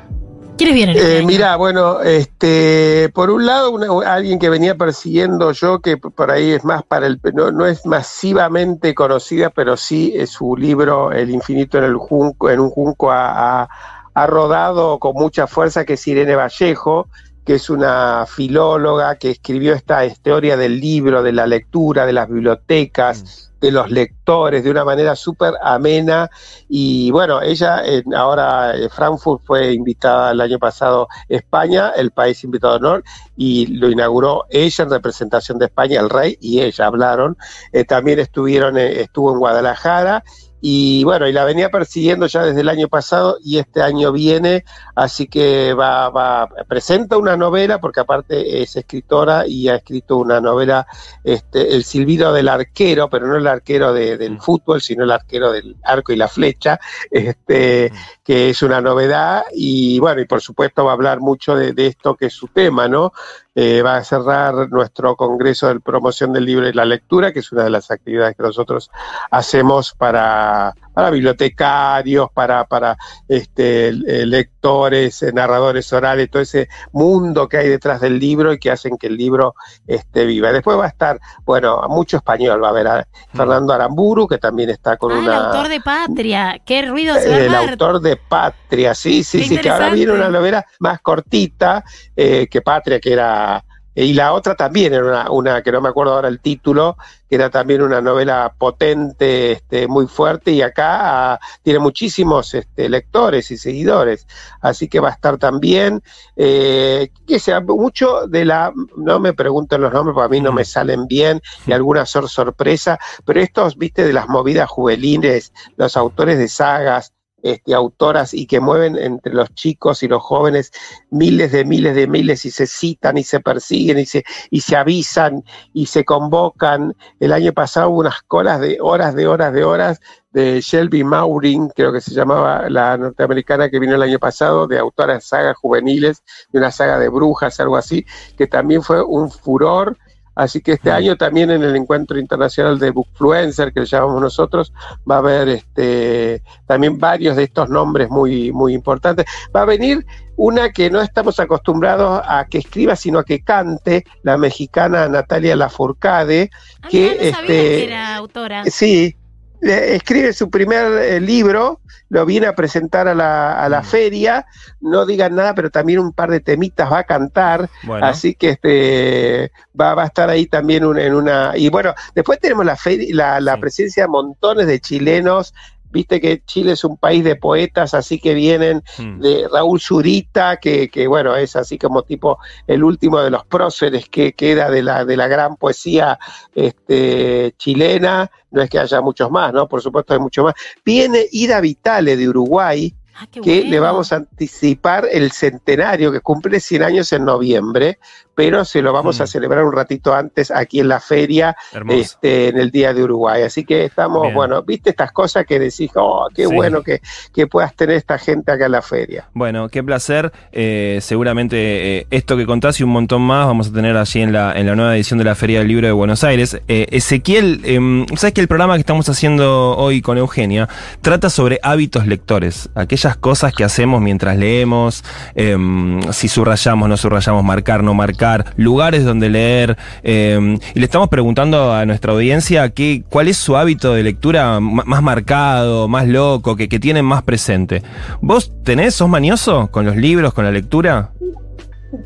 ¿Quiénes 0.57 0.75
vienen? 0.75 0.97
Eh, 0.99 1.23
mira, 1.25 1.55
bueno, 1.55 2.01
este, 2.01 3.11
por 3.15 3.31
un 3.31 3.47
lado, 3.47 3.79
alguien 4.05 4.41
que 4.41 4.49
venía 4.51 4.75
persiguiendo 4.75 5.53
yo, 5.53 5.81
que 5.81 5.97
por 5.97 6.33
ahí 6.33 6.51
es 6.51 6.65
más 6.65 6.83
para 6.83 7.07
el, 7.07 7.21
no, 7.33 7.53
no 7.53 7.65
es 7.67 7.87
masivamente 7.87 8.93
conocida, 8.95 9.51
pero 9.51 9.77
sí 9.77 10.13
es 10.17 10.31
su 10.31 10.57
libro 10.57 11.13
El 11.13 11.31
infinito 11.31 11.79
en 11.79 11.85
el 11.85 11.97
junco, 11.97 12.51
en 12.51 12.59
un 12.59 12.71
junco 12.71 13.11
ha- 13.13 13.69
ha 14.15 14.27
rodado 14.27 14.99
con 14.99 15.15
mucha 15.15 15.47
fuerza, 15.47 15.85
que 15.85 15.93
es 15.93 16.05
Irene 16.09 16.35
Vallejo, 16.35 17.07
que 17.49 17.55
es 17.55 17.71
una 17.71 18.27
filóloga 18.27 19.17
que 19.17 19.31
escribió 19.31 19.73
esta 19.73 20.05
historia 20.05 20.55
del 20.59 20.79
libro, 20.79 21.23
de 21.23 21.33
la 21.33 21.47
lectura, 21.47 22.05
de 22.05 22.13
las 22.13 22.29
bibliotecas, 22.29 23.51
de 23.59 23.73
los 23.73 23.91
lectores, 23.91 24.63
de 24.63 24.71
una 24.71 24.85
manera 24.85 25.17
súper 25.17 25.55
amena. 25.63 26.29
Y 26.69 27.11
bueno, 27.11 27.41
ella 27.41 27.81
eh, 27.87 28.03
ahora 28.15 28.77
eh, 28.77 28.91
Frankfurt 28.91 29.43
fue 29.47 29.73
invitada 29.73 30.33
el 30.33 30.43
año 30.43 30.59
pasado 30.59 31.09
a 31.11 31.25
España, 31.31 31.89
el 31.97 32.11
país 32.11 32.45
invitado 32.45 32.79
de 32.79 32.87
honor, 32.87 33.05
y 33.35 33.67
lo 33.79 33.89
inauguró 33.89 34.45
ella 34.51 34.85
en 34.85 34.91
representación 34.91 35.59
de 35.59 35.65
España, 35.65 36.01
el 36.01 36.11
rey 36.11 36.37
y 36.43 36.61
ella 36.61 36.85
hablaron. 36.85 37.39
Eh, 37.73 37.85
también 37.85 38.19
estuvieron, 38.19 38.77
eh, 38.77 39.01
estuvo 39.01 39.33
en 39.33 39.39
Guadalajara. 39.39 40.23
Y 40.61 41.05
bueno, 41.05 41.29
y 41.29 41.33
la 41.33 41.45
venía 41.45 41.71
persiguiendo 41.71 42.27
ya 42.27 42.43
desde 42.43 42.61
el 42.63 42.69
año 42.69 42.89
pasado 42.89 43.39
y 43.45 43.59
este 43.59 43.81
año 43.83 44.11
viene, 44.13 44.65
así 44.97 45.29
que 45.29 45.73
va, 45.73 46.11
va, 46.11 46.49
presenta 46.69 47.17
una 47.17 47.37
novela, 47.37 47.81
porque 47.81 48.01
aparte 48.01 48.61
es 48.63 48.75
escritora 48.77 49.47
y 49.47 49.69
ha 49.69 49.77
escrito 49.77 50.17
una 50.17 50.41
novela, 50.41 50.87
este, 51.23 51.75
El 51.75 51.85
silbido 51.85 52.33
del 52.33 52.49
arquero, 52.49 53.09
pero 53.09 53.27
no 53.29 53.37
el 53.37 53.47
arquero 53.47 53.93
de- 53.93 54.17
del 54.17 54.41
fútbol, 54.41 54.81
sino 54.83 55.05
el 55.05 55.11
arquero 55.13 55.53
del 55.53 55.77
arco 55.85 56.13
y 56.13 56.17
la 56.17 56.29
flecha, 56.29 56.81
este, 57.11 57.93
que 58.25 58.51
es 58.51 58.63
una 58.63 58.81
novedad, 58.81 59.45
y 59.53 59.99
bueno, 60.01 60.21
y 60.21 60.25
por 60.27 60.41
supuesto 60.41 60.85
va 60.85 60.91
a 60.91 60.95
hablar 60.95 61.21
mucho 61.21 61.55
de, 61.55 61.73
de 61.73 61.87
esto 61.87 62.15
que 62.17 62.27
es 62.27 62.33
su 62.35 62.49
tema, 62.49 62.89
¿no? 62.89 63.13
Eh, 63.61 63.83
va 63.83 63.97
a 63.97 64.05
cerrar 64.05 64.71
nuestro 64.71 65.17
Congreso 65.17 65.67
de 65.67 65.81
Promoción 65.81 66.33
del 66.33 66.45
Libro 66.45 66.69
y 66.69 66.73
la 66.73 66.85
Lectura, 66.85 67.33
que 67.33 67.41
es 67.41 67.51
una 67.51 67.65
de 67.65 67.71
las 67.71 67.91
actividades 67.91 68.37
que 68.37 68.45
nosotros 68.45 68.89
hacemos 69.33 69.95
para, 69.95 70.77
para 70.99 71.11
bibliotecarios, 71.11 72.29
para, 72.35 72.65
para 72.65 72.97
este, 73.29 73.93
lectores, 73.93 75.23
eh, 75.23 75.33
narradores 75.33 75.93
orales, 75.93 76.29
todo 76.29 76.43
ese 76.43 76.69
mundo 76.91 77.49
que 77.49 77.59
hay 77.59 77.69
detrás 77.69 78.01
del 78.01 78.19
libro 78.19 78.53
y 78.53 78.59
que 78.59 78.73
hacen 78.73 78.99
que 78.99 79.07
el 79.07 79.17
libro 79.17 79.55
esté 79.87 80.27
viva. 80.27 80.51
Después 80.51 80.77
va 80.77 80.87
a 80.87 80.89
estar, 80.89 81.21
bueno, 81.45 81.83
mucho 81.89 82.17
español, 82.17 82.61
va 82.61 82.67
a 82.67 82.71
haber 82.71 82.89
a 82.89 83.07
Fernando 83.33 83.73
Aramburu, 83.73 84.27
que 84.27 84.39
también 84.39 84.71
está 84.71 84.97
con 84.97 85.13
Ah, 85.13 85.19
el 85.19 85.23
una... 85.23 85.47
autor 85.47 85.69
de 85.69 85.81
Patria. 85.81 86.61
Qué 86.65 86.83
ruido 86.83 87.15
se 87.15 87.29
va 87.29 87.37
a 87.37 87.39
El 87.43 87.55
autor 87.55 88.01
de 88.01 88.17
Patria, 88.17 88.93
sí, 88.93 89.23
sí, 89.23 89.39
Qué 89.39 89.45
sí, 89.45 89.59
que 89.59 89.71
ahora 89.71 89.91
viene 89.91 90.11
una 90.11 90.31
novela 90.31 90.67
más 90.81 91.01
cortita 91.01 91.85
eh, 92.17 92.49
que 92.51 92.61
Patria, 92.61 92.99
que 92.99 93.13
era. 93.13 93.65
Y 94.01 94.13
la 94.13 94.33
otra 94.33 94.55
también 94.55 94.95
era 94.95 95.05
una, 95.05 95.31
una, 95.31 95.63
que 95.63 95.73
no 95.73 95.81
me 95.81 95.89
acuerdo 95.89 96.15
ahora 96.15 96.29
el 96.29 96.39
título, 96.39 96.97
que 97.29 97.35
era 97.35 97.51
también 97.51 97.83
una 97.83 98.01
novela 98.01 98.55
potente, 98.57 99.53
este, 99.53 99.89
muy 99.89 100.07
fuerte, 100.07 100.53
y 100.53 100.63
acá 100.63 101.33
ah, 101.33 101.41
tiene 101.63 101.81
muchísimos 101.81 102.55
este, 102.55 102.89
lectores 102.89 103.51
y 103.51 103.59
seguidores. 103.59 104.29
Así 104.61 104.87
que 104.87 105.01
va 105.01 105.09
a 105.09 105.13
estar 105.13 105.37
también, 105.37 106.01
eh, 106.37 107.11
que 107.27 107.41
sea 107.41 107.61
mucho 107.61 108.29
de 108.29 108.45
la, 108.45 108.73
no 108.97 109.19
me 109.19 109.33
pregunten 109.33 109.81
los 109.81 109.93
nombres, 109.93 110.15
porque 110.15 110.27
a 110.27 110.39
mí 110.39 110.41
no 110.41 110.53
me 110.53 110.65
salen 110.65 111.09
bien, 111.09 111.43
y 111.67 111.73
algunas 111.73 112.09
son 112.09 112.29
sorpresa, 112.29 113.01
pero 113.25 113.41
estos, 113.41 113.77
viste, 113.77 114.05
de 114.05 114.13
las 114.13 114.29
movidas 114.29 114.71
juveniles, 114.71 115.53
los 115.77 115.97
autores 115.97 116.39
de 116.39 116.47
sagas, 116.47 117.13
este, 117.43 117.75
autoras 117.75 118.35
y 118.35 118.47
que 118.47 118.61
mueven 118.61 118.97
entre 118.97 119.33
los 119.33 119.55
chicos 119.55 120.03
y 120.03 120.09
los 120.09 120.23
jóvenes 120.23 120.73
miles 121.11 121.53
de 121.53 121.65
miles 121.65 121.95
de 121.95 122.07
miles 122.07 122.45
y 122.45 122.51
se 122.51 122.67
citan 122.67 123.17
y 123.17 123.25
se 123.25 123.41
persiguen 123.41 123.99
y 123.99 124.07
se, 124.07 124.25
y 124.51 124.61
se 124.61 124.77
avisan 124.77 125.45
y 125.73 125.87
se 125.87 126.05
convocan. 126.05 126.95
El 127.21 127.33
año 127.33 127.53
pasado 127.53 127.91
hubo 127.91 128.01
unas 128.01 128.23
colas 128.23 128.61
de 128.61 128.79
horas, 128.81 129.15
de 129.15 129.27
horas, 129.27 129.53
de 129.53 129.65
horas 129.65 130.01
de 130.33 130.61
Shelby 130.61 131.05
Maurin, 131.05 131.69
creo 131.69 131.93
que 131.93 132.01
se 132.01 132.13
llamaba 132.13 132.69
la 132.69 132.97
norteamericana 132.97 133.71
que 133.71 133.79
vino 133.79 133.95
el 133.95 134.03
año 134.03 134.19
pasado, 134.19 134.67
de 134.67 134.79
autora 134.79 135.15
de 135.15 135.21
sagas 135.21 135.57
juveniles, 135.57 136.23
de 136.53 136.59
una 136.59 136.71
saga 136.71 136.99
de 136.99 137.09
brujas, 137.09 137.59
algo 137.61 137.77
así, 137.77 138.05
que 138.37 138.47
también 138.47 138.83
fue 138.83 139.03
un 139.03 139.31
furor 139.31 139.97
Así 140.39 140.61
que 140.61 140.75
este 140.75 140.93
año 140.93 141.17
también 141.17 141.51
en 141.51 141.65
el 141.65 141.75
encuentro 141.75 142.17
internacional 142.17 142.79
de 142.79 142.93
Bookfluencer, 142.93 143.73
que 143.73 143.81
le 143.81 143.87
llamamos 143.87 144.23
nosotros, 144.23 144.73
va 144.99 145.17
a 145.17 145.19
haber 145.19 145.49
este, 145.49 146.45
también 146.65 146.97
varios 146.97 147.35
de 147.35 147.43
estos 147.43 147.69
nombres 147.69 148.09
muy, 148.09 148.53
muy 148.53 148.73
importantes. 148.73 149.27
Va 149.55 149.63
a 149.63 149.65
venir 149.65 150.07
una 150.37 150.71
que 150.71 150.91
no 150.91 151.01
estamos 151.01 151.41
acostumbrados 151.41 152.23
a 152.25 152.47
que 152.49 152.59
escriba, 152.59 152.95
sino 152.95 153.19
a 153.19 153.25
que 153.25 153.43
cante, 153.43 154.05
la 154.23 154.39
mexicana 154.39 155.09
Natalia 155.09 155.57
Lafourcade, 155.57 156.51
que, 156.89 157.17
no 157.17 157.23
este, 157.23 157.47
que 157.47 157.85
era 157.87 158.15
autora. 158.15 158.63
Sí, 158.67 159.17
escribe 159.61 160.33
su 160.33 160.51
primer 160.51 160.93
eh, 161.03 161.21
libro, 161.21 161.81
lo 162.11 162.25
viene 162.25 162.47
a 162.47 162.55
presentar 162.55 163.07
a 163.09 163.15
la, 163.15 163.63
a 163.63 163.69
la 163.69 163.83
feria, 163.83 164.47
no 164.81 165.05
digan 165.05 165.35
nada, 165.35 165.55
pero 165.55 165.71
también 165.71 165.99
un 165.99 166.13
par 166.13 166.31
de 166.31 166.41
temitas 166.41 166.91
va 166.91 167.01
a 167.01 167.05
cantar, 167.05 167.69
Bueno. 167.83 168.07
así 168.07 168.35
que 168.35 168.51
este 168.51 169.53
va, 169.79 169.95
va 169.95 170.05
a 170.05 170.07
estar 170.07 170.31
ahí 170.31 170.47
también 170.47 170.85
un- 170.85 170.99
en 170.99 171.15
una... 171.15 171.53
Y 171.57 171.69
bueno, 171.69 171.95
después 172.15 172.39
tenemos 172.41 172.65
la, 172.65 172.77
feria- 172.77 173.15
la, 173.15 173.41
la 173.41 173.59
presencia 173.59 174.05
de 174.05 174.09
montones 174.09 174.67
de 174.67 174.81
chilenos, 174.81 175.53
viste 175.91 176.21
que 176.21 176.43
Chile 176.45 176.73
es 176.73 176.85
un 176.85 176.97
país 176.97 177.25
de 177.25 177.37
poetas, 177.37 177.95
así 177.95 178.19
que 178.19 178.35
vienen 178.35 178.83
Hmm. 178.99 179.21
de 179.21 179.49
Raúl 179.53 179.81
Zurita, 179.81 180.57
que, 180.59 180.89
que, 180.89 181.07
bueno, 181.07 181.35
es 181.37 181.57
así 181.57 181.79
como 181.79 182.03
tipo 182.03 182.39
el 182.67 182.83
último 182.85 183.21
de 183.21 183.31
los 183.31 183.45
próceres 183.47 184.09
que 184.09 184.33
queda 184.33 184.71
de 184.71 184.83
la, 184.83 185.05
de 185.05 185.17
la 185.17 185.29
gran 185.29 185.57
poesía 185.57 186.19
este, 186.55 187.55
chilena, 187.57 188.31
no 188.51 188.63
es 188.63 188.71
que 188.71 188.79
haya 188.79 189.01
muchos 189.01 189.31
más, 189.31 189.53
¿no? 189.53 189.69
Por 189.69 189.83
supuesto 189.83 190.13
hay 190.15 190.21
mucho 190.21 190.43
más. 190.45 190.55
Viene 190.85 191.27
Ida 191.33 191.61
Vitale 191.61 192.17
de 192.17 192.29
Uruguay, 192.29 192.95
Ah, 193.21 193.27
que 193.33 193.41
bueno. 193.41 193.71
le 193.71 193.81
vamos 193.81 194.13
a 194.13 194.17
anticipar 194.17 195.09
el 195.11 195.33
centenario, 195.33 196.13
que 196.13 196.21
cumple 196.21 196.61
100 196.61 196.85
años 196.85 197.13
en 197.13 197.25
noviembre, 197.25 197.99
pero 198.39 198.65
se 198.65 198.83
lo 198.83 198.93
vamos 198.93 199.19
Mm. 199.19 199.23
a 199.23 199.27
celebrar 199.27 199.65
un 199.65 199.73
ratito 199.73 200.15
antes 200.15 200.53
aquí 200.53 200.79
en 200.79 200.87
la 200.87 201.01
feria, 201.01 201.57
Hermoso. 201.73 201.99
este, 201.99 202.47
en 202.51 202.59
el 202.59 202.71
Día 202.71 202.95
de 202.95 203.03
Uruguay. 203.03 203.43
Así 203.43 203.65
que 203.65 203.85
estamos, 203.87 204.23
Bien. 204.23 204.35
bueno, 204.37 204.63
viste 204.63 204.91
estas 204.91 205.11
cosas 205.11 205.45
que 205.45 205.59
decís, 205.59 205.91
oh, 205.97 206.29
qué 206.33 206.47
Sí. 206.47 206.55
bueno 206.55 206.83
que, 206.85 207.01
que 207.35 207.49
puedas 207.49 207.75
tener 207.75 207.97
esta 207.97 208.17
gente 208.17 208.53
acá 208.53 208.67
en 208.67 208.73
la 208.73 208.83
feria. 208.83 209.29
Bueno, 209.35 209.69
qué 209.69 209.83
placer. 209.83 210.31
Eh, 210.53 211.01
seguramente 211.03 211.57
eh, 211.99 212.07
esto 212.13 212.37
que 212.37 212.47
contás 212.47 212.79
y 212.79 212.85
un 212.85 212.91
montón 212.91 213.23
más 213.23 213.45
vamos 213.47 213.71
a 213.71 213.73
tener 213.73 213.97
allí 213.97 214.21
en 214.21 214.33
la, 214.33 214.53
en 214.57 214.67
la 214.67 214.77
nueva 214.77 214.95
edición 214.95 215.19
de 215.19 215.25
la 215.25 215.35
Feria 215.35 215.59
del 215.59 215.67
Libro 215.67 215.89
de 215.89 215.93
Buenos 215.93 216.23
Aires. 216.23 216.61
Eh, 216.69 216.87
Ezequiel, 216.93 217.61
em, 217.65 218.07
sabes 218.15 218.35
que 218.35 218.41
el 218.41 218.47
programa 218.47 218.75
que 218.75 218.81
estamos 218.83 219.09
haciendo 219.09 219.77
hoy 219.77 220.01
con 220.01 220.17
Eugenia 220.17 220.69
trata 221.03 221.29
sobre 221.29 221.59
hábitos 221.65 222.07
lectores, 222.07 222.69
aquellas 222.77 223.17
cosas 223.17 223.53
que 223.53 223.65
hacemos 223.65 224.01
mientras 224.01 224.37
leemos, 224.37 225.03
em, 225.35 226.01
si 226.13 226.29
subrayamos, 226.29 226.89
no 226.89 226.97
subrayamos, 226.97 227.43
marcar, 227.43 227.83
no 227.83 227.95
marcar, 227.95 228.28
lugares 228.57 229.05
donde 229.05 229.29
leer. 229.29 229.77
em, 230.03 230.59
y 230.75 230.79
le 230.79 230.85
estamos 230.85 231.09
preguntando 231.09 231.73
a 231.73 231.85
nuestra 231.87 232.13
audiencia 232.13 232.71
qué, 232.71 233.03
cuál 233.09 233.29
es 233.29 233.37
su 233.37 233.57
hábito 233.57 233.95
de 233.95 234.03
lectura 234.03 234.61
más 234.61 235.03
marcado, 235.03 235.89
más 235.89 236.07
loco, 236.07 236.57
que, 236.57 236.69
que 236.69 236.79
más 237.03 237.23
presente. 237.23 237.83
¿Vos 238.21 238.53
tenés, 238.65 238.95
sos 238.95 239.09
manioso 239.09 239.69
con 239.71 239.85
los 239.85 239.97
libros, 239.97 240.33
con 240.33 240.45
la 240.45 240.51
lectura? 240.51 241.11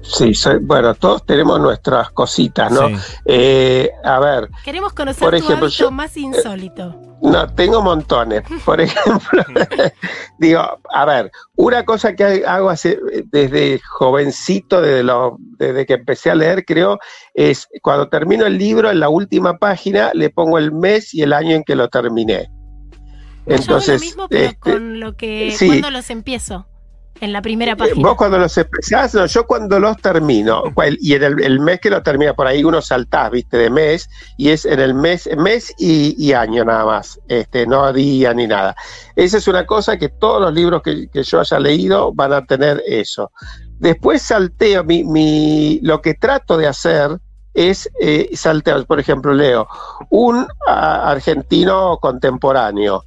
Sí, 0.03 0.33
soy- 0.35 0.59
bueno, 0.61 0.95
todos 0.95 1.27
tenemos 1.27 1.59
nuestras 1.61 2.11
cositas, 2.11 2.71
¿no? 2.71 2.89
Sí. 2.89 2.95
Eh, 3.27 3.91
a 4.05 4.21
ver, 4.21 4.49
Queremos 4.65 4.93
conocer 4.93 5.21
Por 5.21 5.31
tu 5.33 5.37
ejemplo, 5.45 5.67
hábito 5.67 5.85
yo- 5.85 5.91
más 5.91 6.17
insólito. 6.17 6.95
No, 7.21 7.47
tengo 7.55 7.83
montones. 7.83 8.43
Por 8.65 8.81
ejemplo, 8.81 9.45
digo, 10.39 10.61
a 10.93 11.05
ver, 11.05 11.31
una 11.57 11.85
cosa 11.85 12.15
que 12.15 12.45
hago 12.47 12.71
hace, 12.71 12.99
desde 13.27 13.81
jovencito, 13.81 14.81
desde, 14.81 15.03
lo- 15.03 15.37
desde 15.59 15.85
que 15.87 15.95
empecé 15.95 16.31
a 16.31 16.35
leer, 16.37 16.65
creo, 16.65 16.99
es 17.35 17.69
cuando 17.83 18.09
termino 18.09 18.47
el 18.47 18.59
libro, 18.59 18.91
en 18.91 19.01
la 19.01 19.09
última 19.09 19.59
página, 19.59 20.11
le 20.15 20.31
pongo 20.31 20.59
el 20.59 20.73
mes 20.73 21.13
y 21.15 21.23
el 21.23 21.33
año 21.33 21.57
en 21.57 21.65
que 21.65 21.75
lo 21.77 21.89
terminé. 21.89 22.51
Yo 23.47 23.55
hago 23.55 23.63
Entonces, 23.63 24.01
lo 24.01 24.07
mismo, 24.07 24.29
pero 24.29 24.45
este, 24.45 24.59
con 24.59 25.01
lo 25.01 25.17
que. 25.17 25.51
sí. 25.57 25.67
Cuando 25.67 25.91
los 25.91 26.11
empiezo. 26.11 26.67
En 27.23 27.33
la 27.33 27.41
primera 27.41 27.73
Eh, 27.73 27.77
página. 27.77 28.09
Vos 28.09 28.17
cuando 28.17 28.37
los 28.37 28.59
empezás, 28.59 29.15
no, 29.15 29.25
yo 29.27 29.47
cuando 29.47 29.79
los 29.79 29.97
termino, 29.99 30.65
cual- 30.75 30.99
y 31.01 31.15
en 31.15 31.23
el, 31.23 31.41
el 31.41 31.61
mes 31.61 31.79
que 31.81 31.89
lo 31.89 32.03
termina, 32.03 32.35
por 32.35 32.49
ahí 32.49 32.65
uno 32.65 32.83
saltás, 32.83 33.31
viste, 33.31 33.57
de 33.59 33.71
mes, 33.71 34.11
y 34.37 34.49
es 34.49 34.65
en 34.65 34.81
el 34.81 34.93
mes, 34.93 35.29
mes 35.39 35.73
y, 35.79 36.17
y 36.19 36.33
año 36.33 36.65
nada 36.65 36.85
más, 36.85 37.21
este, 37.29 37.65
no 37.65 37.93
día 37.93 38.35
ni 38.35 38.49
nada. 38.49 38.75
Esa 39.15 39.39
es 39.39 39.47
una 39.47 39.65
cosa 39.67 39.97
que 39.97 40.09
todos 40.09 40.41
los 40.43 40.53
libros 40.53 40.83
que, 40.83 41.09
que 41.09 41.23
yo 41.23 41.39
haya 41.39 41.61
leído 41.61 42.13
van 42.13 42.33
a 42.33 42.45
tener 42.45 42.83
eso. 42.87 43.31
Después 43.79 44.21
salteo, 44.23 44.83
mi, 44.83 45.05
mi, 45.05 45.79
lo 45.83 46.03
que 46.03 46.15
trato 46.15 46.57
de 46.57 46.67
hacer 46.67 47.19
es 47.55 47.89
eh, 48.01 48.31
salteo, 48.35 48.85
por 48.85 48.99
ejemplo, 48.99 49.33
leo 49.33 49.69
un 50.11 50.45
argentino 50.67 51.99
contemporáneo, 52.03 53.05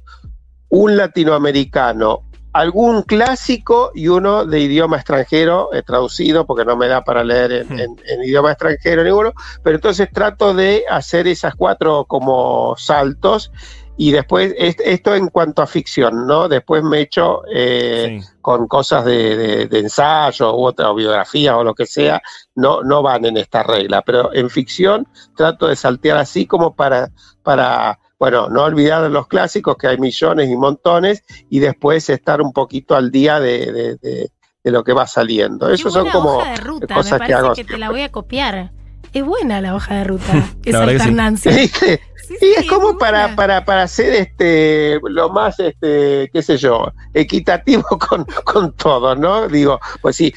un 0.70 0.96
latinoamericano, 0.96 2.22
algún 2.58 3.02
clásico 3.02 3.90
y 3.94 4.08
uno 4.08 4.44
de 4.44 4.60
idioma 4.60 4.96
extranjero 4.96 5.72
eh, 5.72 5.82
traducido, 5.82 6.46
porque 6.46 6.64
no 6.64 6.76
me 6.76 6.88
da 6.88 7.02
para 7.04 7.22
leer 7.24 7.52
en, 7.52 7.68
Hmm. 7.68 7.78
en- 7.80 7.96
en 8.06 8.22
idioma 8.24 8.52
extranjero 8.52 9.02
ninguno, 9.04 9.32
pero 9.62 9.76
entonces 9.76 10.08
trato 10.12 10.54
de 10.54 10.84
hacer 10.90 11.26
esas 11.28 11.54
cuatro 11.54 12.04
como 12.06 12.74
saltos 12.78 13.50
y 13.98 14.10
después, 14.12 14.54
es- 14.58 14.76
esto 14.84 15.14
en 15.14 15.28
cuanto 15.28 15.62
a 15.62 15.66
ficción, 15.66 16.26
¿no? 16.26 16.48
Después 16.48 16.82
me 16.82 17.00
echo 17.00 17.42
eh, 17.50 18.18
Sí. 18.20 18.28
con 18.42 18.68
cosas 18.68 19.04
de, 19.06 19.36
de- 19.36 19.66
de 19.66 19.78
ensayo 19.78 20.54
u 20.54 20.66
otra 20.66 20.90
o 20.90 20.94
biografía 20.94 21.56
o 21.56 21.64
lo 21.64 21.74
que 21.74 21.86
sea, 21.86 22.20
no, 22.54 22.82
no 22.82 23.02
van 23.02 23.24
en 23.24 23.36
esta 23.38 23.62
regla, 23.62 24.02
pero 24.02 24.32
en 24.34 24.50
ficción 24.50 25.08
trato 25.34 25.66
de 25.66 25.76
saltear 25.76 26.18
así 26.18 26.46
como 26.46 26.74
para, 26.74 27.10
para 27.42 27.98
bueno, 28.18 28.48
no 28.48 28.62
olvidar 28.64 29.10
los 29.10 29.26
clásicos, 29.28 29.76
que 29.76 29.88
hay 29.88 29.98
millones 29.98 30.48
y 30.50 30.56
montones, 30.56 31.22
y 31.50 31.58
después 31.58 32.08
estar 32.10 32.40
un 32.40 32.52
poquito 32.52 32.94
al 32.96 33.10
día 33.10 33.40
de, 33.40 33.70
de- 33.72 33.96
de- 33.96 34.30
de 34.64 34.70
lo 34.72 34.82
que 34.82 34.92
va 34.92 35.06
saliendo. 35.06 35.70
Esos 35.70 35.92
son 35.92 36.08
como 36.08 36.38
hoja 36.38 36.50
de 36.50 36.56
ruta, 36.56 36.94
cosas 36.94 37.20
me 37.20 37.26
que 37.26 37.34
hago 37.34 37.54
que, 37.54 37.64
te 37.64 37.78
la 37.78 37.90
voy 37.90 38.00
a 38.00 38.10
copiar. 38.10 38.72
Es 39.12 39.24
buena 39.24 39.60
la 39.60 39.74
hoja 39.76 39.94
de 39.94 40.04
ruta, 40.04 40.32
esa 40.64 40.86
que 40.86 40.98
sí. 41.36 41.70
Y 42.40 42.46
es 42.58 42.66
como 42.66 42.98
para, 42.98 43.34
para, 43.36 43.64
para 43.64 43.82
hacer 43.82 44.12
este 44.14 44.98
lo 45.02 45.30
más, 45.30 45.58
este, 45.60 46.28
qué 46.32 46.42
sé 46.42 46.56
yo, 46.56 46.92
equitativo 47.14 47.84
con, 48.08 48.24
con 48.44 48.72
todo, 48.72 49.14
¿no? 49.14 49.48
Digo, 49.48 49.80
pues 50.02 50.16
sí, 50.16 50.32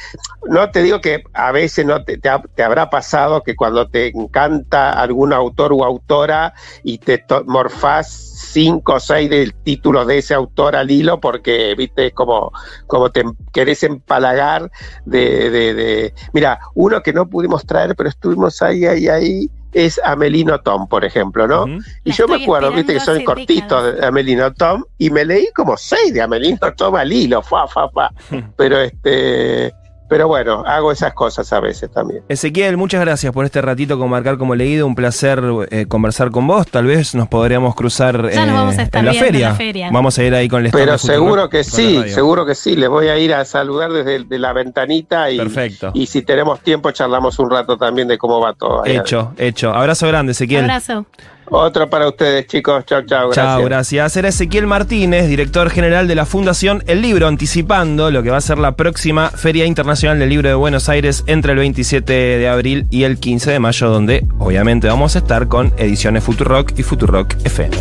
no 0.48 0.70
te 0.72 0.82
digo 0.84 1.02
que 1.02 1.24
a 1.34 1.52
veces 1.52 1.86
no 1.86 2.04
te, 2.04 2.18
te, 2.18 2.30
ha- 2.30 2.42
te 2.42 2.64
habrá 2.64 2.90
pasado 2.90 3.42
que 3.44 3.56
cuando 3.56 3.88
te 3.90 4.08
encanta 4.08 4.92
algún 4.92 5.34
autor 5.34 5.74
o 5.74 5.84
autora 5.84 6.54
y 6.84 6.98
te 7.00 7.24
morfás 7.46 8.26
cinco 8.52 8.94
o 8.96 9.00
seis 9.00 9.30
del 9.30 9.54
título 9.54 10.06
de 10.06 10.20
ese 10.20 10.34
autor 10.34 10.76
al 10.76 10.90
hilo 10.90 11.20
porque, 11.20 11.76
viste, 11.76 12.08
es 12.08 12.14
como, 12.14 12.52
como 12.88 13.12
te 13.12 13.24
querés 13.52 13.84
empalagar 13.84 14.72
de, 15.06 15.50
de, 15.50 15.74
de- 15.74 16.14
Mira, 16.34 16.60
uno 16.76 17.02
que 17.02 17.14
no 17.14 17.28
pudimos 17.30 17.66
traer, 17.66 17.96
pero 17.96 18.10
estuvimos 18.10 18.62
ahí, 18.62 18.86
ahí, 18.86 19.08
ahí, 19.08 19.50
es 19.74 20.00
Amelino 20.04 20.60
Tom, 20.62 20.88
por 20.88 21.06
ejemplo, 21.06 21.48
¿no? 21.48 21.66
Y 22.04 22.10
La 22.10 22.16
yo 22.16 22.28
me 22.28 22.44
acuerdo, 22.44 22.72
viste 22.72 22.94
que 22.94 23.00
son 23.00 23.24
cortitos 23.24 23.84
décadas. 23.84 23.96
de 24.02 24.06
Amelino 24.06 24.54
Tom, 24.54 24.84
y 24.98 25.10
me 25.10 25.26
leí 25.26 25.48
como 25.56 25.78
seis 25.78 26.14
de 26.14 26.22
Amelino 26.22 26.74
Tom 26.76 26.96
al 26.96 27.12
hilo, 27.12 27.42
fa, 27.42 27.68
fa, 27.68 27.90
fa. 27.90 28.12
Pero 28.58 28.80
este, 28.80 29.74
pero 30.10 30.28
bueno, 30.28 30.64
hago 30.66 30.92
esas 30.92 31.14
cosas 31.14 31.54
a 31.54 31.60
veces 31.60 31.90
también. 31.92 32.24
Ezequiel, 32.28 32.76
muchas 32.78 33.00
gracias 33.02 33.32
por 33.32 33.46
este 33.46 33.62
ratito 33.62 33.98
con 34.00 34.10
Marcar 34.10 34.38
como 34.38 34.56
leído. 34.56 34.88
Un 34.88 34.96
placer 34.96 35.42
eh, 35.70 35.86
conversar 35.88 36.32
con 36.32 36.48
vos. 36.48 36.68
Tal 36.68 36.86
vez 36.86 37.14
nos 37.16 37.28
podríamos 37.28 37.76
cruzar 37.76 38.30
Ya 38.32 38.46
nos 38.46 38.50
eh, 38.50 38.58
vamos 38.58 38.78
a 38.78 38.82
estar 38.82 39.00
en 39.00 39.06
la 39.06 39.12
viendo 39.12 39.28
en 39.28 39.32
feria. 39.34 39.50
la 39.50 39.56
feria. 39.56 39.90
Vamos 39.92 40.18
a 40.18 40.24
ir 40.24 40.34
ahí 40.34 40.50
con 40.50 40.66
el 40.66 40.72
Pero 40.72 40.98
seguro 40.98 41.50
que 41.50 41.64
sí, 41.64 42.02
seguro 42.08 42.46
que 42.46 42.56
sí. 42.56 42.76
Les 42.76 42.90
voy 42.90 43.08
a 43.08 43.18
ir 43.18 43.34
a 43.34 43.46
saludar 43.46 43.92
desde 43.92 44.24
de 44.24 44.40
la 44.40 44.52
ventanita 44.52 45.30
y, 45.30 45.38
Perfecto. 45.38 45.92
y 45.94 46.08
si 46.08 46.24
tenemos 46.24 46.60
tiempo 46.62 46.92
charlamos 46.92 47.38
un 47.40 47.50
rato 47.52 47.78
también 47.78 48.08
de 48.08 48.18
cómo 48.18 48.40
va 48.40 48.54
todo. 48.54 48.84
ahí 48.84 48.98
Hecho, 48.98 49.34
hecho. 49.38 49.72
Abrazo 49.74 50.08
grande, 50.08 50.32
Ezequiel. 50.32 50.62
Abrazo. 50.64 51.06
Otro 51.52 51.90
para 51.90 52.08
ustedes, 52.08 52.48
chicos. 52.48 52.86
Chao, 52.86 53.02
chao. 53.04 53.30
Gracias. 53.30 53.46
Chao, 53.46 53.64
gracias. 53.64 54.18
Era 54.18 54.30
Ezequiel 54.30 54.68
Martínez, 54.68 55.28
director 55.28 55.70
general 55.70 56.08
de 56.08 56.16
la 56.16 56.26
Fundación 56.26 56.84
El 56.88 57.02
Libro, 57.02 57.28
anticipando 57.28 58.12
lo 58.12 58.24
que 58.24 58.30
va 58.30 58.38
a 58.38 58.42
ser 58.42 58.60
la 58.60 58.76
próxima 58.76 59.30
Feria 59.30 59.66
Internacional 59.66 60.20
del 60.20 60.30
Libro 60.30 60.50
de 60.50 60.56
Buenos 60.56 60.90
Aires 60.90 61.24
entre 61.28 61.54
el 61.54 61.60
27 61.60 62.14
de 62.14 62.48
abril 62.48 62.86
y 62.90 63.04
el 63.04 63.20
15 63.20 63.52
de 63.52 63.60
mayo, 63.60 63.90
donde 63.90 64.26
obviamente 64.38 64.88
vamos 64.88 65.16
a 65.16 65.20
estar 65.20 65.48
con 65.48 65.74
ediciones 65.78 66.24
Futurock 66.24 66.78
y 66.78 66.84
Futurock 66.84 67.36
FM. 67.44 67.78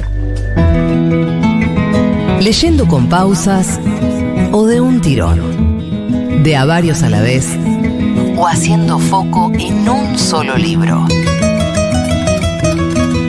leyendo 2.41 2.87
con 2.87 3.09
pausas 3.09 3.81
o 4.53 4.67
de 4.67 4.81
un 4.81 5.01
tirón, 5.01 6.43
de 6.43 6.57
a 6.57 6.65
varios 6.65 7.03
a 7.03 7.11
la 7.11 7.21
vez 7.21 7.49
o 8.37 8.47
haciendo 8.47 8.99
foco 8.99 9.51
en 9.59 9.89
un 9.89 10.17
solo 10.19 10.57
libro. 10.57 11.05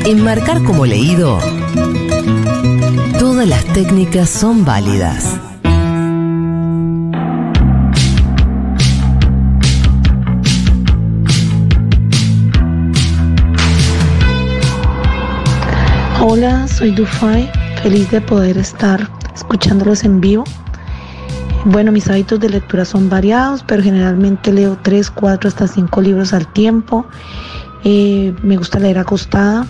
Enmarcar 0.10 0.64
como 0.64 0.88
leído, 0.88 1.38
todas 3.20 3.48
las 3.48 3.64
técnicas 3.66 4.28
son 4.28 4.66
válidas. 4.66 5.40
Hola, 16.20 16.68
soy 16.68 16.90
Dufay, 16.90 17.48
feliz 17.84 18.10
de 18.10 18.20
poder 18.20 18.58
estar 18.58 19.08
escuchándolos 19.36 20.04
en 20.04 20.20
vivo. 20.20 20.44
Bueno, 21.66 21.92
mis 21.92 22.10
hábitos 22.10 22.40
de 22.40 22.50
lectura 22.50 22.84
son 22.84 23.10
variados, 23.12 23.64
pero 23.68 23.84
generalmente 23.84 24.52
leo 24.52 24.76
3, 24.82 25.12
4 25.12 25.48
hasta 25.48 25.68
5 25.68 26.02
libros 26.02 26.34
al 26.34 26.52
tiempo. 26.52 27.06
Eh, 27.84 28.34
me 28.42 28.58
gusta 28.58 28.80
leer 28.80 28.98
acostada, 28.98 29.68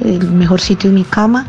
el 0.00 0.30
mejor 0.30 0.60
sitio 0.60 0.90
es 0.90 0.94
mi 0.94 1.04
cama. 1.04 1.46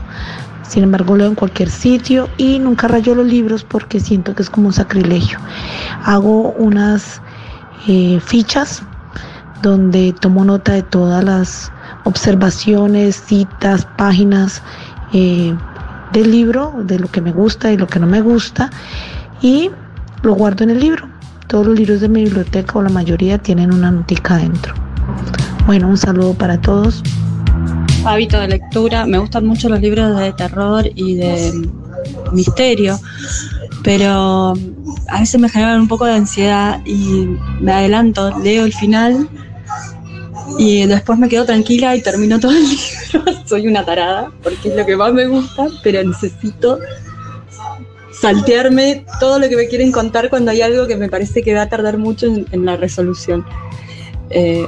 Sin 0.68 0.84
embargo, 0.84 1.16
leo 1.16 1.28
en 1.28 1.36
cualquier 1.36 1.70
sitio 1.70 2.28
y 2.38 2.60
nunca 2.60 2.88
rayo 2.88 3.14
los 3.14 3.28
libros 3.28 3.64
porque 3.64 4.00
siento 4.00 4.34
que 4.34 4.42
es 4.44 4.50
como 4.50 4.68
un 4.68 4.74
sacrilegio. 4.74 5.40
Hago 6.04 6.54
unas 6.58 7.22
eh, 7.88 8.20
fichas 8.20 8.82
donde 9.62 10.14
tomo 10.20 10.44
nota 10.44 10.74
de 10.74 10.84
todas 10.84 11.24
las 11.24 11.72
observaciones, 12.04 13.16
citas, 13.16 13.88
páginas 13.98 14.62
eh, 15.14 15.56
del 16.14 16.32
libro, 16.32 16.74
de 16.84 17.00
lo 17.00 17.10
que 17.10 17.22
me 17.22 17.32
gusta 17.32 17.72
y 17.72 17.78
lo 17.78 17.88
que 17.88 18.00
no 18.00 18.08
me 18.08 18.22
gusta, 18.22 18.70
y 19.42 19.70
lo 20.24 20.34
guardo 20.34 20.64
en 20.64 20.72
el 20.72 20.80
libro. 20.80 21.08
Todos 21.48 21.68
los 21.68 21.78
libros 21.78 22.02
de 22.02 22.10
mi 22.10 22.24
biblioteca 22.24 22.80
o 22.80 22.82
la 22.82 22.90
mayoría 22.90 23.38
tienen 23.38 23.74
una 23.74 23.92
notica 23.92 24.36
adentro. 24.36 24.74
Bueno, 25.68 25.88
un 25.88 25.98
saludo 25.98 26.34
para 26.34 26.60
todos. 26.60 27.04
Hábito 28.06 28.40
de 28.40 28.48
lectura, 28.48 29.08
me 29.08 29.18
gustan 29.18 29.48
mucho 29.48 29.68
los 29.68 29.82
libros 29.82 30.18
de 30.20 30.32
terror 30.34 30.88
y 30.94 31.16
de 31.16 31.52
misterio, 32.32 33.00
pero 33.84 34.54
a 35.10 35.20
veces 35.20 35.42
me 35.42 35.50
generan 35.50 35.82
un 35.82 35.88
poco 35.88 36.06
de 36.06 36.14
ansiedad 36.14 36.82
y 36.86 37.28
me 37.60 37.74
adelanto, 37.74 38.38
leo 38.40 38.66
el 38.66 38.74
final 38.74 39.28
y 40.60 40.86
después 40.86 41.18
me 41.18 41.28
quedo 41.30 41.46
tranquila 41.46 41.96
y 41.96 42.02
termino 42.02 42.40
todo 42.40 42.52
el 42.52 42.64
libro. 42.70 43.32
Soy 43.46 43.68
una 43.68 43.84
tarada, 43.84 44.32
porque 44.44 44.70
es 44.70 44.76
lo 44.76 44.86
que 44.86 44.96
más 44.96 45.12
me 45.12 45.26
gusta, 45.26 45.68
pero 45.82 46.04
necesito 46.04 46.78
saltearme 48.22 49.04
todo 49.20 49.40
lo 49.40 49.50
que 49.50 49.56
me 49.56 49.68
quieren 49.68 49.92
contar 49.92 50.30
cuando 50.30 50.52
hay 50.52 50.62
algo 50.62 50.86
que 50.86 50.96
me 50.96 51.10
parece 51.10 51.42
que 51.42 51.56
va 51.56 51.64
a 51.64 51.70
tardar 51.70 51.98
mucho 51.98 52.28
en, 52.28 52.46
en 52.52 52.66
la 52.66 52.78
resolución. 52.78 53.44
Eh, 54.30 54.68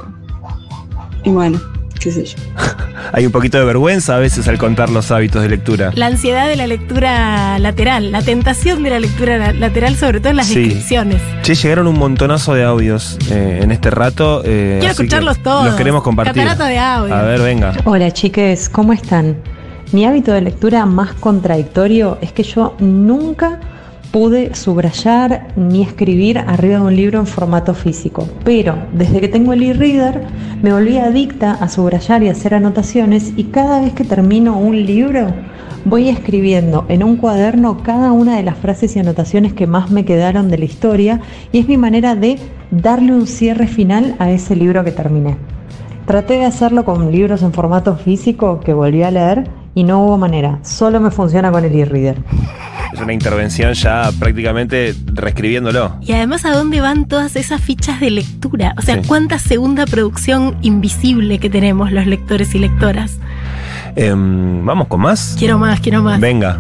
y 1.24 1.30
bueno, 1.30 1.60
qué 2.08 2.12
sé 2.14 2.24
yo. 2.26 2.38
Hay 3.14 3.26
un 3.26 3.32
poquito 3.32 3.58
de 3.58 3.66
vergüenza 3.66 4.16
a 4.16 4.20
veces 4.20 4.48
al 4.48 4.58
contar 4.58 4.90
los 4.90 5.12
hábitos 5.12 5.42
de 5.42 5.50
lectura. 5.50 5.92
La 5.96 6.08
ansiedad 6.08 6.48
de 6.48 6.56
la 6.56 6.68
lectura 6.68 7.58
lateral, 7.60 8.12
la 8.12 8.22
tentación 8.22 8.84
de 8.84 8.90
la 8.90 9.00
lectura 9.00 9.38
la- 9.38 9.54
lateral, 9.54 9.96
sobre 9.96 10.20
todo 10.20 10.30
en 10.32 10.38
las 10.38 10.48
Sí. 10.48 10.60
descripciones. 10.64 11.22
Che, 11.42 11.56
llegaron 11.56 11.88
un 11.88 11.98
montonazo 11.98 12.54
de 12.54 12.64
audios 12.64 13.18
eh, 13.30 13.60
en 13.62 13.72
este 13.72 13.90
rato. 13.90 14.42
eh, 14.46 14.78
Quiero 14.80 14.96
que 14.96 15.04
escucharlos 15.04 15.42
todos. 15.44 15.66
Los 15.66 15.76
queremos 15.76 16.02
compartir. 16.04 16.44
Catarata 16.44 16.68
de 16.68 16.78
audio. 16.80 17.14
A 17.16 17.22
ver, 17.24 17.42
venga. 17.42 17.74
Hola 17.86 18.12
chiques, 18.12 18.70
¿cómo 18.70 18.94
están? 18.94 19.38
Mi 19.94 20.06
hábito 20.06 20.34
de 20.34 20.42
lectura 20.42 20.86
más 20.86 21.14
contradictorio 21.14 22.18
es 22.22 22.32
que 22.34 22.44
yo 22.44 22.76
nunca 22.80 23.60
pude 24.12 24.56
subrayar 24.56 25.48
ni 25.56 25.82
escribir 25.82 26.40
arriba 26.40 26.80
de 26.80 26.86
un 26.86 26.96
libro 26.96 27.20
en 27.20 27.28
formato 27.28 27.74
físico, 27.74 28.28
pero 28.44 28.76
desde 28.94 29.22
que 29.22 29.28
tengo 29.28 29.54
el 29.54 29.64
e-reader 29.64 30.24
me 30.62 30.74
volví 30.74 30.98
adicta 30.98 31.54
a 31.54 31.70
subrayar 31.70 32.24
y 32.24 32.30
hacer 32.30 32.54
anotaciones 32.54 33.34
y 33.36 33.46
cada 33.46 33.82
vez 33.82 33.94
que 33.94 34.04
termino 34.04 34.58
un 34.58 34.86
libro 34.86 35.28
voy 35.86 36.10
escribiendo 36.10 36.86
en 36.90 37.04
un 37.04 37.18
cuaderno 37.18 37.82
cada 37.84 38.12
una 38.12 38.38
de 38.38 38.44
las 38.44 38.58
frases 38.58 38.96
y 38.96 39.00
anotaciones 39.00 39.54
que 39.54 39.68
más 39.68 39.90
me 39.90 40.06
quedaron 40.06 40.50
de 40.50 40.58
la 40.58 40.66
historia 40.66 41.22
y 41.52 41.60
es 41.60 41.68
mi 41.68 41.78
manera 41.78 42.16
de 42.16 42.40
darle 42.72 43.14
un 43.14 43.28
cierre 43.28 43.68
final 43.68 44.16
a 44.20 44.32
ese 44.32 44.56
libro 44.56 44.84
que 44.84 44.92
terminé. 44.92 45.38
Traté 46.06 46.36
de 46.36 46.46
hacerlo 46.46 46.86
con 46.86 47.12
libros 47.12 47.42
en 47.42 47.54
formato 47.54 47.96
físico 47.96 48.60
que 48.62 48.74
volví 48.74 49.04
a 49.04 49.12
leer 49.12 49.50
y 49.78 49.84
no 49.84 50.04
hubo 50.04 50.18
manera, 50.18 50.58
solo 50.64 51.00
me 51.00 51.12
funciona 51.12 51.52
con 51.52 51.64
el 51.64 51.76
e-reader. 51.76 52.18
Es 52.94 53.00
una 53.00 53.14
intervención 53.14 53.74
ya 53.74 54.10
prácticamente 54.20 54.96
reescribiéndolo. 55.06 55.98
Y 56.02 56.14
además, 56.14 56.46
¿a 56.46 56.52
dónde 56.52 56.82
van 56.82 57.08
todas 57.08 57.36
esas 57.36 57.62
fichas 57.62 58.00
de 58.00 58.10
lectura? 58.10 58.74
O 58.80 58.82
sea, 58.82 58.96
Sí. 58.96 59.08
¿cuánta 59.08 59.38
segunda 59.38 59.86
producción 59.86 60.56
invisible 60.64 61.38
que 61.38 61.52
tenemos 61.52 61.92
los 61.92 62.08
lectores 62.08 62.56
y 62.56 62.60
lectoras? 62.60 63.20
Em, 63.96 64.66
Vamos 64.66 64.88
con 64.88 65.02
más. 65.02 65.36
Quiero 65.38 65.60
más, 65.60 65.80
quiero 65.80 66.02
más. 66.02 66.20
Venga. 66.20 66.58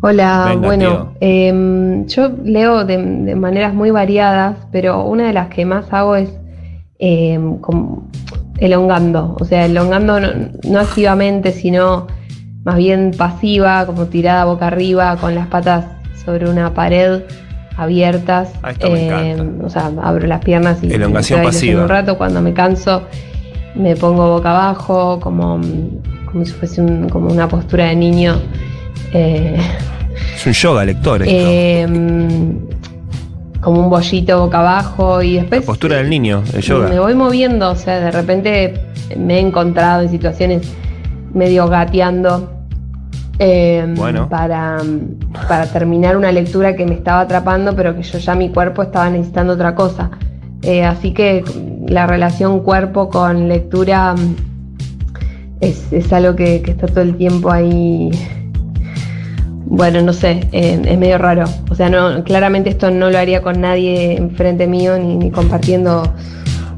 Hola, 0.00 0.46
Venga, 0.48 0.66
bueno, 0.66 1.12
em, 1.20 2.06
yo 2.06 2.30
leo 2.42 2.86
de, 2.86 2.96
de 2.96 3.36
maneras 3.36 3.74
muy 3.74 3.90
variadas, 3.90 4.56
pero 4.72 5.02
una 5.04 5.26
de 5.26 5.34
las 5.34 5.48
que 5.48 5.66
más 5.66 5.92
hago 5.92 6.16
es 6.16 6.30
em, 6.98 7.58
como 7.58 8.08
elongando, 8.58 9.36
o 9.40 9.44
sea, 9.44 9.64
elongando 9.66 10.20
no, 10.20 10.28
no 10.68 10.80
activamente, 10.80 11.52
sino 11.52 12.06
más 12.64 12.76
bien 12.76 13.12
pasiva, 13.16 13.86
como 13.86 14.06
tirada 14.06 14.44
boca 14.44 14.66
arriba, 14.66 15.16
con 15.16 15.34
las 15.34 15.46
patas 15.46 15.84
sobre 16.24 16.48
una 16.50 16.74
pared 16.74 17.22
abiertas. 17.76 18.50
Ah, 18.62 18.72
me 18.82 19.30
em, 19.30 19.64
o 19.64 19.70
sea, 19.70 19.90
abro 20.02 20.26
las 20.26 20.40
piernas 20.44 20.82
y 20.82 20.92
Elongación 20.92 21.40
ahí 21.40 21.46
pasiva. 21.46 21.82
un 21.82 21.88
rato, 21.88 22.18
cuando 22.18 22.40
me 22.42 22.52
canso 22.52 23.02
me 23.74 23.94
pongo 23.94 24.28
boca 24.30 24.50
abajo, 24.50 25.20
como, 25.20 25.60
como 26.30 26.44
si 26.44 26.52
fuese 26.52 26.80
un- 26.80 27.08
como 27.08 27.28
una 27.30 27.46
postura 27.48 27.84
de 27.86 27.96
niño. 27.96 28.40
eh, 29.12 29.56
Es 30.34 30.46
un 30.46 30.52
yoga 30.52 30.84
lector. 30.84 31.22
esto. 31.22 31.32
Em, 31.32 32.58
como 33.68 33.82
un 33.84 33.90
bollito 33.90 34.40
boca 34.40 34.60
abajo 34.60 35.20
y 35.20 35.34
después 35.34 35.62
Postura 35.62 35.96
del 35.98 36.08
niño, 36.08 36.42
el 36.48 36.54
me 36.54 36.60
yoga. 36.62 37.00
voy 37.00 37.14
moviendo, 37.14 37.70
o 37.70 37.74
sea, 37.74 38.00
de 38.00 38.10
repente 38.10 38.80
me 39.14 39.34
he 39.36 39.40
encontrado 39.40 40.00
en 40.00 40.08
situaciones 40.08 40.72
medio 41.34 41.68
gateando 41.68 42.50
em, 43.38 43.94
Bueno. 43.94 44.26
para, 44.30 44.78
para 45.46 45.66
terminar 45.66 46.16
una 46.16 46.32
lectura 46.32 46.76
que 46.76 46.86
me 46.86 46.94
estaba 46.94 47.20
atrapando, 47.20 47.76
pero 47.76 47.94
que 47.94 48.02
yo 48.02 48.18
ya 48.18 48.34
mi 48.34 48.48
cuerpo 48.48 48.84
estaba 48.84 49.10
necesitando 49.10 49.52
otra 49.52 49.74
cosa. 49.74 50.12
Eh, 50.62 50.82
así 50.86 51.12
que 51.12 51.44
la 51.86 52.06
relación 52.06 52.60
cuerpo 52.60 53.10
con 53.10 53.48
lectura 53.50 54.14
mm, 54.14 54.36
es, 55.60 55.92
es 55.92 56.10
algo 56.14 56.34
que, 56.34 56.62
que 56.62 56.70
está 56.70 56.86
todo 56.86 57.02
el 57.02 57.18
tiempo 57.18 57.50
ahí 57.50 58.08
bueno, 59.70 60.00
no 60.00 60.14
sé, 60.14 60.48
eh, 60.52 60.80
es 60.82 60.98
medio 60.98 61.18
raro. 61.18 61.44
O 61.70 61.74
sea, 61.74 61.90
no, 61.90 62.24
claramente 62.24 62.70
esto 62.70 62.90
no 62.90 63.10
lo 63.10 63.18
haría 63.18 63.42
con 63.42 63.60
nadie 63.60 64.16
enfrente 64.16 64.66
mío 64.66 64.98
ni, 64.98 65.16
ni 65.16 65.30
compartiendo 65.30 66.02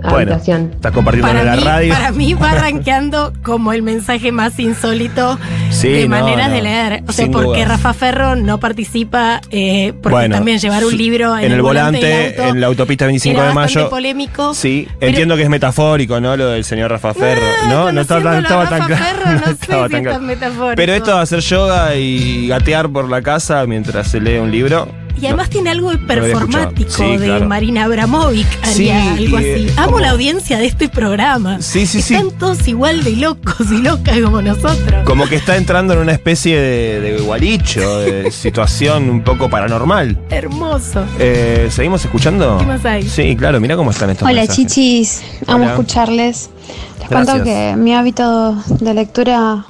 Bueno, 0.03 0.17
habitación. 0.33 0.71
estás 0.75 0.93
compartiendo 0.93 1.29
en 1.31 1.37
Para 1.37 1.51
la 1.51 1.57
mí, 1.57 1.63
radio. 1.67 1.95
para 1.95 2.13
mí 2.13 2.35
va 2.35 2.53
rankeando 2.55 3.33
como 3.43 3.73
el 3.73 3.83
mensaje 3.83 4.33
más 4.33 4.59
insólito 4.59 5.39
Sí, 5.71 5.89
de 5.89 6.09
no, 6.09 6.17
maneras 6.21 6.49
no, 6.49 6.55
de 6.55 6.63
leer. 6.63 7.03
O 7.07 7.13
sea, 7.13 7.25
sin 7.27 7.33
porque 7.33 7.47
dudas. 7.65 7.69
Rafa 7.69 7.93
Ferro 7.95 8.37
no 8.37 8.59
participa, 8.59 9.41
eh, 9.51 9.93
porque 10.03 10.11
Bueno, 10.15 10.35
también 10.37 10.59
llevar 10.59 10.85
un 10.85 10.97
libro 10.97 11.37
en, 11.39 11.45
en 11.47 11.53
el 11.53 11.63
volante, 11.63 12.29
auto 12.39 12.49
en 12.49 12.61
la 12.61 12.67
autopista 12.67 13.07
25 13.07 13.39
era 13.39 13.49
de 13.49 13.55
mayo. 13.55 13.91
polémico. 13.91 14.55
Sí, 14.55 14.89
pero- 14.99 15.11
entiendo 15.11 15.37
que 15.37 15.43
es 15.45 15.49
metafórico, 15.49 16.21
¿no? 16.21 16.37
Lo 16.37 16.49
del 16.49 16.65
señor 16.65 16.91
Rafa 16.91 17.15
Ferro. 17.15 17.43
no, 17.69 17.93
no 17.93 18.01
estaba 18.01 18.23
tan, 18.23 18.43
estaba 18.43 18.69
tan 18.69 18.81
Rafa 18.81 18.87
claro. 18.97 19.05
Ferro, 19.05 19.31
no 19.33 19.47
sé 19.47 19.53
estaba 19.53 19.87
si 19.87 19.93
tan 19.93 20.01
es 20.01 20.03
claro. 20.07 20.19
tan 20.19 20.27
metafórico. 20.27 20.77
Pero 20.77 20.93
esto 20.95 21.15
de 21.17 21.23
hacer 21.23 21.41
yoga 21.41 21.95
y 21.97 22.49
gatear 22.49 22.89
por 22.89 23.09
la 23.09 23.23
casa 23.23 23.65
mientras 23.67 24.09
se 24.09 24.21
lee 24.21 24.39
un 24.39 24.51
libro. 24.51 24.89
Y 25.21 25.27
además 25.27 25.51
tiene 25.51 25.71
algo 25.71 25.91
escuchado. 25.93 26.21
performático 26.23 26.91
Sí, 26.91 27.17
de 27.19 27.27
claro. 27.27 27.47
Marina 27.47 27.85
Abramovic, 27.85 28.47
haría 28.63 28.75
Sí, 29.17 29.25
algo 29.25 29.37
así. 29.37 29.47
eh, 29.47 29.73
Amo 29.77 29.87
como- 29.87 30.01
la 30.01 30.11
audiencia 30.11 30.59
de 30.59 30.67
este 30.67 30.89
programa. 30.89 31.61
Sí, 31.61 31.87
sí, 31.87 32.01
sí. 32.01 32.15
Están 32.15 32.31
todos 32.39 32.67
igual 32.69 33.05
de 33.05 33.17
locos 33.17 33.71
y 33.71 33.79
locas 33.83 34.19
como 34.21 34.41
nosotros. 34.41 35.05
Como 35.05 35.27
que 35.27 35.37
está 35.37 35.57
entrando 35.57 35.93
en 35.93 35.99
una 36.01 36.13
especie 36.13 36.59
de, 36.59 37.01
de 37.01 37.19
gualicho, 37.21 37.99
de 38.01 38.31
situación 38.33 39.11
un 39.11 39.23
poco 39.23 39.51
paranormal. 39.51 40.19
Hermoso. 40.31 41.05
Eh, 41.19 41.69
¿Seguimos 41.71 42.05
escuchando? 42.05 42.57
¿Qué 42.59 42.67
más 42.67 42.85
hay? 42.87 43.03
Sí, 43.09 43.37
claro, 43.37 43.61
mira 43.61 43.77
cómo 43.77 43.91
están 43.91 44.11
estos 44.11 44.27
Hola 44.27 44.41
mensajes. 44.41 44.67
chichis, 44.67 45.23
amo 45.47 45.65
Hola. 45.65 45.73
escucharles. 45.73 46.51
Les 46.99 47.09
cuento 47.09 47.35
Gracias. 47.35 47.43
que 47.45 47.77
mi 47.77 47.95
hábito 47.95 48.55
de 48.81 48.95
lectura 48.95 49.67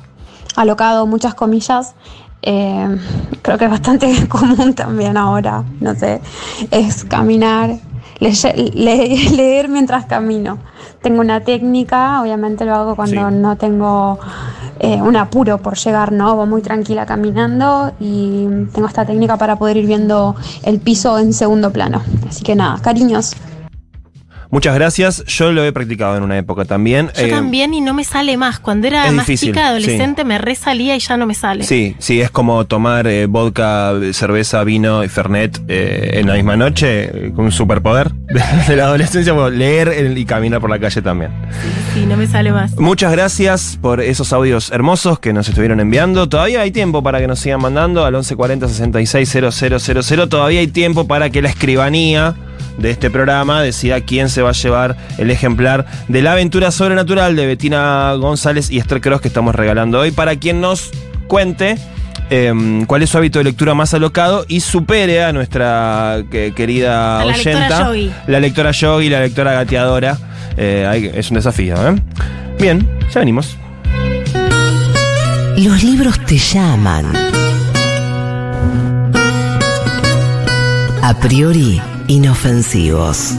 alocado, 0.56 1.06
muchas 1.06 1.34
comillas, 1.34 1.94
eh, 2.42 2.96
creo 3.42 3.58
que 3.58 3.64
es 3.66 3.70
bastante 3.70 4.26
común 4.28 4.74
también 4.74 5.16
ahora, 5.16 5.62
no 5.80 5.94
sé, 5.94 6.20
es 6.70 7.04
caminar, 7.04 7.76
leye- 8.20 8.72
le- 8.74 9.30
leer 9.36 9.68
mientras 9.68 10.06
camino. 10.06 10.58
Tengo 11.02 11.20
una 11.20 11.40
técnica, 11.40 12.20
obviamente 12.20 12.64
lo 12.66 12.74
hago 12.74 12.94
cuando 12.96 13.28
Sí. 13.30 13.34
no 13.36 13.56
tengo 13.56 14.18
eh, 14.80 15.00
un 15.00 15.16
apuro 15.16 15.58
por 15.58 15.76
llegar, 15.78 16.12
¿no? 16.12 16.36
Voy 16.36 16.46
muy 16.46 16.60
tranquila 16.62 17.06
caminando 17.06 17.92
y 18.00 18.46
tengo 18.74 18.86
esta 18.86 19.04
técnica 19.06 19.36
para 19.38 19.56
poder 19.56 19.78
ir 19.78 19.86
viendo 19.86 20.36
el 20.62 20.78
piso 20.78 21.18
en 21.18 21.32
segundo 21.32 21.70
plano. 21.72 22.02
Así 22.28 22.42
que 22.42 22.54
nada, 22.54 22.78
cariños. 22.82 23.34
Muchas 24.50 24.74
gracias. 24.74 25.24
Yo 25.26 25.52
lo 25.52 25.64
he 25.64 25.72
practicado 25.72 26.16
en 26.16 26.22
una 26.24 26.36
época 26.36 26.64
también. 26.64 27.10
Yo 27.16 27.26
Eh, 27.26 27.30
también 27.30 27.72
y 27.72 27.80
no 27.80 27.94
me 27.94 28.02
sale 28.04 28.36
más. 28.36 28.58
Cuando 28.58 28.86
era 28.88 29.10
más 29.12 29.26
difícil, 29.26 29.50
chica, 29.50 29.68
adolescente, 29.68 30.24
me 30.24 30.38
resalía 30.38 30.96
y 30.96 30.98
ya 30.98 31.16
no 31.16 31.26
me 31.26 31.34
sale. 31.34 31.62
Sí, 31.64 31.94
sí, 31.98 32.20
es 32.20 32.30
como 32.30 32.64
tomar 32.66 33.06
eh, 33.06 33.26
vodka, 33.26 33.92
cerveza, 34.12 34.64
vino 34.64 35.04
y 35.04 35.08
fernet 35.08 35.60
eh, 35.68 36.12
en 36.14 36.26
la 36.26 36.34
misma 36.34 36.56
noche, 36.56 37.32
con 37.36 37.44
un 37.46 37.52
superpoder 37.52 38.10
de, 38.28 38.42
de 38.66 38.76
la 38.76 38.84
adolescencia, 38.84 39.32
bueno, 39.32 39.50
leer 39.50 40.16
y 40.16 40.24
caminar 40.24 40.60
por 40.60 40.70
la 40.70 40.78
calle 40.80 41.00
también. 41.00 41.30
Sí, 41.94 42.04
no 42.06 42.16
me 42.16 42.26
sale 42.26 42.50
más. 42.50 42.76
Muchas 42.76 43.12
gracias 43.12 43.78
por 43.80 44.00
esos 44.00 44.32
audios 44.32 44.70
hermosos 44.72 45.20
que 45.20 45.32
nos 45.32 45.48
estuvieron 45.48 45.78
enviando. 45.80 46.28
Todavía 46.28 46.60
hay 46.62 46.70
tiempo 46.72 47.02
para 47.02 47.20
que 47.20 47.26
nos 47.28 47.38
sigan 47.38 47.60
mandando 47.60 48.04
al 48.04 48.12
1140 48.14 48.68
660000. 48.68 50.28
Todavía 50.28 50.60
hay 50.60 50.66
tiempo 50.68 51.06
para 51.06 51.30
que 51.30 51.40
la 51.42 51.48
escribanía 51.50 52.34
de 52.80 52.90
este 52.90 53.10
programa 53.10 53.62
decida 53.62 54.00
quién 54.00 54.28
se 54.28 54.42
va 54.42 54.50
a 54.50 54.52
llevar 54.52 54.96
el 55.18 55.30
ejemplar 55.30 55.86
de 56.08 56.22
la 56.22 56.32
aventura 56.32 56.70
sobrenatural 56.70 57.36
de 57.36 57.46
Betina 57.46 58.14
González 58.14 58.70
y 58.70 58.78
Esther 58.78 59.00
Cross 59.00 59.20
que 59.20 59.28
estamos 59.28 59.54
regalando 59.54 60.00
hoy. 60.00 60.10
Para 60.10 60.36
quien 60.36 60.60
nos 60.60 60.90
cuente 61.28 61.76
em, 62.30 62.84
cuál 62.86 63.02
es 63.02 63.10
su 63.10 63.18
hábito 63.18 63.38
de 63.38 63.44
lectura 63.44 63.74
más 63.74 63.92
alocado 63.94 64.44
y 64.48 64.60
supere 64.60 65.22
a 65.24 65.32
nuestra 65.32 66.22
que- 66.30 66.52
querida 66.54 67.20
A 67.20 67.24
la 67.24 67.32
lectora 67.36 67.56
oyenta, 67.58 67.86
yogi. 67.88 68.12
la 68.26 68.40
lectora 68.40 68.70
yogi, 68.70 69.08
la 69.10 69.20
lectora 69.20 69.52
gateadora. 69.52 70.18
Eh, 70.56 70.86
hay- 70.88 71.10
es 71.14 71.30
un 71.30 71.36
desafío, 71.36 71.74
¿eh? 71.88 71.96
Bien, 72.58 72.86
ya 73.12 73.20
venimos. 73.20 73.56
Los 75.56 75.82
libros 75.82 76.18
te 76.26 76.38
llaman. 76.38 77.06
A 81.02 81.14
priori, 81.18 81.80
inofensivos. 82.10 83.34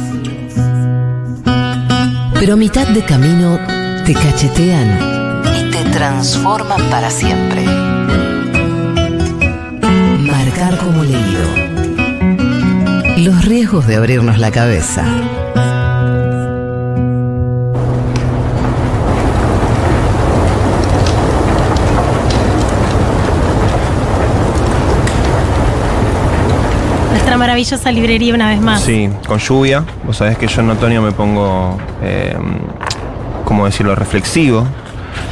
Pero 2.40 2.54
a 2.54 2.56
mitad 2.56 2.88
de 2.88 3.04
camino 3.04 3.60
te 4.06 4.14
cachetean 4.14 5.44
y 5.58 5.72
te 5.72 5.84
transforman 5.92 6.82
para 6.90 7.10
siempre. 7.12 7.66
Marcar 10.20 10.78
como 10.78 11.04
leído. 11.04 11.44
Los 13.18 13.44
riesgos 13.44 13.88
de 13.88 13.98
abrirnos 13.98 14.38
la 14.40 14.52
cabeza. 14.52 15.04
Nuestra 27.32 27.48
maravillosa 27.48 27.92
librería 27.94 28.36
una 28.36 28.50
vez 28.50 28.60
más. 28.60 28.82
Sí, 28.82 29.10
con 29.26 29.40
lluvia. 29.40 29.86
Vos 30.04 30.18
sabés 30.18 30.38
que 30.38 30.48
yo 30.48 30.60
en 30.60 30.70
otoño 30.72 31.02
me 31.02 31.14
pongo, 31.14 31.78
eh, 32.04 32.36
¿cómo 33.46 33.66
decirlo?, 33.66 33.96
reflexivo. 33.96 34.68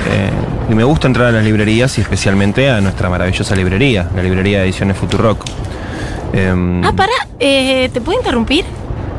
Eh, 0.09 0.29
y 0.71 0.75
me 0.75 0.85
gusta 0.85 1.07
entrar 1.07 1.27
a 1.27 1.31
las 1.33 1.43
librerías 1.43 1.97
y 1.97 2.01
especialmente 2.01 2.69
a 2.69 2.79
nuestra 2.79 3.09
maravillosa 3.09 3.53
librería, 3.53 4.07
la 4.15 4.23
librería 4.23 4.59
de 4.59 4.63
ediciones 4.63 4.95
Futurock. 4.97 5.43
Eh, 6.31 6.81
Ah, 6.85 6.93
para, 6.95 7.11
eh, 7.37 7.89
¿te 7.91 7.99
puedo 7.99 8.17
interrumpir? 8.17 8.63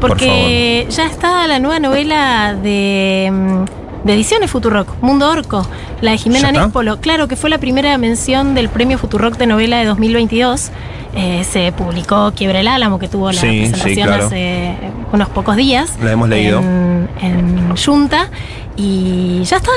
Porque 0.01 0.87
ya 0.89 1.05
está 1.05 1.47
la 1.47 1.59
nueva 1.59 1.81
novela 1.81 2.55
de, 2.55 3.31
mm, 3.31 4.07
de 4.07 4.15
Ediciones 4.15 4.51
Futurock, 4.51 4.89
Mundo 5.03 5.31
Orco, 5.31 5.67
la 6.01 6.13
de 6.13 6.19
Jimena. 6.19 6.53
Néspolo. 6.53 7.01
Claro 7.01 7.29
que 7.29 7.37
fue 7.37 7.51
la 7.51 7.59
primera 7.59 7.97
mención 7.99 8.55
del 8.55 8.69
premio 8.69 8.99
Futurock 8.99 9.37
de 9.37 9.47
novela 9.47 9.79
de 9.79 9.85
2022. 9.87 10.71
Eh, 11.15 11.45
se 11.51 11.73
publicó 11.73 12.33
Quiebra 12.37 12.61
el 12.61 12.69
Álamo, 12.69 12.99
que 12.99 13.09
tuvo 13.09 13.33
la 13.33 13.41
Sí, 13.41 13.49
sí, 13.67 13.71
presentación 13.73 14.07
claro. 14.09 14.27
hace 14.27 14.75
unos 15.13 15.29
pocos 15.29 15.57
días. 15.57 15.97
La 16.03 16.13
hemos 16.13 16.29
leído. 16.29 16.61
En, 16.61 17.09
en 17.21 17.77
Junta. 17.77 18.29
Y 18.77 19.43
ya 19.45 19.57
está. 19.57 19.73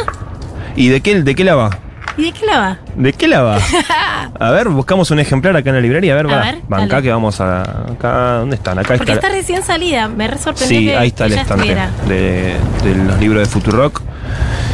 ¿Y 0.75 0.89
de 0.89 1.01
qué, 1.01 1.21
de 1.23 1.35
qué 1.35 1.43
la 1.43 1.55
va? 1.55 1.69
¿Y 2.15 2.25
de 2.25 2.31
qué 2.31 2.45
la 2.45 2.59
va? 2.59 2.77
¿De 2.95 3.11
qué 3.13 3.27
la 3.27 3.41
va? 3.41 3.57
A 4.39 4.51
ver, 4.51 4.69
buscamos 4.69 5.09
un 5.09 5.19
ejemplar 5.19 5.57
acá 5.57 5.69
en 5.71 5.75
la 5.77 5.81
librería. 5.81 6.13
A 6.13 6.15
ver, 6.17 6.27
A 6.27 6.29
va. 6.35 6.41
ver, 6.43 6.59
Banca 6.67 6.87
dale. 6.95 7.03
que 7.03 7.11
vamos 7.11 7.41
a. 7.41 7.61
Acá, 7.91 8.33
¿dónde 8.39 8.55
están? 8.55 8.77
Acá 8.77 8.95
Porque 8.97 9.13
está. 9.13 9.27
está 9.27 9.29
recién 9.37 9.63
salida. 9.63 10.07
Me 10.07 10.27
re 10.27 10.37
sorprendió 10.37 10.77
Sí, 10.79 10.85
que, 10.85 10.95
ahí 10.95 11.07
está 11.07 11.25
el 11.25 11.33
estante 11.33 11.75
de 12.07 12.55
los 13.07 13.19
libros 13.19 13.39
de 13.41 13.45
Futurock. 13.51 14.01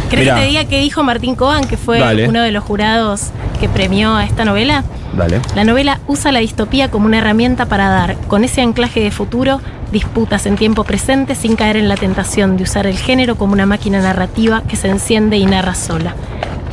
¿Crees 0.09 0.25
Mirá, 0.25 0.35
que 0.35 0.41
te 0.41 0.47
diga 0.47 0.65
qué 0.65 0.79
dijo 0.79 1.03
Martín 1.03 1.35
Coban, 1.35 1.65
que 1.65 1.77
fue 1.77 1.99
Dale. 1.99 2.27
uno 2.27 2.41
de 2.41 2.51
los 2.51 2.63
jurados 2.63 3.29
que 3.59 3.69
premió 3.69 4.15
a 4.15 4.25
esta 4.25 4.43
novela? 4.43 4.83
Dale. 5.15 5.39
La 5.55 5.63
novela 5.63 5.99
usa 6.07 6.31
la 6.31 6.39
distopía 6.39 6.89
como 6.89 7.05
una 7.05 7.19
herramienta 7.19 7.67
para 7.67 7.89
dar, 7.89 8.15
con 8.27 8.43
ese 8.43 8.61
anclaje 8.61 9.01
de 9.01 9.11
futuro, 9.11 9.61
disputas 9.91 10.45
en 10.45 10.55
tiempo 10.55 10.83
presente 10.83 11.35
sin 11.35 11.55
caer 11.55 11.77
en 11.77 11.87
la 11.87 11.95
tentación 11.95 12.57
de 12.57 12.63
usar 12.63 12.87
el 12.87 12.97
género 12.97 13.35
como 13.35 13.53
una 13.53 13.65
máquina 13.65 14.01
narrativa 14.01 14.63
que 14.67 14.75
se 14.75 14.89
enciende 14.89 15.37
y 15.37 15.45
narra 15.45 15.75
sola. 15.75 16.15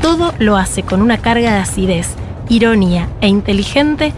Todo 0.01 0.33
lo 0.39 0.57
hace 0.57 0.83
con 0.83 1.03
una 1.03 1.19
carga 1.19 1.53
de 1.53 1.61
acidez, 1.61 2.15
ironía 2.49 3.09
e 3.21 3.29
inteligente, 3.29 4.13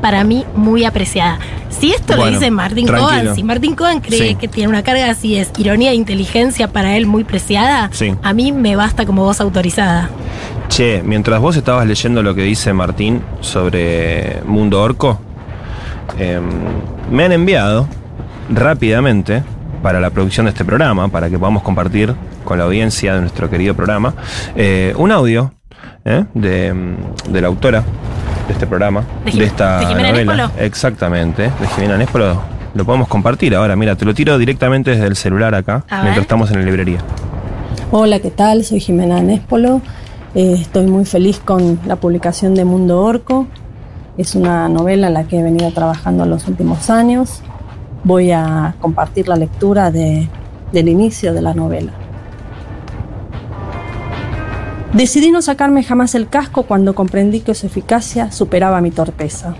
para 0.00 0.24
mí 0.24 0.44
muy 0.54 0.84
apreciada. 0.84 1.38
Si 1.70 1.92
esto 1.92 2.16
Bueno, 2.16 2.24
lo 2.24 2.38
dice 2.38 2.50
tranquilo. 2.50 2.98
Coban, 2.98 3.34
si 3.34 3.42
Martín 3.42 3.74
Coban 3.76 4.00
cree 4.00 4.30
Sí. 4.30 4.34
que 4.34 4.48
tiene 4.48 4.68
una 4.68 4.82
carga 4.82 5.04
de 5.04 5.10
acidez, 5.10 5.50
ironía 5.58 5.90
e 5.92 5.94
inteligencia 5.94 6.68
para 6.68 6.96
él 6.96 7.06
muy 7.06 7.24
preciada, 7.24 7.90
Sí. 7.92 8.14
a 8.22 8.32
mí 8.32 8.52
me 8.52 8.74
basta 8.76 9.04
como 9.06 9.22
voz 9.24 9.40
autorizada. 9.40 10.08
Che, 10.68 11.02
mientras 11.04 11.40
vos 11.40 11.56
estabas 11.56 11.86
leyendo 11.86 12.22
lo 12.22 12.34
que 12.34 12.42
dice 12.42 12.72
Martín 12.72 13.22
sobre 13.40 14.40
Mundo 14.46 14.82
Orco, 14.82 15.18
em, 16.18 16.42
me 17.10 17.24
han 17.24 17.32
enviado 17.32 17.86
rápidamente 18.50 19.42
para 19.82 20.00
la 20.00 20.10
producción 20.10 20.46
de 20.46 20.50
este 20.50 20.64
programa, 20.64 21.08
para 21.08 21.30
que 21.30 21.38
podamos 21.38 21.62
compartir 21.62 22.14
con 22.44 22.58
la 22.58 22.64
audiencia 22.64 23.14
de 23.14 23.20
nuestro 23.20 23.48
querido 23.48 23.74
programa, 23.74 24.14
eh, 24.56 24.92
un 24.96 25.12
audio 25.12 25.52
eh, 26.04 26.24
de, 26.34 26.74
de 27.28 27.40
la 27.40 27.46
autora 27.48 27.84
de 28.48 28.54
este 28.54 28.66
programa, 28.66 29.04
¿De 29.24 29.44
esta 29.44 29.78
de 29.80 29.86
Jimena 29.86 30.08
novela. 30.10 30.34
Nespolo? 30.36 30.64
Exactamente, 30.64 31.42
de 31.44 31.66
Jimena 31.76 31.96
Nespolo. 31.98 32.40
Lo 32.74 32.84
podemos 32.84 33.08
compartir 33.08 33.54
ahora, 33.54 33.76
mira, 33.76 33.94
te 33.96 34.04
lo 34.04 34.14
tiro 34.14 34.36
directamente 34.38 34.90
desde 34.90 35.06
el 35.06 35.16
celular 35.16 35.54
acá, 35.54 35.84
A 35.88 35.96
mientras 36.02 36.16
ver. 36.16 36.22
estamos 36.22 36.50
en 36.50 36.58
la 36.60 36.64
librería. 36.64 36.98
Hola, 37.90 38.18
¿qué 38.20 38.30
tal? 38.30 38.64
Soy 38.64 38.80
Jimena 38.80 39.20
Néspolo. 39.22 39.80
Eh, 40.34 40.56
estoy 40.60 40.86
muy 40.86 41.04
feliz 41.04 41.40
con 41.44 41.78
la 41.86 41.96
publicación 41.96 42.54
de 42.54 42.64
Mundo 42.64 43.00
Orco. 43.02 43.46
Es 44.18 44.34
una 44.34 44.68
novela 44.68 45.06
en 45.08 45.14
la 45.14 45.24
que 45.24 45.38
he 45.38 45.42
venido 45.42 45.70
trabajando 45.72 46.24
en 46.24 46.30
los 46.30 46.46
últimos 46.48 46.90
años. 46.90 47.40
Voy 48.04 48.30
a 48.32 48.74
compartir 48.80 49.28
la 49.28 49.36
lectura 49.36 49.90
de- 49.90 50.28
del 50.72 50.88
inicio 50.88 51.32
de 51.32 51.40
la 51.42 51.54
novela. 51.54 51.92
Decidí 54.92 55.30
no 55.30 55.42
sacarme 55.42 55.82
jamás 55.82 56.14
el 56.14 56.28
casco 56.28 56.62
cuando 56.62 56.94
comprendí 56.94 57.40
que 57.40 57.54
su 57.54 57.66
eficacia 57.66 58.32
superaba 58.32 58.80
mi 58.80 58.90
torpeza. 58.90 59.54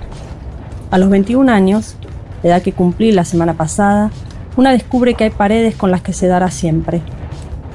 A 0.90 0.96
los 0.96 1.10
21 1.10 1.52
años, 1.52 1.96
edad 2.42 2.62
que 2.62 2.72
cumplí 2.72 3.12
la 3.12 3.26
semana 3.26 3.52
pasada, 3.52 4.10
una 4.56 4.72
descubre 4.72 5.12
que 5.14 5.24
hay 5.24 5.30
paredes 5.30 5.76
con 5.76 5.90
las 5.90 6.00
que 6.00 6.14
se 6.14 6.28
dará 6.28 6.50
siempre. 6.50 7.02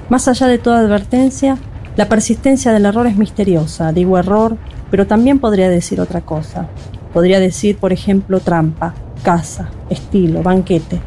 Más 0.10 0.28
allá 0.28 0.48
de 0.48 0.58
toda 0.58 0.80
advertencia, 0.80 1.58
la 1.96 2.10
persistencia 2.10 2.74
del 2.74 2.88
error 2.88 3.06
es 3.06 3.18
misteriosa. 3.18 3.92
Digo 3.92 4.18
error, 4.18 4.58
pero 4.90 5.06
también 5.06 5.38
podría 5.38 5.70
decir 5.70 6.02
otra 6.02 6.22
cosa. 6.22 6.68
Podría 7.14 7.40
decir, 7.40 7.78
por 7.78 7.94
ejemplo, 7.94 8.40
trampa, 8.40 8.96
casa, 9.22 9.70
estilo, 9.92 10.42
banquete. 10.42 11.00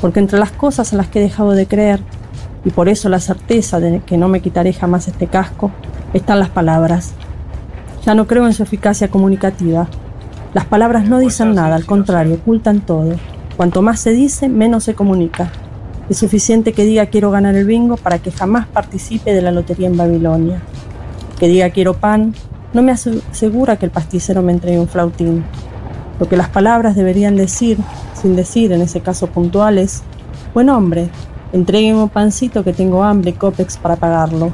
Porque 0.00 0.20
entre 0.20 0.38
las 0.38 0.52
cosas 0.52 0.92
en 0.92 0.98
las 0.98 1.08
que 1.08 1.18
he 1.18 1.22
dejado 1.22 1.50
de 1.50 1.66
creer, 1.66 2.00
y 2.64 2.70
por 2.70 2.88
eso 2.88 3.08
la 3.08 3.20
certeza 3.20 3.80
de 3.80 4.00
que 4.00 4.16
no 4.16 4.28
me 4.28 4.40
quitaré 4.40 4.72
jamás 4.72 5.08
este 5.08 5.26
casco, 5.26 5.70
están 6.12 6.38
las 6.40 6.50
palabras. 6.50 7.12
Ya 8.04 8.14
no 8.14 8.26
creo 8.26 8.46
en 8.46 8.52
su 8.52 8.62
eficacia 8.62 9.08
comunicativa. 9.08 9.88
Las 10.54 10.64
palabras 10.64 11.08
no 11.08 11.18
dicen 11.18 11.54
nada, 11.54 11.76
al 11.76 11.86
contrario, 11.86 12.34
ocultan 12.34 12.80
todo. 12.80 13.14
Cuanto 13.56 13.82
más 13.82 14.00
se 14.00 14.10
dice, 14.12 14.48
menos 14.48 14.84
se 14.84 14.94
comunica. 14.94 15.50
Es 16.08 16.18
suficiente 16.18 16.72
que 16.72 16.84
diga 16.84 17.06
quiero 17.06 17.30
ganar 17.30 17.54
el 17.54 17.66
bingo 17.66 17.96
para 17.96 18.18
que 18.18 18.32
jamás 18.32 18.66
participe 18.66 19.32
de 19.32 19.42
la 19.42 19.52
lotería 19.52 19.86
en 19.86 19.96
Babilonia. 19.96 20.60
Que 21.38 21.46
diga 21.48 21.70
quiero 21.70 21.94
pan 21.94 22.34
no 22.72 22.82
me 22.82 22.92
ase- 22.92 23.20
asegura 23.30 23.76
que 23.76 23.84
el 23.86 23.90
pasticero 23.90 24.42
me 24.42 24.52
entregue 24.52 24.78
un 24.80 24.88
flautín. 24.88 25.44
Lo 26.18 26.28
que 26.28 26.36
las 26.36 26.48
palabras 26.48 26.96
deberían 26.96 27.36
decir, 27.36 27.78
sin 28.20 28.36
decir 28.36 28.72
en 28.72 28.80
ese 28.82 29.00
caso 29.00 29.28
puntual, 29.28 29.78
es, 29.78 30.02
buen 30.54 30.68
hombre, 30.68 31.08
entrégueme 31.52 32.02
un 32.02 32.08
pancito 32.08 32.64
que 32.64 32.72
tengo 32.72 33.02
hambre 33.02 33.30
y 33.30 33.34
copex 33.34 33.76
para 33.76 33.96
pagarlo. 33.96 34.50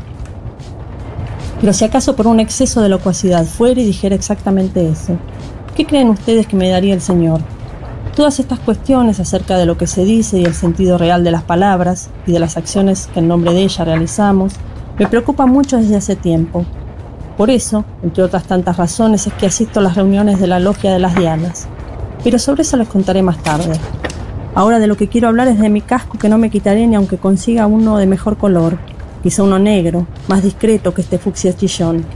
Pero 1.60 1.72
si 1.72 1.84
acaso 1.84 2.16
por 2.16 2.26
un 2.26 2.40
exceso 2.40 2.80
de 2.82 2.88
locuacidad 2.88 3.44
fuera 3.44 3.80
y 3.80 3.84
dijera 3.84 4.14
exactamente 4.14 4.88
eso, 4.88 5.16
¿qué 5.74 5.86
creen 5.86 6.10
ustedes 6.10 6.46
que 6.46 6.56
me 6.56 6.68
daría 6.68 6.94
el 6.94 7.00
Señor? 7.00 7.40
Todas 8.14 8.40
estas 8.40 8.58
cuestiones 8.58 9.20
acerca 9.20 9.58
de 9.58 9.66
lo 9.66 9.76
que 9.76 9.86
se 9.86 10.04
dice 10.04 10.38
y 10.38 10.44
el 10.44 10.54
sentido 10.54 10.96
real 10.96 11.24
de 11.24 11.30
las 11.30 11.42
palabras 11.42 12.10
y 12.26 12.32
de 12.32 12.38
las 12.38 12.56
acciones 12.56 13.08
que 13.12 13.20
en 13.20 13.28
nombre 13.28 13.52
de 13.52 13.62
ella 13.62 13.84
realizamos 13.84 14.54
me 14.98 15.06
preocupan 15.06 15.50
mucho 15.50 15.76
desde 15.76 15.96
hace 15.96 16.16
tiempo. 16.16 16.64
Por 17.36 17.50
eso, 17.50 17.84
entre 18.02 18.22
otras 18.22 18.44
tantas 18.44 18.78
razones, 18.78 19.26
es 19.26 19.32
que 19.34 19.46
asisto 19.46 19.80
a 19.80 19.82
las 19.82 19.94
reuniones 19.94 20.40
de 20.40 20.46
la 20.46 20.58
Logia 20.58 20.92
de 20.92 20.98
las 20.98 21.14
Dianas. 21.14 21.68
Pero 22.24 22.38
sobre 22.38 22.62
eso 22.62 22.78
les 22.78 22.88
contaré 22.88 23.22
más 23.22 23.42
tarde. 23.42 23.78
Ahora 24.56 24.78
de 24.78 24.86
lo 24.86 24.96
que 24.96 25.08
quiero 25.08 25.28
hablar 25.28 25.48
es 25.48 25.58
de 25.58 25.68
mi 25.68 25.82
casco 25.82 26.16
que 26.16 26.30
no 26.30 26.38
me 26.38 26.48
quitaré 26.48 26.86
ni 26.86 26.94
aunque 26.94 27.18
consiga 27.18 27.66
uno 27.66 27.98
de 27.98 28.06
mejor 28.06 28.38
color, 28.38 28.78
quizá 29.22 29.42
uno 29.42 29.58
negro, 29.58 30.06
más 30.28 30.42
discreto 30.42 30.94
que 30.94 31.02
este 31.02 31.18
fucsia 31.18 31.54
chillón. 31.54 32.06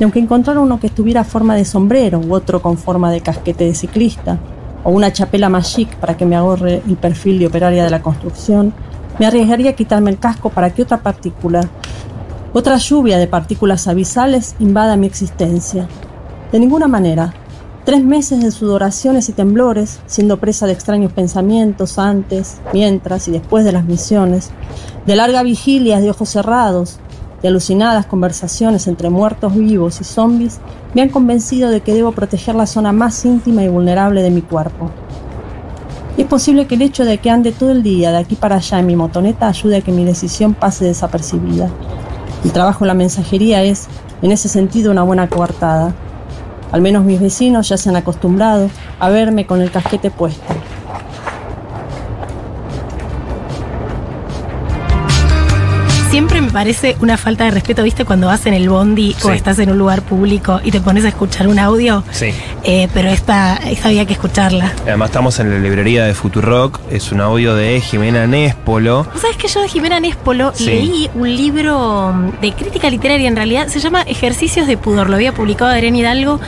Y 0.00 0.02
aunque 0.02 0.18
encontrara 0.18 0.58
uno 0.58 0.80
que 0.80 0.88
tuviera 0.88 1.22
forma 1.22 1.54
de 1.54 1.64
sombrero 1.64 2.18
u 2.18 2.34
otro 2.34 2.60
con 2.60 2.76
forma 2.76 3.12
de 3.12 3.20
casquete 3.20 3.62
de 3.62 3.74
ciclista, 3.76 4.40
o 4.82 4.90
una 4.90 5.12
chapela 5.12 5.48
más 5.48 5.72
chic 5.72 5.94
para 5.98 6.16
que 6.16 6.26
me 6.26 6.34
ahorre 6.34 6.82
el 6.88 6.96
perfil 6.96 7.38
de 7.38 7.46
operaria 7.46 7.84
de 7.84 7.90
la 7.90 8.02
construcción, 8.02 8.74
me 9.20 9.26
arriesgaría 9.26 9.70
a 9.70 9.74
quitarme 9.74 10.10
el 10.10 10.18
casco 10.18 10.50
para 10.50 10.74
que 10.74 10.82
otra 10.82 11.02
partícula, 11.02 11.60
otra 12.52 12.78
lluvia 12.78 13.16
de 13.16 13.28
partículas 13.28 13.86
abisales 13.86 14.56
invada 14.58 14.96
mi 14.96 15.06
existencia. 15.06 15.86
De 16.50 16.58
ninguna 16.58 16.88
manera. 16.88 17.32
Tres 17.86 18.02
meses 18.02 18.42
de 18.42 18.50
sudoraciones 18.50 19.28
y 19.28 19.32
temblores, 19.32 20.00
siendo 20.06 20.38
presa 20.38 20.66
de 20.66 20.72
extraños 20.72 21.12
pensamientos 21.12 22.00
antes, 22.00 22.56
mientras 22.72 23.28
y 23.28 23.30
después 23.30 23.64
de 23.64 23.70
las 23.70 23.84
misiones, 23.84 24.50
de 25.06 25.14
larga 25.14 25.44
vigilia 25.44 26.00
de 26.00 26.10
ojos 26.10 26.30
cerrados, 26.30 26.98
de 27.42 27.46
alucinadas 27.46 28.04
conversaciones 28.06 28.88
entre 28.88 29.08
muertos 29.08 29.54
vivos 29.54 30.00
y 30.00 30.04
zombies, 30.04 30.58
me 30.94 31.02
han 31.02 31.10
convencido 31.10 31.70
de 31.70 31.80
que 31.80 31.94
debo 31.94 32.10
proteger 32.10 32.56
la 32.56 32.66
zona 32.66 32.90
más 32.90 33.24
íntima 33.24 33.62
y 33.62 33.68
vulnerable 33.68 34.20
de 34.20 34.30
mi 34.30 34.42
cuerpo. 34.42 34.90
Y 36.16 36.22
es 36.22 36.26
posible 36.26 36.66
que 36.66 36.74
el 36.74 36.82
hecho 36.82 37.04
de 37.04 37.18
que 37.18 37.30
ande 37.30 37.52
todo 37.52 37.70
el 37.70 37.84
día 37.84 38.10
de 38.10 38.18
aquí 38.18 38.34
para 38.34 38.56
allá 38.56 38.80
en 38.80 38.86
mi 38.86 38.96
motoneta 38.96 39.46
ayude 39.46 39.76
a 39.76 39.80
que 39.82 39.92
mi 39.92 40.04
decisión 40.04 40.54
pase 40.54 40.86
desapercibida. 40.86 41.70
El 42.42 42.50
trabajo 42.50 42.82
en 42.82 42.88
la 42.88 42.94
mensajería 42.94 43.62
es, 43.62 43.86
en 44.22 44.32
ese 44.32 44.48
sentido, 44.48 44.90
una 44.90 45.04
buena 45.04 45.28
coartada. 45.28 45.94
Al 46.72 46.80
menos 46.80 47.04
mis 47.04 47.20
vecinos 47.20 47.68
ya 47.68 47.76
se 47.76 47.88
han 47.88 47.96
acostumbrado 47.96 48.70
a 48.98 49.08
verme 49.08 49.46
con 49.46 49.60
el 49.60 49.70
casquete 49.70 50.10
puesto. 50.10 50.55
Parece 56.56 56.96
una 57.00 57.18
falta 57.18 57.44
de 57.44 57.50
respeto, 57.50 57.82
¿viste? 57.82 58.06
Cuando 58.06 58.28
vas 58.28 58.46
en 58.46 58.54
el 58.54 58.70
bondi 58.70 59.14
o 59.24 59.30
estás 59.30 59.58
en 59.58 59.68
un 59.70 59.76
lugar 59.76 60.00
público 60.00 60.58
y 60.64 60.70
te 60.70 60.80
pones 60.80 61.04
a 61.04 61.08
escuchar 61.08 61.48
un 61.48 61.58
audio. 61.58 62.02
Sí. 62.12 62.30
Eh, 62.64 62.88
pero 62.94 63.10
esta, 63.10 63.56
esta 63.56 63.88
había 63.88 64.06
que 64.06 64.14
escucharla. 64.14 64.72
Además 64.86 65.10
estamos 65.10 65.38
en 65.38 65.50
la 65.50 65.58
librería 65.58 66.04
de 66.06 66.14
Futurock, 66.14 66.80
es 66.90 67.12
un 67.12 67.20
audio 67.20 67.54
de 67.54 67.78
Jimena 67.82 68.26
Néspolo. 68.26 69.04
¿Vos 69.12 69.20
sabés 69.20 69.36
que 69.36 69.48
yo 69.48 69.60
de 69.60 69.68
Jimena 69.68 70.00
Néspolo 70.00 70.52
Sí. 70.54 70.64
leí 70.64 71.10
un 71.14 71.28
libro 71.36 72.14
mm, 72.14 72.40
de 72.40 72.52
crítica 72.54 72.88
literaria, 72.88 73.28
en 73.28 73.36
realidad 73.36 73.66
se 73.68 73.78
llama 73.78 74.00
Ejercicios 74.02 74.66
de 74.66 74.78
Pudor, 74.78 75.10
lo 75.10 75.16
había 75.16 75.34
publicado 75.34 75.70
Adrián 75.70 75.94
Hidalgo 75.94 76.40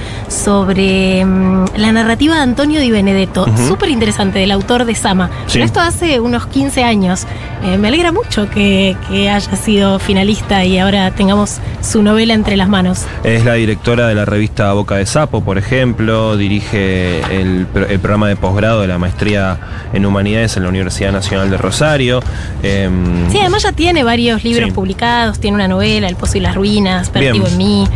sobre 0.42 1.22
mm, 1.22 1.64
la 1.76 1.92
narrativa 1.92 2.36
de 2.36 2.40
Antonio 2.40 2.80
Di 2.80 2.90
Benedetto, 2.90 3.42
Ujú. 3.46 3.68
súper 3.68 3.90
interesante, 3.90 4.38
del 4.38 4.52
autor 4.52 4.86
de 4.86 4.94
Sama. 4.94 5.28
Pero 5.52 5.66
esto 5.66 5.80
hace 5.80 6.18
unos 6.18 6.46
15 6.46 6.82
años. 6.82 7.26
Eh, 7.64 7.76
me 7.76 7.88
alegra 7.88 8.10
mucho 8.12 8.48
que, 8.48 8.96
que 9.08 9.28
haya 9.28 9.56
sido 9.56 9.97
finalista 9.98 10.64
y 10.64 10.78
ahora 10.78 11.10
tengamos 11.12 11.58
su 11.80 12.02
novela 12.02 12.34
entre 12.34 12.56
las 12.56 12.68
manos. 12.68 13.04
Es 13.24 13.44
la 13.44 13.54
directora 13.54 14.08
de 14.08 14.14
la 14.14 14.24
revista 14.24 14.72
Boca 14.72 14.96
de 14.96 15.06
Sapo, 15.06 15.42
por 15.44 15.58
ejemplo, 15.58 16.36
dirige 16.36 17.20
el, 17.40 17.66
pro- 17.66 17.86
el 17.86 17.98
programa 18.00 18.28
de 18.28 18.36
posgrado 18.36 18.80
de 18.80 18.88
la 18.88 18.98
maestría 18.98 19.58
en 19.92 20.04
humanidades 20.06 20.56
en 20.56 20.62
la 20.64 20.68
Universidad 20.68 21.12
Nacional 21.12 21.50
de 21.50 21.56
Rosario. 21.56 22.20
Em, 22.62 23.30
Sí, 23.30 23.38
además 23.40 23.62
ya 23.62 23.72
tiene 23.72 24.04
varios 24.04 24.44
libros 24.44 24.68
Sí. 24.68 24.74
publicados, 24.74 25.38
tiene 25.38 25.54
una 25.56 25.68
novela, 25.68 26.08
El 26.08 26.16
Pozo 26.16 26.38
y 26.38 26.40
las 26.40 26.54
Ruinas, 26.54 27.12
Bien. 27.12 27.34
en 27.36 27.56
mí. 27.56 27.86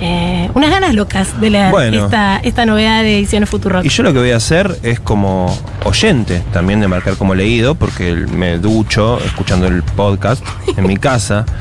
Eh, 0.00 0.48
unas 0.54 0.70
ganas 0.70 0.94
locas 0.94 1.38
de 1.40 1.50
leer 1.50 1.70
Bueno. 1.70 2.04
esta, 2.06 2.38
esta 2.38 2.64
novedad 2.66 3.02
de 3.02 3.18
Ediciones 3.18 3.48
Futuro. 3.48 3.82
Y 3.84 3.88
yo 3.88 4.02
lo 4.02 4.12
que 4.12 4.18
voy 4.18 4.30
a 4.30 4.36
hacer 4.36 4.78
es 4.82 4.98
como 5.00 5.56
oyente 5.84 6.42
también 6.52 6.80
de 6.80 6.88
marcar 6.88 7.16
como 7.16 7.34
leído, 7.34 7.74
porque 7.74 8.14
me 8.14 8.58
ducho 8.58 9.18
escuchando 9.24 9.66
el 9.66 9.82
podcast 9.82 10.44
en 10.76 10.86
mi 10.86 10.96
casa. 10.96 11.44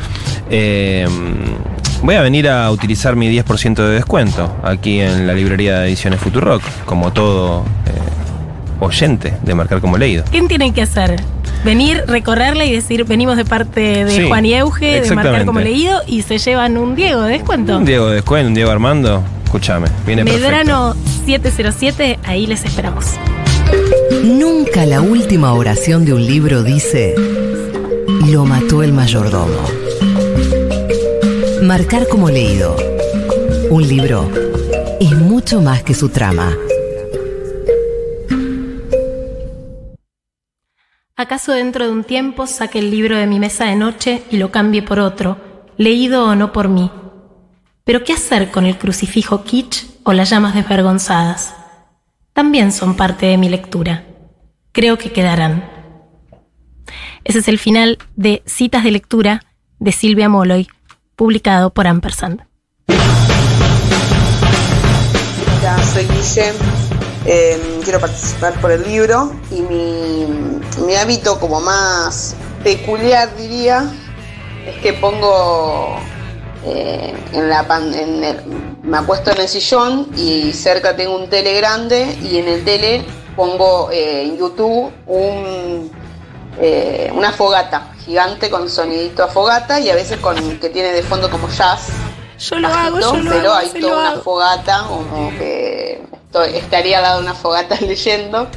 Eh, 0.51 1.07
voy 2.01 2.15
a 2.15 2.21
venir 2.21 2.49
a 2.49 2.71
utilizar 2.71 3.15
mi 3.15 3.29
10% 3.31 3.75
de 3.75 3.89
descuento 3.93 4.55
aquí 4.63 4.99
en 4.99 5.27
la 5.27 5.33
librería 5.33 5.79
de 5.81 5.89
ediciones 5.89 6.19
Futurock, 6.19 6.63
como 6.85 7.13
todo 7.13 7.63
eh, 7.85 7.91
oyente 8.79 9.37
de 9.43 9.53
marcar 9.53 9.79
como 9.79 9.95
leído. 9.95 10.23
¿Qué 10.31 10.41
tienen 10.41 10.73
que 10.73 10.81
hacer? 10.81 11.21
Venir, 11.63 12.03
recorrerla 12.07 12.65
y 12.65 12.71
decir, 12.71 13.03
venimos 13.03 13.35
de 13.35 13.45
parte 13.45 14.05
de 14.05 14.11
Sí, 14.11 14.27
Juan 14.27 14.45
y 14.45 14.53
Euge, 14.53 15.01
de 15.01 15.11
marcar 15.11 15.45
como 15.45 15.59
leído, 15.59 16.01
y 16.07 16.21
se 16.21 16.37
llevan 16.37 16.77
un 16.77 16.95
Diego 16.95 17.23
de 17.23 17.33
descuento. 17.33 17.77
Un 17.77 17.85
Diego 17.85 18.07
de 18.07 18.15
descuento, 18.15 18.47
un 18.47 18.53
Diego 18.53 18.71
Armando, 18.71 19.23
escúchame, 19.43 19.87
viene 20.05 20.23
perfecto. 20.23 20.47
Medrano 20.47 20.95
707, 21.25 22.19
ahí 22.23 22.47
les 22.47 22.63
esperamos. 22.63 23.05
Nunca 24.23 24.85
la 24.85 25.01
última 25.01 25.53
oración 25.53 26.05
de 26.05 26.13
un 26.13 26.25
libro 26.25 26.63
dice, 26.63 27.15
lo 28.27 28.45
mató 28.45 28.81
el 28.81 28.93
mayordomo. 28.93 29.61
Marcar 31.63 32.07
como 32.07 32.29
leído. 32.29 32.75
Un 33.69 33.87
libro 33.87 34.29
es 34.99 35.11
mucho 35.11 35.61
más 35.61 35.83
que 35.83 35.93
su 35.93 36.09
trama. 36.09 36.57
¿Acaso 41.19 41.51
dentro 41.51 41.85
de 41.85 41.91
un 41.91 42.05
tiempo 42.05 42.47
saque 42.47 42.79
el 42.79 42.91
libro 42.91 43.17
de 43.17 43.27
mi 43.27 43.41
mesa 43.41 43.65
de 43.65 43.75
noche 43.75 44.23
y 44.31 44.37
lo 44.37 44.51
cambie 44.51 44.81
por 44.81 45.01
otro, 45.01 45.37
leído 45.75 46.23
o 46.23 46.33
no 46.33 46.53
por 46.53 46.69
mí? 46.69 46.89
Pero 47.83 48.05
¿qué 48.05 48.13
hacer 48.13 48.51
con 48.51 48.65
el 48.65 48.77
crucifijo 48.77 49.43
kitsch 49.43 49.83
o 50.05 50.13
las 50.13 50.29
llamas 50.29 50.55
desvergonzadas? 50.55 51.53
También 52.31 52.71
son 52.71 52.95
parte 52.95 53.25
de 53.25 53.37
mi 53.37 53.49
lectura. 53.49 54.05
Creo 54.71 54.97
que 54.97 55.11
quedarán. 55.11 55.69
Ese 57.25 57.39
es 57.39 57.49
el 57.49 57.59
final 57.59 57.97
de 58.15 58.41
Citas 58.45 58.85
de 58.85 58.91
Lectura 58.91 59.41
de 59.77 59.91
Silvia 59.91 60.29
Molloy, 60.29 60.69
publicado 61.17 61.73
por 61.73 61.85
Ampersand. 61.85 62.45
Hola, 65.57 65.83
soy 65.83 66.05
Guille. 66.05 66.53
Eh, 67.25 67.81
quiero 67.83 67.99
participar 67.99 68.53
por 68.61 68.71
el 68.71 68.83
libro 68.83 69.33
y 69.51 69.61
mi, 69.61 70.08
mi 70.89 70.95
hábito 70.95 71.39
como 71.39 71.61
más 71.61 72.35
peculiar 72.63 73.35
diría 73.35 73.91
es 74.65 74.75
que 74.77 74.93
pongo 74.93 75.97
eh, 76.65 77.13
en 77.31 77.47
la 77.47 77.67
pan- 77.67 77.93
en 77.93 78.23
el- 78.23 78.41
me 78.81 78.97
acuesto 78.97 79.29
en 79.29 79.37
el 79.41 79.47
sillón 79.47 80.07
y 80.17 80.51
cerca 80.51 80.95
tengo 80.95 81.15
un 81.15 81.29
tele 81.29 81.53
grande 81.57 82.17
y 82.23 82.39
en 82.39 82.47
el 82.47 82.65
tele 82.65 83.03
pongo 83.35 83.91
eh, 83.91 84.23
en 84.23 84.37
YouTube 84.39 84.91
un, 85.05 85.91
eh, 86.59 87.11
una 87.13 87.33
fogata 87.33 87.93
gigante 88.03 88.49
con 88.49 88.67
sonidito 88.67 89.23
a 89.23 89.27
fogata 89.27 89.79
y 89.79 89.91
a 89.91 89.95
veces 89.95 90.17
con 90.17 90.57
que 90.57 90.69
tiene 90.69 90.91
de 90.91 91.03
fondo 91.03 91.29
como 91.29 91.47
jazz 91.49 91.89
Yo 92.39 92.55
lo 92.57 92.67
hago, 92.67 92.99
yo 92.99 93.13
lo 93.15 93.29
pero 93.29 93.53
hago, 93.53 93.59
hay 93.75 93.81
toda 93.81 93.99
una 93.99 94.09
hago. 94.09 94.21
fogata, 94.23 94.85
como 94.87 95.29
que 95.37 96.01
estoy- 96.25 96.55
estaría 96.57 97.13
de 97.13 97.19
una 97.19 97.35
fogata 97.35 97.75
leyendo. 97.81 98.47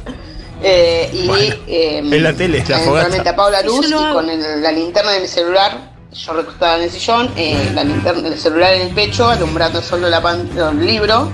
Eh, 0.63 1.09
y 1.13 1.29
eh, 1.71 1.97
en 1.99 2.23
la 2.23 2.33
tele, 2.33 2.63
la 2.67 2.79
fogata. 2.79 3.07
Realmente 3.07 3.29
apago 3.29 3.49
la 3.49 3.61
luz 3.61 3.89
lo 3.89 4.09
y 4.09 4.13
con 4.13 4.29
el- 4.29 4.61
la 4.61 4.71
linterna 4.71 5.11
de 5.11 5.19
mi 5.19 5.27
celular, 5.27 5.91
yo 6.13 6.33
recostada 6.33 6.77
en 6.77 6.83
el 6.83 6.91
sillón, 6.91 7.29
eh, 7.35 7.71
la 7.73 7.83
linterna, 7.83 8.27
el 8.29 8.39
celular 8.39 8.73
en 8.73 8.81
el 8.83 8.93
pecho, 8.93 9.27
alumbrando 9.27 9.81
solo 9.81 10.09
la 10.09 10.21
pan- 10.21 10.49
el 10.57 10.85
libro 10.85 11.31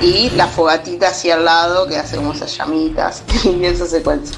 y 0.00 0.30
la 0.36 0.46
fogatita 0.46 1.08
así 1.08 1.30
al 1.30 1.44
lado 1.44 1.86
que 1.86 1.96
hace 1.96 2.16
como 2.16 2.32
esas 2.32 2.56
llamitas 2.56 3.22
y 3.44 3.64
esa 3.64 3.86
secuencia. 3.86 4.36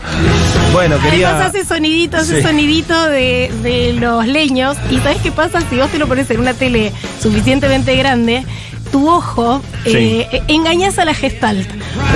Bueno, 0.73 0.97
quería... 1.03 1.31
Además 1.31 1.49
hace 1.55 1.65
sonidito, 1.65 2.17
hace 2.19 2.37
Sí. 2.37 2.43
sonidito 2.43 3.05
de, 3.05 3.51
de 3.63 3.93
los 3.95 4.27
leños. 4.27 4.77
¿Y 4.91 4.99
sabes 4.99 5.19
qué 5.23 5.33
pasa? 5.33 5.61
Si 5.71 5.77
vos 5.77 5.89
te 5.91 5.99
lo 5.99 6.07
pones 6.07 6.31
en 6.31 6.41
una 6.41 6.55
tele 6.55 6.93
suficientemente 7.21 7.97
grande, 7.97 8.45
tu 8.87 9.09
ojo 9.09 9.63
Sí. 9.85 9.93
eh, 10.33 10.43
engañas 10.49 10.99
a 10.99 11.05
la 11.05 11.15
gestalt. 11.15 11.69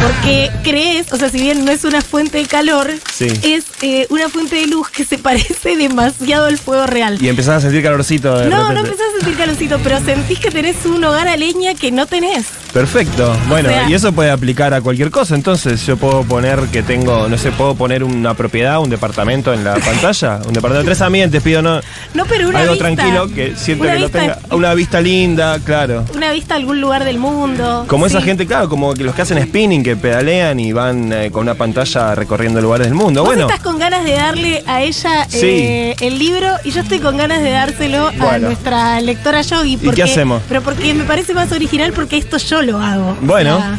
Porque 0.03 0.51
crees, 0.63 1.13
o 1.13 1.17
sea, 1.17 1.29
si 1.29 1.41
bien 1.41 1.65
no 1.65 1.71
es 1.71 1.85
una 1.85 2.01
fuente 2.01 2.39
de 2.39 2.47
calor, 2.47 2.91
Sí. 3.13 3.29
es 3.43 3.65
eh, 3.83 4.07
una 4.11 4.29
fuente 4.29 4.57
de 4.57 4.67
luz 4.67 4.89
que 4.91 5.05
se 5.05 5.19
parece 5.19 5.77
demasiado 5.77 6.47
al 6.47 6.59
fuego 6.59 6.87
real. 6.87 7.19
Y 7.21 7.29
empezás 7.29 7.57
a 7.59 7.61
sentir 7.63 7.83
calorcito 7.83 8.39
de 8.39 8.49
No, 8.49 8.57
repente. 8.69 8.75
no 8.75 8.81
empezás 8.81 9.07
a 9.15 9.19
sentir 9.21 9.37
calorcito, 9.39 9.79
pero 9.83 10.01
sentís 10.01 10.39
que 10.39 10.51
tenés 10.51 10.85
un 10.87 11.03
hogar 11.05 11.29
a 11.29 11.37
leña 11.37 11.75
que 11.75 11.91
no 11.91 12.07
tenés. 12.07 12.47
Perfecto. 12.73 13.37
Bueno, 13.49 13.69
sea- 13.69 13.89
y 13.89 13.95
eso 13.95 14.13
puede 14.13 14.31
aplicar 14.31 14.73
a 14.75 14.81
cualquier 14.81 15.11
cosa. 15.11 15.35
Entonces, 15.35 15.85
yo 15.87 15.97
puedo 15.97 16.23
poner 16.25 16.61
que 16.73 16.83
tengo, 16.83 17.29
no 17.29 17.37
sé, 17.37 17.51
puedo 17.53 17.75
poner 17.75 18.05
una 18.05 18.35
propiedad, 18.35 18.79
un 18.81 18.91
departamento 18.91 19.53
en 19.53 19.65
la 19.65 19.75
pantalla. 19.85 20.37
Un 20.47 20.53
departamento 20.53 20.79
de 20.79 20.85
tres 20.85 21.01
ambientes, 21.01 21.43
pido 21.43 21.63
no, 21.63 21.81
No, 22.15 22.25
pero 22.27 22.49
una 22.49 22.61
algo 22.61 22.75
vista. 22.75 22.87
tranquilo 22.95 23.29
que 23.35 23.57
siento 23.57 23.85
que 23.85 23.99
lo 23.99 24.09
tenga. 24.09 24.39
Una 24.53 24.75
vista 24.75 25.01
linda, 25.01 25.59
claro. 25.65 26.05
Una 26.15 26.33
vista 26.33 26.59
algún 26.61 26.81
lugar 26.81 27.05
del 27.05 27.19
mundo. 27.19 27.85
Como 27.89 28.07
esa 28.07 28.21
gente, 28.23 28.47
claro, 28.47 28.69
como 28.69 28.95
que 28.95 29.03
los 29.05 29.15
que 29.15 29.23
hacen 29.23 29.43
spinning, 29.43 29.83
que 29.83 29.97
pedalean 29.97 30.61
y 30.61 30.73
van 30.73 31.13
eh, 31.13 31.31
con 31.31 31.43
una 31.43 31.55
pantalla 31.55 32.15
recorriendo 32.15 32.61
lugares 32.61 32.87
del 32.87 32.95
mundo. 32.95 33.21
Vos 33.23 33.31
Bueno, 33.31 33.47
estás 33.49 33.61
con 33.61 33.79
ganas 33.79 34.05
de 34.05 34.13
darle 34.13 34.63
a 34.67 34.83
ella 34.83 35.27
Sí. 35.29 35.39
eh, 35.47 35.97
el 36.01 36.19
libro 36.19 36.49
y 36.65 36.71
yo 36.71 36.83
estoy 36.83 36.99
con 37.01 37.17
ganas 37.17 37.43
de 37.43 37.51
dárselo 37.51 38.11
a 38.21 38.39
nuestra 38.39 39.01
lectora 39.01 39.43
Yogi. 39.43 39.77
qué 39.77 39.87
Porque, 39.87 40.03
hacemos? 40.03 40.43
Pero 40.49 40.63
porque 40.63 40.95
me 40.95 41.05
parece 41.05 41.35
más 41.35 41.51
original 41.53 41.93
porque 41.93 42.17
esto 42.19 42.37
yo 42.39 42.63
lo 42.63 42.79
hago. 42.81 43.17
bueno. 43.23 43.57
O 43.57 43.61
sea, 43.61 43.79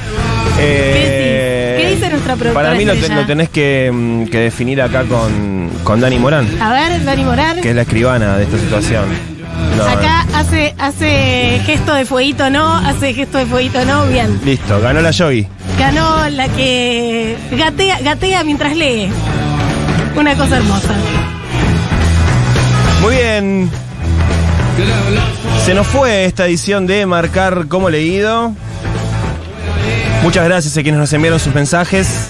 eh, 0.60 1.78
¿Qué 1.82 1.90
dice 1.96 2.10
nuestra 2.10 2.36
productora 2.36 2.54
Para 2.68 2.76
mí 2.78 2.86
lo, 2.86 2.94
te- 2.94 3.00
estrella? 3.00 3.22
lo 3.22 3.28
tenés 3.28 3.50
que, 3.50 3.90
mm, 3.94 4.26
que 4.26 4.38
definir 4.40 4.82
acá 4.82 5.04
con, 5.04 5.70
con 5.84 6.00
Dani 6.02 6.18
Morán, 6.20 6.48
A 6.62 6.72
ver, 6.74 7.04
Dani 7.04 7.24
Morar. 7.24 7.62
que 7.62 7.70
es 7.70 7.76
la 7.76 7.82
escribana 7.84 8.38
de 8.38 8.44
esta 8.44 8.58
situación. 8.58 9.06
No, 9.78 9.84
Acá 9.84 10.26
hace, 10.36 10.76
hace 10.78 11.61
gesto 11.65 11.93
de 11.93 12.05
fueguito 12.05 12.49
no, 12.49 12.78
hace 12.78 13.13
gesto 13.13 13.38
de 13.38 13.45
fueguito 13.45 13.84
no, 13.86 14.05
bien. 14.07 14.39
Listo, 14.43 14.80
ganó 14.82 15.01
la 15.01 15.11
Yogi. 15.11 15.47
Ganó 15.80 16.30
la 16.30 16.47
que 16.49 17.38
gatea, 17.51 17.99
gatea 18.01 18.43
mientras 18.43 18.76
lee. 18.76 19.09
Una 20.15 20.36
cosa 20.36 20.57
hermosa. 20.57 20.93
Muy 23.01 23.15
bien. 23.15 23.72
Se 25.65 25.74
nos 25.74 25.88
fue 25.88 26.26
esta 26.26 26.45
edición 26.45 26.86
de 26.88 27.05
Marcar 27.05 27.67
como 27.67 27.89
leído. 27.89 28.53
Muchas 30.24 30.45
gracias 30.45 30.78
a 30.78 30.84
quienes 30.84 30.99
nos 30.99 31.11
enviaron 31.13 31.39
sus 31.39 31.53
mensajes. 31.53 32.30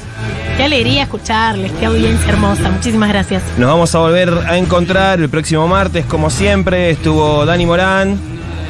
Qué 0.57 0.63
alegría 0.63 1.03
escucharles, 1.03 1.71
qué 1.73 1.85
audiencia 1.85 2.29
hermosa. 2.29 2.69
Muchísimas 2.69 3.09
gracias. 3.09 3.43
Nos 3.57 3.69
vamos 3.69 3.93
a 3.95 3.99
volver 3.99 4.29
a 4.47 4.57
encontrar 4.57 5.19
el 5.19 5.29
próximo 5.29 5.67
martes, 5.67 6.05
como 6.05 6.29
siempre. 6.29 6.91
Estuvo 6.91 7.45
Dani 7.45 7.65
Morán 7.65 8.19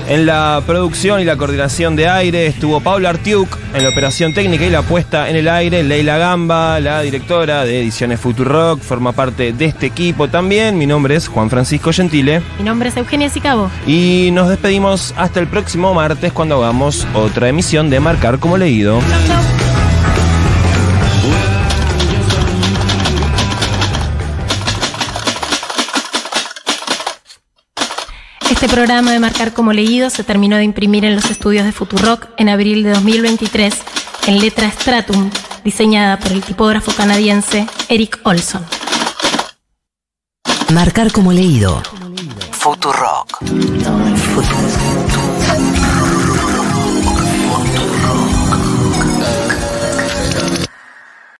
en 0.08 0.26
la 0.26 0.62
producción 0.66 1.22
y 1.22 1.26
la 1.26 1.38
coordinación 1.38 1.96
de 1.96 2.08
aire. 2.08 2.48
Estuvo 2.48 2.82
Paula 2.82 3.10
Artiuk 3.10 3.58
en 3.74 3.84
la 3.84 3.90
operación 3.90 4.34
técnica 4.34 4.66
y 4.66 4.70
la 4.70 4.82
puesta 4.82 5.30
en 5.30 5.36
el 5.36 5.48
aire. 5.48 5.84
Leila 5.84 6.18
Gamba, 6.18 6.80
la 6.80 7.02
directora 7.02 7.66
de 7.66 7.82
Ediciones 7.82 8.20
Futurock, 8.20 8.82
forma 8.82 9.12
parte 9.12 9.54
de 9.54 9.66
este 9.66 9.88
equipo 9.88 10.28
también. 10.28 10.78
Mi 10.78 10.86
nombre 10.86 11.16
es 11.16 11.28
Juan 11.28 11.50
Francisco 11.50 11.92
Gentile. 11.92 12.42
Mi 12.58 12.64
nombre 12.64 12.90
es 12.90 12.98
Eugenia 12.98 13.30
Sicabo. 13.30 13.70
Y 13.88 14.30
nos 14.34 14.50
despedimos 14.50 15.14
hasta 15.18 15.40
el 15.40 15.48
próximo 15.48 15.94
martes 15.94 16.32
cuando 16.34 16.58
hagamos 16.58 17.08
otra 17.14 17.50
emisión 17.50 17.90
de 17.90 18.00
Marcar 18.00 18.40
como 18.40 18.58
leído. 18.58 19.00
Este 28.52 28.68
programa 28.68 29.14
de 29.14 29.20
Marcar 29.20 29.54
como 29.54 29.72
leído 29.72 30.10
se 30.10 30.26
terminó 30.26 30.58
de 30.58 30.66
imprimir 30.66 31.06
en 31.06 31.16
los 31.16 31.32
estudios 31.32 31.64
de 31.64 31.72
Futurock 31.72 32.28
en 32.36 32.50
abril 32.50 32.84
de 32.84 32.90
2023 32.90 33.74
en 34.28 34.40
letra 34.40 34.70
Stratum, 34.70 35.30
diseñada 35.64 36.20
por 36.20 36.34
el 36.34 36.42
tipógrafo 36.44 36.92
canadiense 36.92 37.66
Eric 37.88 38.20
Olson. 38.24 38.64
Marcar 40.74 41.14
como 41.14 41.32
leído. 41.32 41.82
Futurock. 42.52 43.40
Futurock. 43.40 44.71